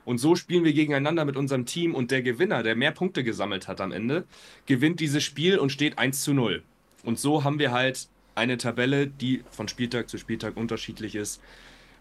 [0.04, 3.68] Und so spielen wir gegeneinander mit unserem Team und der Gewinner, der mehr Punkte gesammelt
[3.68, 4.26] hat am Ende,
[4.66, 6.64] gewinnt dieses Spiel und steht 1 zu 0.
[7.04, 11.42] Und so haben wir halt eine Tabelle, die von Spieltag zu Spieltag unterschiedlich ist.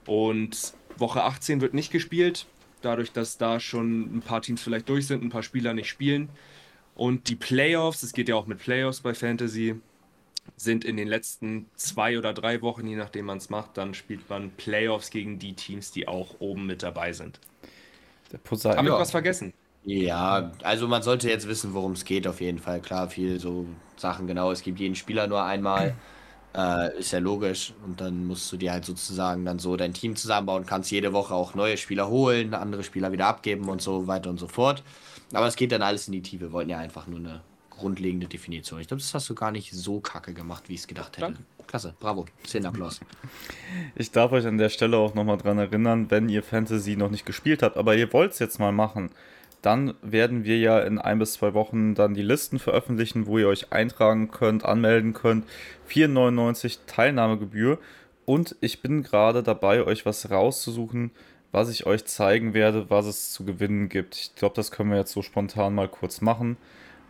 [0.06, 2.46] Und Woche 18 wird nicht gespielt,
[2.82, 6.30] dadurch, dass da schon ein paar Teams vielleicht durch sind, ein paar Spieler nicht spielen.
[6.94, 9.76] Und die Playoffs, es geht ja auch mit Playoffs bei Fantasy,
[10.56, 14.28] sind in den letzten zwei oder drei Wochen, je nachdem man es macht, dann spielt
[14.30, 17.40] man Playoffs gegen die Teams, die auch oben mit dabei sind.
[18.32, 18.78] Der Poseidon.
[18.78, 18.98] Habe ich Ja.
[18.98, 19.52] was vergessen?
[19.84, 22.82] Ja, also man sollte jetzt wissen, worum es geht, auf jeden Fall.
[22.82, 23.66] Klar, viel so
[23.96, 24.52] Sachen, genau.
[24.52, 25.96] Es gibt jeden Spieler nur einmal.
[26.54, 27.72] Äh, ist ja logisch.
[27.84, 31.34] Und dann musst du dir halt sozusagen dann so dein Team zusammenbauen, kannst jede Woche
[31.34, 34.82] auch neue Spieler holen, andere Spieler wieder abgeben und so weiter und so fort.
[35.32, 36.46] Aber es geht dann alles in die Tiefe.
[36.46, 37.40] Wir wollten ja einfach nur eine
[37.70, 38.80] grundlegende Definition.
[38.80, 41.32] Ich glaube, das hast du gar nicht so kacke gemacht, wie ich es gedacht hätte.
[41.32, 41.42] Danke.
[41.66, 42.26] Klasse, bravo.
[42.44, 43.00] Zehn Applaus.
[43.94, 47.24] Ich darf euch an der Stelle auch nochmal dran erinnern, wenn ihr Fantasy noch nicht
[47.24, 49.10] gespielt habt, aber ihr wollt es jetzt mal machen,
[49.62, 53.48] dann werden wir ja in ein bis zwei Wochen dann die Listen veröffentlichen, wo ihr
[53.48, 55.44] euch eintragen könnt, anmelden könnt.
[55.88, 57.78] 4,99 Teilnahmegebühr.
[58.24, 61.10] Und ich bin gerade dabei, euch was rauszusuchen,
[61.52, 64.16] was ich euch zeigen werde, was es zu gewinnen gibt.
[64.16, 66.56] Ich glaube, das können wir jetzt so spontan mal kurz machen.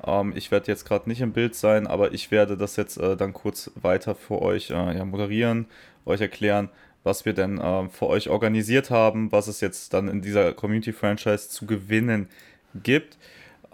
[0.05, 3.17] Ähm, ich werde jetzt gerade nicht im Bild sein, aber ich werde das jetzt äh,
[3.17, 5.67] dann kurz weiter für euch äh, ja, moderieren,
[6.07, 6.71] euch erklären,
[7.05, 11.49] was wir denn ähm, für euch organisiert haben, was es jetzt dann in dieser Community-Franchise
[11.49, 12.29] zu gewinnen
[12.75, 13.19] gibt.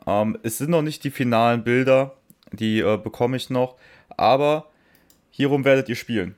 [0.06, 2.14] Ähm, es sind noch nicht die finalen Bilder,
[2.52, 3.76] die äh, bekomme ich noch,
[4.16, 4.70] aber
[5.30, 6.36] hierum werdet ihr spielen.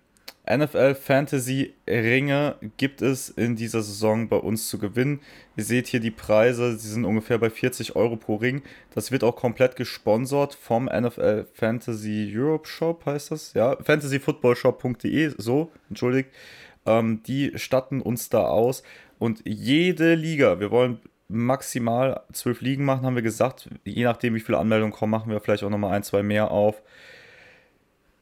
[0.50, 5.20] NFL Fantasy Ringe gibt es in dieser Saison bei uns zu gewinnen.
[5.56, 8.62] Ihr seht hier die Preise, sie sind ungefähr bei 40 Euro pro Ring.
[8.94, 13.52] Das wird auch komplett gesponsert vom NFL Fantasy Europe Shop, heißt das?
[13.52, 16.30] Ja, fantasyfootballshop.de, so, entschuldigt.
[16.88, 18.82] Ähm, die statten uns da aus
[19.18, 23.68] und jede Liga, wir wollen maximal zwölf Ligen machen, haben wir gesagt.
[23.84, 26.82] Je nachdem, wie viele Anmeldungen kommen, machen wir vielleicht auch nochmal ein, zwei mehr auf.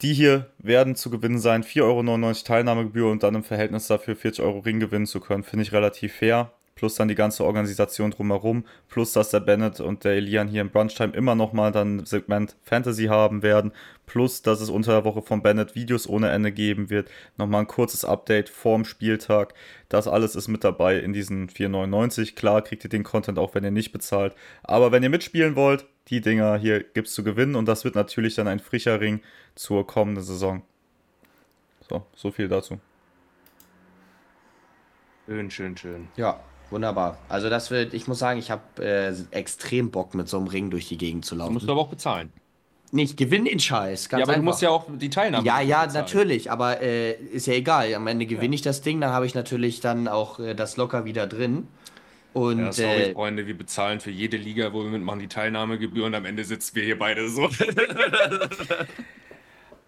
[0.02, 1.62] Die hier werden zu gewinnen sein.
[1.62, 5.44] 4,99 Euro Teilnahmegebühr und dann im Verhältnis dafür 40 Euro Ring gewinnen zu können.
[5.44, 6.52] Finde ich relativ fair.
[6.76, 8.64] Plus dann die ganze Organisation drumherum.
[8.88, 13.06] Plus, dass der Bennett und der Elian hier im Brunchtime immer nochmal dann Segment Fantasy
[13.06, 13.72] haben werden.
[14.04, 17.10] Plus, dass es unter der Woche von Bennett Videos ohne Ende geben wird.
[17.38, 19.54] Nochmal ein kurzes Update vorm Spieltag.
[19.88, 22.34] Das alles ist mit dabei in diesen 4,99.
[22.34, 24.34] Klar kriegt ihr den Content auch, wenn ihr nicht bezahlt.
[24.62, 27.56] Aber wenn ihr mitspielen wollt, die Dinger hier gibt es zu gewinnen.
[27.56, 29.22] Und das wird natürlich dann ein frischer Ring
[29.54, 30.62] zur kommenden Saison.
[31.88, 32.78] So, so viel dazu.
[35.26, 36.08] Schön, schön, schön.
[36.16, 36.38] Ja,
[36.70, 37.18] wunderbar.
[37.28, 40.70] Also das wird, ich muss sagen, ich habe äh, extrem Bock mit so einem Ring
[40.70, 41.54] durch die Gegend zu laufen.
[41.54, 42.32] musst du aber auch bezahlen.
[42.92, 44.42] Nicht, gewinn den Scheiß, ganz ja, aber einfach.
[44.42, 45.44] du musst ja auch die Teilnahme.
[45.44, 46.04] Ja, ja, bezahlen.
[46.04, 47.92] natürlich, aber äh, ist ja egal.
[47.94, 51.04] Am Ende gewinne ich das Ding, dann habe ich natürlich dann auch äh, das locker
[51.04, 51.66] wieder drin.
[52.32, 56.04] Und Ja, sorry, äh, Freunde, wir bezahlen für jede Liga, wo wir mitmachen, die Teilnahmegebühr
[56.04, 57.48] und am Ende sitzen wir hier beide so.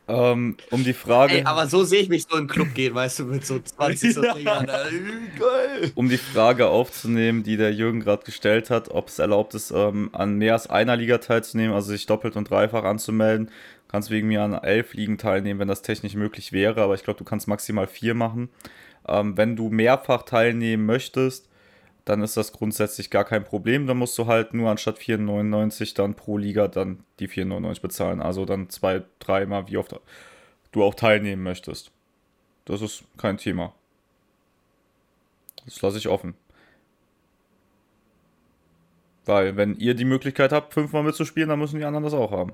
[0.08, 1.34] Ähm, um die Frage.
[1.34, 3.58] ey, aber so sehe ich mich so in den Club gehen, weißt du, mit so
[3.60, 4.66] 20 so Dingern.
[4.66, 5.92] Geil.
[5.94, 10.08] um die Frage aufzunehmen, die der Jürgen gerade gestellt hat, ob es erlaubt ist, ähm,
[10.12, 13.46] an mehr als einer Liga teilzunehmen, also sich doppelt und dreifach anzumelden.
[13.46, 17.04] Du kannst wegen mir an elf Ligen teilnehmen, wenn das technisch möglich wäre, aber ich
[17.04, 18.48] glaube, du kannst maximal vier machen.
[19.06, 21.47] Ähm, wenn du mehrfach teilnehmen möchtest,
[22.08, 23.86] dann ist das grundsätzlich gar kein Problem.
[23.86, 28.22] Dann musst du halt nur anstatt 4,99 dann pro Liga dann die 4,99 bezahlen.
[28.22, 29.94] Also dann zwei, dreimal, wie oft
[30.72, 31.90] du auch teilnehmen möchtest.
[32.64, 33.74] Das ist kein Thema.
[35.66, 36.34] Das lasse ich offen.
[39.26, 42.52] Weil, wenn ihr die Möglichkeit habt, fünfmal mitzuspielen, dann müssen die anderen das auch haben.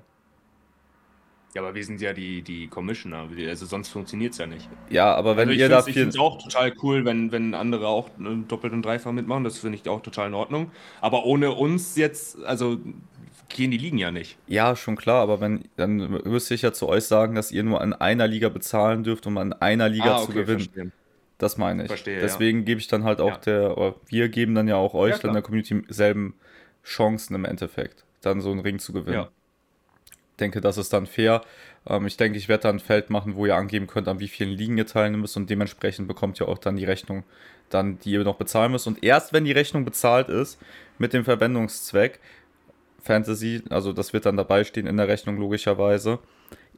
[1.55, 4.69] Ja, aber wir sind ja die, die Commissioner, also sonst funktioniert es ja nicht.
[4.91, 6.09] Ja, aber wenn also ich ihr finde da viel.
[6.09, 9.45] es auch total cool, wenn, wenn andere auch ne, doppelt und dreifach mitmachen.
[9.45, 10.73] Das finde ich auch total in Ordnung.
[11.01, 12.79] Aber ohne uns jetzt, also
[13.49, 14.37] gehen die Ligen ja nicht.
[14.49, 17.81] Ja, schon klar, aber wenn, dann müsste ich ja zu euch sagen, dass ihr nur
[17.81, 20.63] an einer Liga bezahlen dürft, um an einer Liga zu gewinnen.
[20.63, 20.93] Ah, verstehe.
[21.39, 21.89] Das meine ich.
[21.89, 22.21] Verstehe, ja.
[22.21, 23.37] Deswegen gebe ich dann halt auch Ja.
[23.39, 26.35] der, oder wir geben dann ja auch euch, Ja, dann der Community selben
[26.85, 29.15] Chancen im Endeffekt, dann so einen Ring zu gewinnen.
[29.15, 29.29] Ja.
[30.41, 31.43] Denke, das ist dann fair.
[31.87, 34.29] Ähm, ich denke, ich werde da ein Feld machen, wo ihr angeben könnt, an wie
[34.29, 37.25] vielen Ligen ihr teilnehmen müsst und dementsprechend bekommt ihr auch dann die Rechnung,
[37.71, 38.87] dann, die ihr noch bezahlen müsst.
[38.87, 40.59] Und erst wenn die Rechnung bezahlt ist,
[40.99, 42.21] mit dem Verwendungszweck,
[43.03, 46.21] Fantasy, also das wird dann dabei stehen in der Rechnung logischerweise,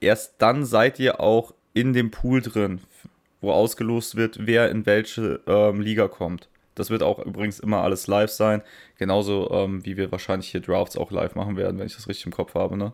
[0.00, 2.80] erst dann seid ihr auch in dem Pool drin,
[3.40, 6.48] wo ausgelost wird, wer in welche ähm, Liga kommt.
[6.74, 8.62] Das wird auch übrigens immer alles live sein,
[8.98, 12.26] genauso ähm, wie wir wahrscheinlich hier Drafts auch live machen werden, wenn ich das richtig
[12.26, 12.92] im Kopf habe, ne?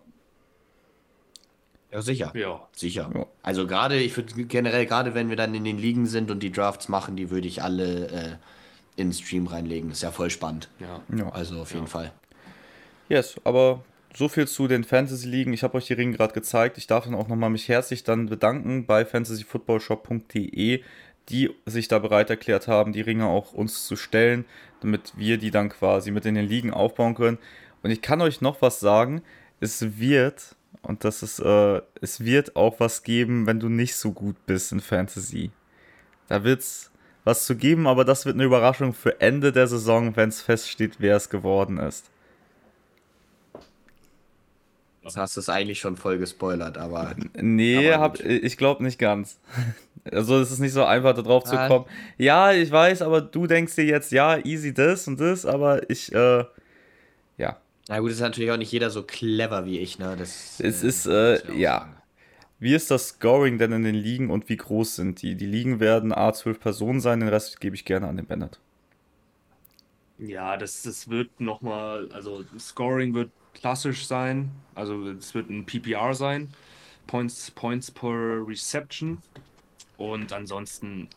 [1.93, 2.33] Ja, sicher.
[2.35, 2.67] Ja.
[2.75, 3.11] Sicher.
[3.15, 3.27] Ja.
[3.43, 6.51] Also gerade, ich würde generell, gerade wenn wir dann in den Ligen sind und die
[6.51, 8.37] Drafts machen, die würde ich alle äh,
[8.97, 9.91] in den Stream reinlegen.
[9.91, 10.69] Ist ja voll spannend.
[10.81, 11.01] Ja.
[11.15, 11.29] Ja.
[11.31, 11.91] Also auf jeden Ja.
[11.91, 12.13] Fall.
[13.09, 15.53] Yes, aber so viel zu den Fantasy-Ligen.
[15.53, 16.79] Ich habe euch die Ringe gerade gezeigt.
[16.79, 20.83] Ich darf dann auch nochmal mich herzlich dann bedanken bei fantasyfootballshop.de,
[21.29, 24.45] die sich da bereit erklärt haben, die Ringe auch uns zu stellen,
[24.81, 27.39] damit wir die dann quasi mit in den Ligen aufbauen können.
[27.83, 29.23] Und ich kann euch noch was sagen.
[29.61, 34.13] Es wird, und das ist, äh, es wird auch was geben, wenn du nicht so
[34.13, 35.51] gut bist in Fantasy.
[36.29, 36.91] Da wird es
[37.25, 40.97] was zu geben, aber das wird eine Überraschung für Ende der Saison, wenn es feststeht,
[40.99, 42.11] wer es geworden ist.
[45.05, 47.15] Das hast du es eigentlich schon voll gespoilert, aber.
[47.35, 49.39] Nee, Aber hab, ich glaube nicht ganz.
[50.11, 51.69] Also es ist nicht so einfach, da drauf zu Ah.
[51.69, 51.85] kommen.
[52.19, 56.13] Ja, ich weiß, aber du denkst dir jetzt, ja, easy das und das, aber ich,
[56.13, 56.45] äh.
[57.89, 60.17] Na gut, ist natürlich auch nicht jeder so clever wie ich, ne?
[60.17, 61.81] Das, Es äh, ist, äh, ja.
[61.81, 61.97] sagen.
[62.63, 65.35] Wie ist das Scoring denn in den Ligen und wie groß sind die?
[65.35, 68.61] Die Ligen werden A12 Personen sein, den Rest gebe ich gerne an den Bennett.
[70.19, 76.15] Ja, das, das wird nochmal, also Scoring wird klassisch sein, also es wird ein PPR
[76.15, 76.55] sein,
[77.09, 79.19] Points, Points per Reception
[79.97, 81.09] und ansonsten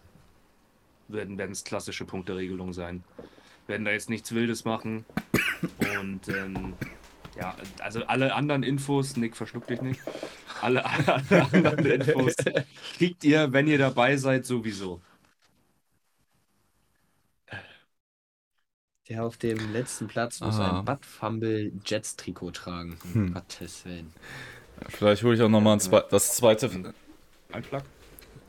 [1.10, 3.04] werden werden es klassische Punkteregelungen sein.
[3.68, 5.06] Werden da jetzt nichts Wildes machen
[5.80, 6.74] und ähm,
[7.38, 10.02] ja, also alle anderen Infos, Nick, verschluck dich nicht,
[10.62, 12.36] alle, alle anderen Infos
[12.98, 15.02] kriegt ihr, wenn ihr dabei seid, sowieso.
[19.10, 20.80] Der auf dem letzten Platz muss Ah.
[20.80, 22.98] ein Bud Fumble Jets Trikot tragen.
[23.04, 23.34] Um Hm.
[23.36, 24.12] Gottes Willen.
[24.90, 26.94] Vielleicht hole ich auch nochmal zwei, das zweite.
[27.52, 27.84] Ein Plug?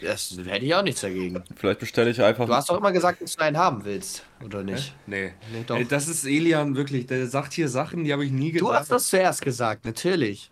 [0.01, 1.43] Das hätte ich auch nichts dagegen.
[1.57, 2.47] Vielleicht bestelle ich einfach.
[2.47, 4.95] Du hast doch immer gesagt, dass du einen haben willst, oder nicht?
[5.07, 5.33] Nee.
[5.53, 5.77] Nee, doch.
[5.77, 8.81] Ey, das ist Elian wirklich, der sagt hier Sachen, die habe ich nie Du gedacht.
[8.81, 10.51] hast das zuerst gesagt, natürlich.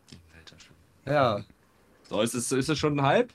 [1.07, 1.43] Ja.
[2.09, 3.31] So, ist es, ist es schon ein Hype?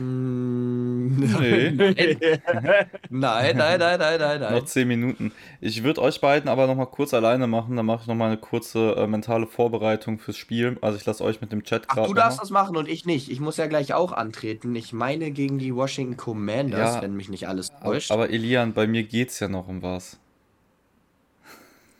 [0.00, 1.70] Hm, Nee.
[3.10, 4.54] Nein, nein, nein, nein, nein, nein.
[4.54, 5.32] Noch 10 Minuten.
[5.60, 7.76] Ich würde euch beiden aber nochmal kurz alleine machen.
[7.76, 10.78] Dann mache ich nochmal eine kurze äh, mentale Vorbereitung fürs Spiel.
[10.80, 12.08] Also ich lasse euch mit dem Chat Ach, gerade.
[12.08, 13.30] du darfst das machen und ich nicht.
[13.30, 14.74] Ich muss ja gleich auch antreten.
[14.74, 17.02] Ich meine gegen die Washington Commanders, Ja.
[17.02, 18.10] wenn mich nicht alles aber, täuscht.
[18.10, 20.18] aber Elian, bei mir geht's ja noch um was.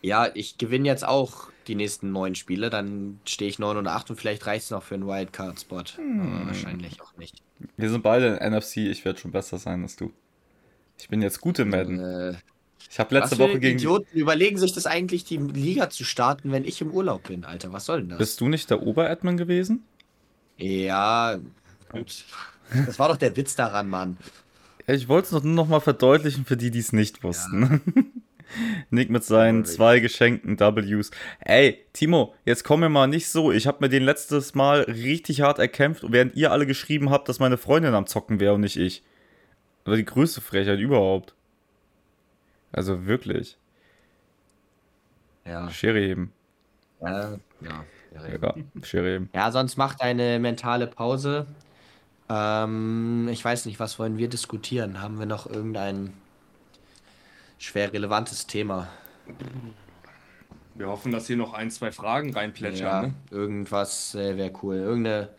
[0.03, 2.71] Ja, ich gewinne jetzt auch die nächsten neun Spiele.
[2.71, 5.83] Dann stehe ich 9 und 8 und vielleicht reicht es noch für einen Wildcard-Spot.
[5.97, 6.47] Hm.
[6.47, 7.43] Wahrscheinlich auch nicht.
[7.77, 8.79] Wir sind beide in NFC.
[8.79, 10.11] Ich werde schon besser sein als du.
[10.99, 11.99] Ich bin jetzt gut im Madden.
[12.01, 12.35] Äh,
[12.91, 13.79] Ich habe was letzte für Woche gegen.
[13.79, 17.45] die- Idioten überlegen sich das eigentlich, die Liga zu starten, wenn ich im Urlaub bin,
[17.45, 17.73] Alter.
[17.73, 18.19] Was soll denn das?
[18.19, 19.85] Bist du nicht der Oberadmin gewesen?
[20.57, 21.39] Ja,
[21.91, 22.25] gut.
[22.87, 24.17] Das war doch der Witz daran, Mann.
[24.87, 27.81] Ja, ich wollte es noch, nur noch mal verdeutlichen für die, die es nicht wussten.
[28.91, 31.11] Nick mit seinen zwei geschenkten Ws.
[31.41, 33.53] Ey, Timo, jetzt komm mir mal nicht so.
[33.53, 37.39] Ich habe mir den letztes Mal richtig hart erkämpft, während ihr alle geschrieben habt, dass
[37.39, 39.03] meine Freundin am Zocken wäre und nicht ich.
[39.85, 41.35] Das war die größte Frechheit überhaupt.
[42.73, 43.57] Also wirklich.
[45.45, 46.33] Ja, Schere heben.
[47.01, 47.85] ja, ja.
[48.13, 49.29] Ja, Schere.
[49.35, 51.47] Ja, sonst macht eine mentale Pause.
[52.29, 55.01] Ähm, ich weiß nicht, was wollen wir diskutieren?
[55.01, 56.13] Haben wir noch irgendein
[57.61, 58.89] schwer relevantes Thema?
[60.74, 62.99] Wir hoffen, dass hier noch ein, zwei Fragen reinplätschern.
[62.99, 63.15] Ja, Ne?
[63.31, 64.77] irgendwas äh, wäre cool.
[64.77, 65.31] Irgendeine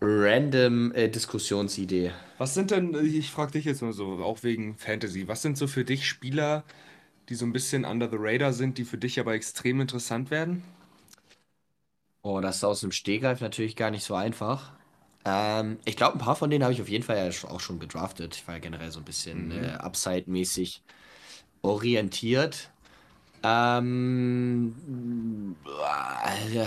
[0.00, 2.12] random äh, Diskussionsidee.
[2.38, 5.66] Was sind denn, ich frage dich jetzt mal so, auch wegen Fantasy, was sind so
[5.66, 6.64] für dich Spieler,
[7.28, 10.64] die so ein bisschen under the radar sind, die für dich aber extrem interessant werden?
[12.22, 14.72] Oh, das ist aus dem Stegreif natürlich gar nicht so einfach.
[15.24, 17.78] Ähm, ich glaube, ein paar von denen habe ich auf jeden Fall ja auch schon
[17.78, 18.34] gedraftet.
[18.36, 19.64] Ich war ja generell so ein bisschen Mhm.
[19.64, 20.82] äh, Upside-mäßig
[21.62, 22.70] orientiert.
[23.42, 24.74] Ähm,
[25.64, 26.64] äh,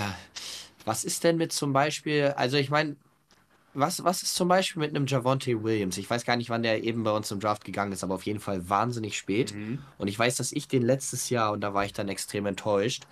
[0.85, 2.95] was ist denn mit zum Beispiel, also ich meine,
[3.73, 5.97] was, was ist zum Beispiel mit einem Javonte Williams?
[5.97, 8.23] Ich weiß gar nicht, wann der eben bei uns im Draft gegangen ist, aber auf
[8.23, 9.53] jeden Fall wahnsinnig spät.
[9.53, 9.79] Mhm.
[9.97, 13.05] Und ich weiß, dass ich den letztes Jahr, und da war ich dann extrem enttäuscht,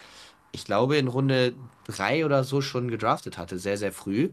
[0.51, 1.53] ich glaube in Runde
[1.85, 4.29] 3 oder so schon gedraftet hatte, sehr, sehr früh.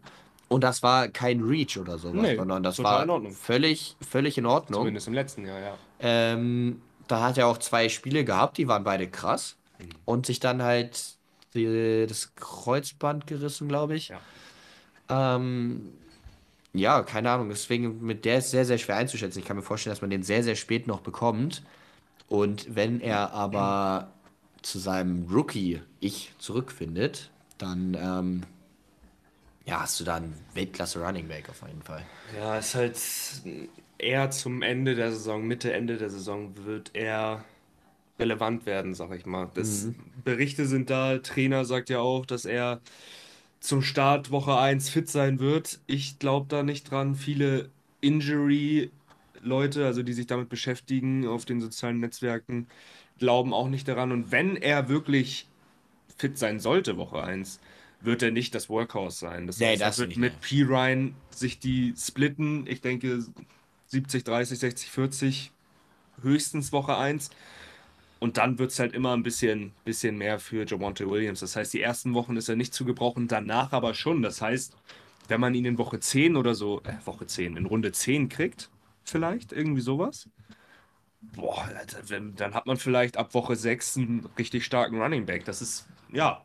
[0.47, 4.81] Und das war kein Reach oder sowas, Nee, sondern das war völlig, völlig in Ordnung.
[4.81, 5.77] Zumindest im letzten Jahr, ja.
[5.99, 9.55] Ähm, da hat er auch zwei Spiele gehabt, die waren beide krass.
[9.79, 9.89] Mhm.
[10.05, 11.15] Und sich dann halt
[11.53, 14.09] die, das Kreuzband gerissen, glaube ich.
[14.09, 15.35] Ja.
[15.35, 15.93] Ähm,
[16.73, 17.49] ja, keine Ahnung.
[17.49, 19.39] Deswegen, mit der ist sehr, sehr schwer einzuschätzen.
[19.39, 21.63] Ich kann mir vorstellen, dass man den sehr, sehr spät noch bekommt.
[22.27, 24.09] Und wenn er aber
[24.61, 28.43] zu seinem Rookie-Ich zurückfindet, dann ähm,
[29.65, 32.03] ja, hast du da einen Weltklasse-Running-Back auf jeden Fall.
[32.37, 32.99] Ja, ist halt
[34.05, 37.43] eher zum Ende der Saison, Mitte, Ende der Saison wird er
[38.19, 39.49] relevant werden, sag ich mal.
[39.53, 39.89] Das,
[40.23, 42.81] Berichte sind da, Trainer sagt ja auch, dass er
[43.59, 45.79] zum Start Woche 1 fit sein wird.
[45.87, 47.15] Ich glaube da nicht dran.
[47.15, 47.69] Viele
[48.01, 52.67] Injury-Leute, also die sich damit beschäftigen auf den sozialen Netzwerken,
[53.19, 54.11] glauben auch nicht daran.
[54.11, 55.47] Und wenn er wirklich
[56.17, 57.59] fit sein sollte, Woche 1,
[58.01, 59.47] wird er nicht das Workhorse sein.
[59.47, 60.41] Das Nee, heißt, das wird nicht, mit.
[60.41, 60.63] P.
[60.63, 62.67] Ryan sich die splitten.
[62.67, 63.23] Ich denke
[63.87, 65.51] 70, 30, 60, 40
[66.21, 67.29] höchstens Woche 1.
[68.19, 71.41] Und dann wird es halt immer ein bisschen, bisschen mehr für Javonte Williams.
[71.41, 74.21] Das heißt, die ersten Wochen ist er nicht zu gebrauchen, danach aber schon.
[74.21, 74.75] Das heißt,
[75.27, 78.69] wenn man ihn in Woche 10 oder so, äh, Woche 10, in Runde 10 kriegt,
[79.03, 80.29] vielleicht, irgendwie sowas.
[81.21, 81.67] Boah,
[82.07, 85.45] dann hat man vielleicht ab Woche 6 einen richtig starken Running Back.
[85.45, 86.43] Das ist, ja.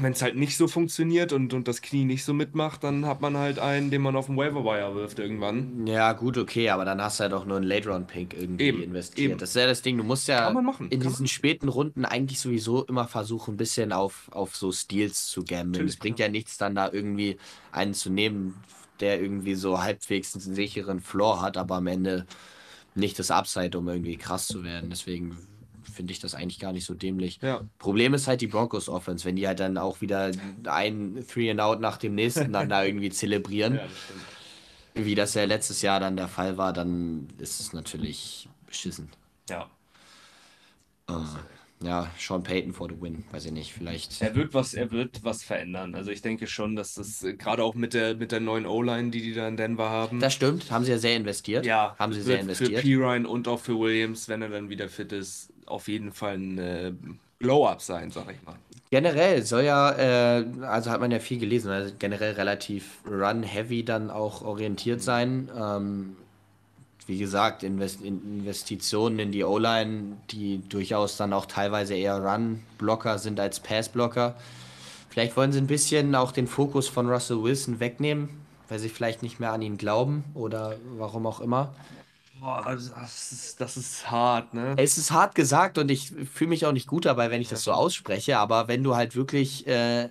[0.00, 3.20] Wenn es halt nicht so funktioniert und, und das Knie nicht so mitmacht, dann hat
[3.20, 5.86] man halt einen, den man auf den Waiver Wire wirft irgendwann.
[5.86, 9.30] Ja, gut, okay, aber dann hast du ja doch nur einen Late-Round-Pick irgendwie Eben, investiert.
[9.30, 9.38] eben.
[9.38, 12.40] Das ist ja das Ding, du musst ja man in kann diesen späten Runden eigentlich
[12.40, 15.42] sowieso immer versuchen, ein bisschen auf, auf so Steals zu.
[15.42, 17.36] Natürlich, Es bringt ja nichts, dann da irgendwie
[17.70, 18.54] einen zu nehmen,
[19.00, 22.26] der irgendwie so halbwegs einen sicheren Floor hat, aber am Ende
[22.94, 24.90] nicht das Upside, um irgendwie krass zu werden.
[24.90, 25.36] Deswegen
[25.92, 27.38] finde ich das eigentlich gar nicht so dämlich.
[27.42, 27.62] Ja.
[27.78, 30.32] Problem ist halt die Broncos Offense, wenn die halt dann auch wieder
[30.64, 35.34] ein Three and Out nach dem nächsten dann da irgendwie zelebrieren Ja, das wie das
[35.34, 39.08] ja letztes Jahr dann der Fall war, dann ist es natürlich beschissen.
[39.48, 39.70] Ja.
[41.82, 44.22] Ja, Sean Payton for the win, weiß ich nicht, vielleicht.
[44.22, 45.94] Er wird was, er wird was verändern.
[45.94, 49.10] Also ich denke schon, dass das äh, gerade auch mit der, mit der neuen O-Line,
[49.10, 50.20] die die da in Denver haben.
[50.20, 51.66] Das stimmt, haben sie ja sehr investiert.
[51.66, 52.82] ja, haben sie sehr Für investiert.
[52.82, 52.94] P.
[52.94, 56.58] Ryan und auch für Williams, wenn er dann wieder fit ist, auf jeden Fall ein
[56.58, 56.92] äh,
[57.38, 58.54] Glow-Up sein, sag ich mal.
[58.90, 64.10] Generell soll ja, äh, also hat man ja viel gelesen, also generell relativ run-heavy dann
[64.10, 65.48] auch orientiert sein.
[65.58, 66.16] Ähm,
[67.06, 73.18] wie gesagt, Invest in Investitionen in die O-Line, die durchaus dann auch teilweise eher Run-Blocker
[73.18, 74.36] sind als Pass-Blocker.
[75.08, 78.28] Vielleicht wollen sie ein bisschen auch den Fokus von Russell Wilson wegnehmen,
[78.68, 81.74] weil sie vielleicht nicht mehr an ihn glauben oder warum auch immer.
[82.42, 84.74] Boah, das, das, ist, das ist hart, ne?
[84.76, 87.62] Es ist hart gesagt und ich fühle mich auch nicht gut dabei, wenn ich das
[87.62, 90.08] so ausspreche, aber wenn du halt wirklich äh,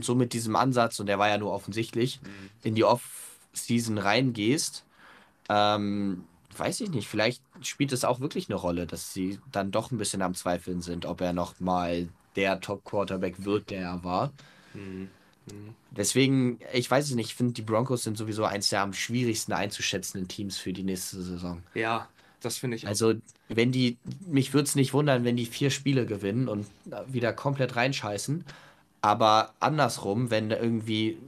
[0.00, 2.18] so mit diesem Ansatz, und der war ja nur offensichtlich,
[2.64, 4.84] in die Off-Season reingehst,
[5.48, 6.24] ähm,
[6.56, 9.98] weiß ich nicht, vielleicht spielt es auch wirklich eine Rolle, dass sie dann doch ein
[9.98, 14.32] bisschen am Zweifeln sind, ob er noch mal der Top-Quarterback wird, der er war.
[15.90, 19.52] Deswegen, ich weiß es nicht, ich finde, die Broncos sind sowieso eins der am schwierigsten
[19.52, 21.62] einzuschätzenden Teams für die nächste Saison.
[21.74, 22.08] Ja,
[22.40, 22.88] das finde ich auch.
[22.90, 23.14] Also,
[23.48, 23.96] wenn die,
[24.26, 26.66] mich würde es nicht wundern, wenn die vier Spiele gewinnen und
[27.08, 28.44] wieder komplett reinscheißen.
[29.00, 31.18] Aber andersrum, wenn da irgendwie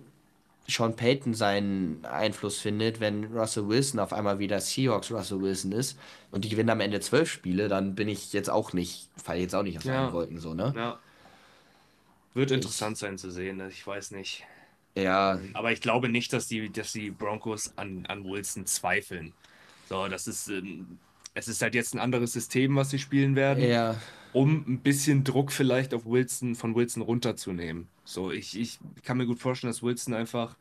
[0.68, 5.98] Sean Payton seinen Einfluss findet, wenn Russell Wilson auf einmal wieder Seahawks Russell Wilson ist
[6.30, 9.54] und die gewinnen am Ende zwölf Spiele, dann bin ich jetzt auch nicht, falle jetzt
[9.54, 10.04] auch nicht aus Ja.
[10.04, 10.72] allen Wolken so, ne?
[10.76, 10.98] Ja.
[12.34, 13.68] Wird interessant sein zu sehen, ne?
[13.68, 14.44] ich weiß nicht.
[14.96, 19.32] Ja, Aber ich glaube nicht, dass die, dass die Broncos an, an Wilson zweifeln.
[19.88, 20.98] So, das ist, ähm,
[21.34, 23.96] es ist halt jetzt ein anderes System, was sie spielen werden, ja,
[24.32, 27.88] um ein bisschen Druck vielleicht auf Wilson, von Wilson runterzunehmen.
[28.04, 30.56] So, ich, ich kann mir gut vorstellen, dass Wilson einfach,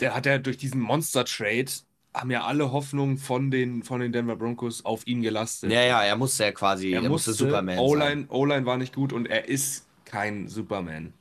[0.00, 1.66] der hat ja durch diesen Monster-Trade,
[2.14, 5.70] haben ja alle Hoffnungen von den, von den Denver Broncos auf ihn gelastet.
[5.70, 9.12] ja, ja, er musste ja quasi, er, er musste musste, Superman O-Line war nicht gut
[9.12, 11.12] und er ist kein Superman.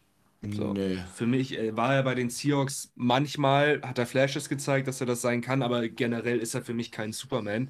[0.42, 0.74] So.
[0.74, 0.98] Nö.
[1.14, 5.08] Für mich äh, war er bei den Seahawks manchmal, hat er Flashes gezeigt, dass er
[5.08, 7.70] das sein kann, aber generell ist er für mich kein Superman.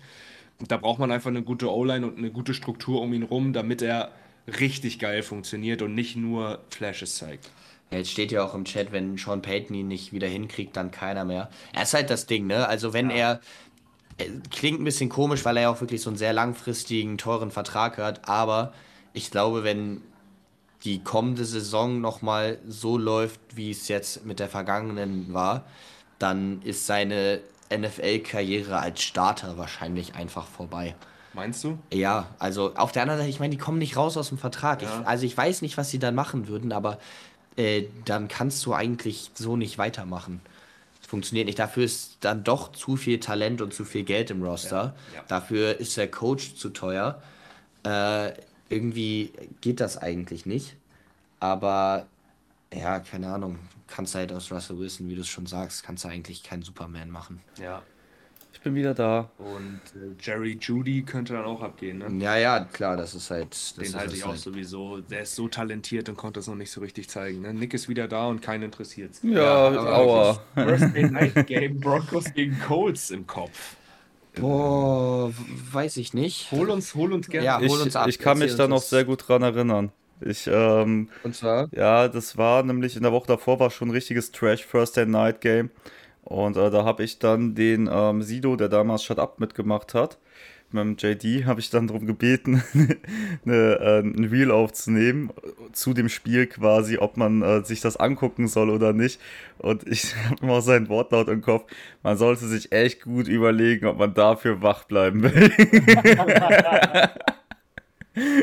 [0.59, 3.53] Und da braucht man einfach eine gute O-Line und eine gute Struktur um ihn rum,
[3.53, 4.11] damit er
[4.59, 7.49] richtig geil funktioniert und nicht nur Flashes zeigt.
[7.91, 10.91] Ja, jetzt steht ja auch im Chat, wenn Sean Payton ihn nicht wieder hinkriegt, dann
[10.91, 11.49] keiner mehr.
[11.73, 12.67] Er ist halt das Ding, ne?
[12.67, 13.39] Also wenn er
[14.17, 17.51] äh, klingt ein bisschen komisch, weil er ja auch wirklich so einen sehr langfristigen, teuren
[17.51, 18.73] Vertrag hat, aber
[19.13, 20.01] ich glaube, wenn
[20.83, 25.65] die kommende Saison nochmal so läuft, wie es jetzt mit der vergangenen war,
[26.19, 27.41] dann ist seine
[27.75, 30.95] NFL-Karriere als Starter wahrscheinlich einfach vorbei.
[31.33, 31.77] Meinst du?
[31.93, 34.81] Ja, also auf der anderen Seite, ich meine, die kommen nicht raus aus dem Vertrag.
[34.81, 34.87] Ja.
[34.87, 36.97] Ich, also ich weiß nicht, was sie dann machen würden, aber
[37.57, 40.41] äh, dann kannst du eigentlich so nicht weitermachen.
[40.99, 41.59] Das funktioniert nicht.
[41.59, 44.95] Dafür ist dann doch zu viel Talent und zu viel Geld im Roster.
[45.13, 45.23] Ja.
[45.27, 47.21] Dafür ist der Coach zu teuer.
[47.83, 48.31] Äh,
[48.69, 49.31] irgendwie
[49.61, 50.75] geht das eigentlich nicht.
[51.39, 52.07] Aber
[52.73, 53.59] ja, keine Ahnung.
[53.87, 57.09] Kannst halt aus Russell Wilson, wie du es schon sagst, kannst du eigentlich keinen Superman
[57.09, 57.39] machen.
[57.61, 57.81] Ja.
[58.51, 59.29] Ich bin wieder da.
[59.37, 62.07] Und äh, Jerry Judy könnte dann auch abgehen, ne?
[62.21, 63.51] Ja, ja, klar, das ist halt.
[63.51, 64.39] Das Den ist halte es ich auch halt.
[64.39, 64.99] sowieso.
[65.01, 67.41] Der ist so talentiert und konnte es noch nicht so richtig zeigen.
[67.43, 67.53] Ne?
[67.53, 70.41] Nick ist wieder da und keinen interessiert Ja, aber aua.
[70.55, 73.75] Thursday Night Game Broncos gegen Colts im Kopf.
[74.41, 75.31] Boah,
[75.71, 76.51] weiß ich nicht.
[76.51, 77.45] Hol uns, hol uns gerne.
[77.45, 78.07] Ja, Ich, hol uns ab.
[78.07, 79.91] ich kann mich da noch sehr gut dran erinnern.
[80.21, 81.67] Ich, ähm, Und zwar?
[81.71, 85.41] ja, das war nämlich in der Woche davor war schon ein richtiges Trash Thursday Night
[85.41, 85.69] Game.
[86.23, 90.17] Und äh, da habe ich dann den ähm, Sido, der damals Shut Up mitgemacht hat,
[90.71, 92.61] Mit dem JD habe ich dann darum gebeten,
[93.45, 95.31] eine, äh, ein Reel aufzunehmen
[95.71, 99.19] zu dem Spiel quasi, ob man äh, sich das angucken soll oder nicht.
[99.59, 101.71] Und ich habe immer sein Wortlaut im Kopf.
[102.03, 105.51] Man sollte sich echt gut überlegen, ob man dafür wach bleiben will.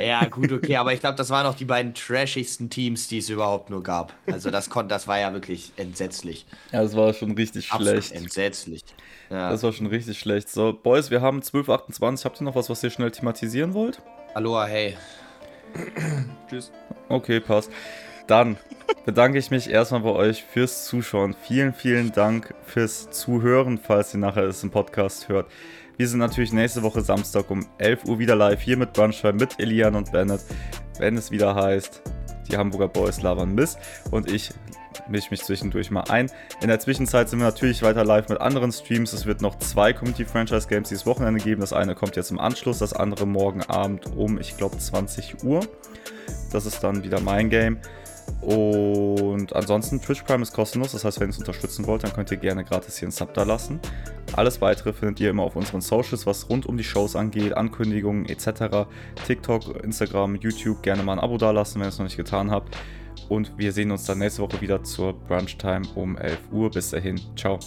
[0.01, 3.29] Ja, gut, okay, aber ich glaube, das waren auch die beiden trashigsten Teams, die es
[3.29, 4.15] überhaupt nur gab.
[4.31, 6.47] Also das konnte, das war ja wirklich entsetzlich.
[6.71, 8.13] Ja, das war schon richtig Absolut schlecht.
[8.13, 8.83] entsetzlich.
[9.31, 9.51] Ja.
[9.51, 10.49] Das war schon richtig schlecht.
[10.49, 12.25] So, Boys, wir haben 12.28.
[12.25, 14.01] Habt ihr noch was, was ihr schnell thematisieren wollt?
[14.35, 14.97] Aloha, hey.
[16.49, 16.73] Tschüss.
[17.09, 17.71] Okay, passt.
[18.27, 18.57] Dann
[19.05, 21.35] bedanke ich mich erstmal bei euch fürs Zuschauen.
[21.43, 25.47] Vielen, vielen Dank fürs Zuhören, falls ihr nachher es im Podcast hört.
[25.97, 29.61] Wir sind natürlich nächste Woche Samstag um 11 Uhr wieder live hier mit Brunchtime, mit
[29.61, 30.41] Elian und Bennett,
[30.99, 32.03] wenn es wieder heißt,
[32.51, 33.79] die Hamburger Boys labern Mist
[34.11, 34.51] und ich
[35.09, 36.31] mische mich zwischendurch mal ein.
[36.61, 39.13] In der Zwischenzeit sind wir natürlich weiter live mit anderen Streams.
[39.13, 41.61] Es wird noch zwei Community Franchise Games dieses Wochenende geben.
[41.61, 45.61] Das eine kommt jetzt im Anschluss, das andere morgen Abend um, ich glaube, 20 Uhr.
[46.53, 47.79] Das ist dann wieder mein Game.
[48.41, 52.31] Und ansonsten, Twitch Prime ist kostenlos, das heißt, wenn ihr es unterstützen wollt, dann könnt
[52.31, 53.81] ihr gerne gratis hier einen Sub da lassen.
[54.35, 58.27] Alles weitere findet ihr immer auf unseren Socials, was rund um die Shows angeht, Ankündigungen
[58.27, 58.87] etc.
[59.27, 62.51] TikTok, Instagram, YouTube, gerne mal ein Abo da lassen, wenn ihr es noch nicht getan
[62.51, 62.77] habt.
[63.29, 66.71] Und wir sehen uns dann nächste Woche wieder zur Brunch Time um 11 Uhr.
[66.71, 67.59] Bis dahin, ciao.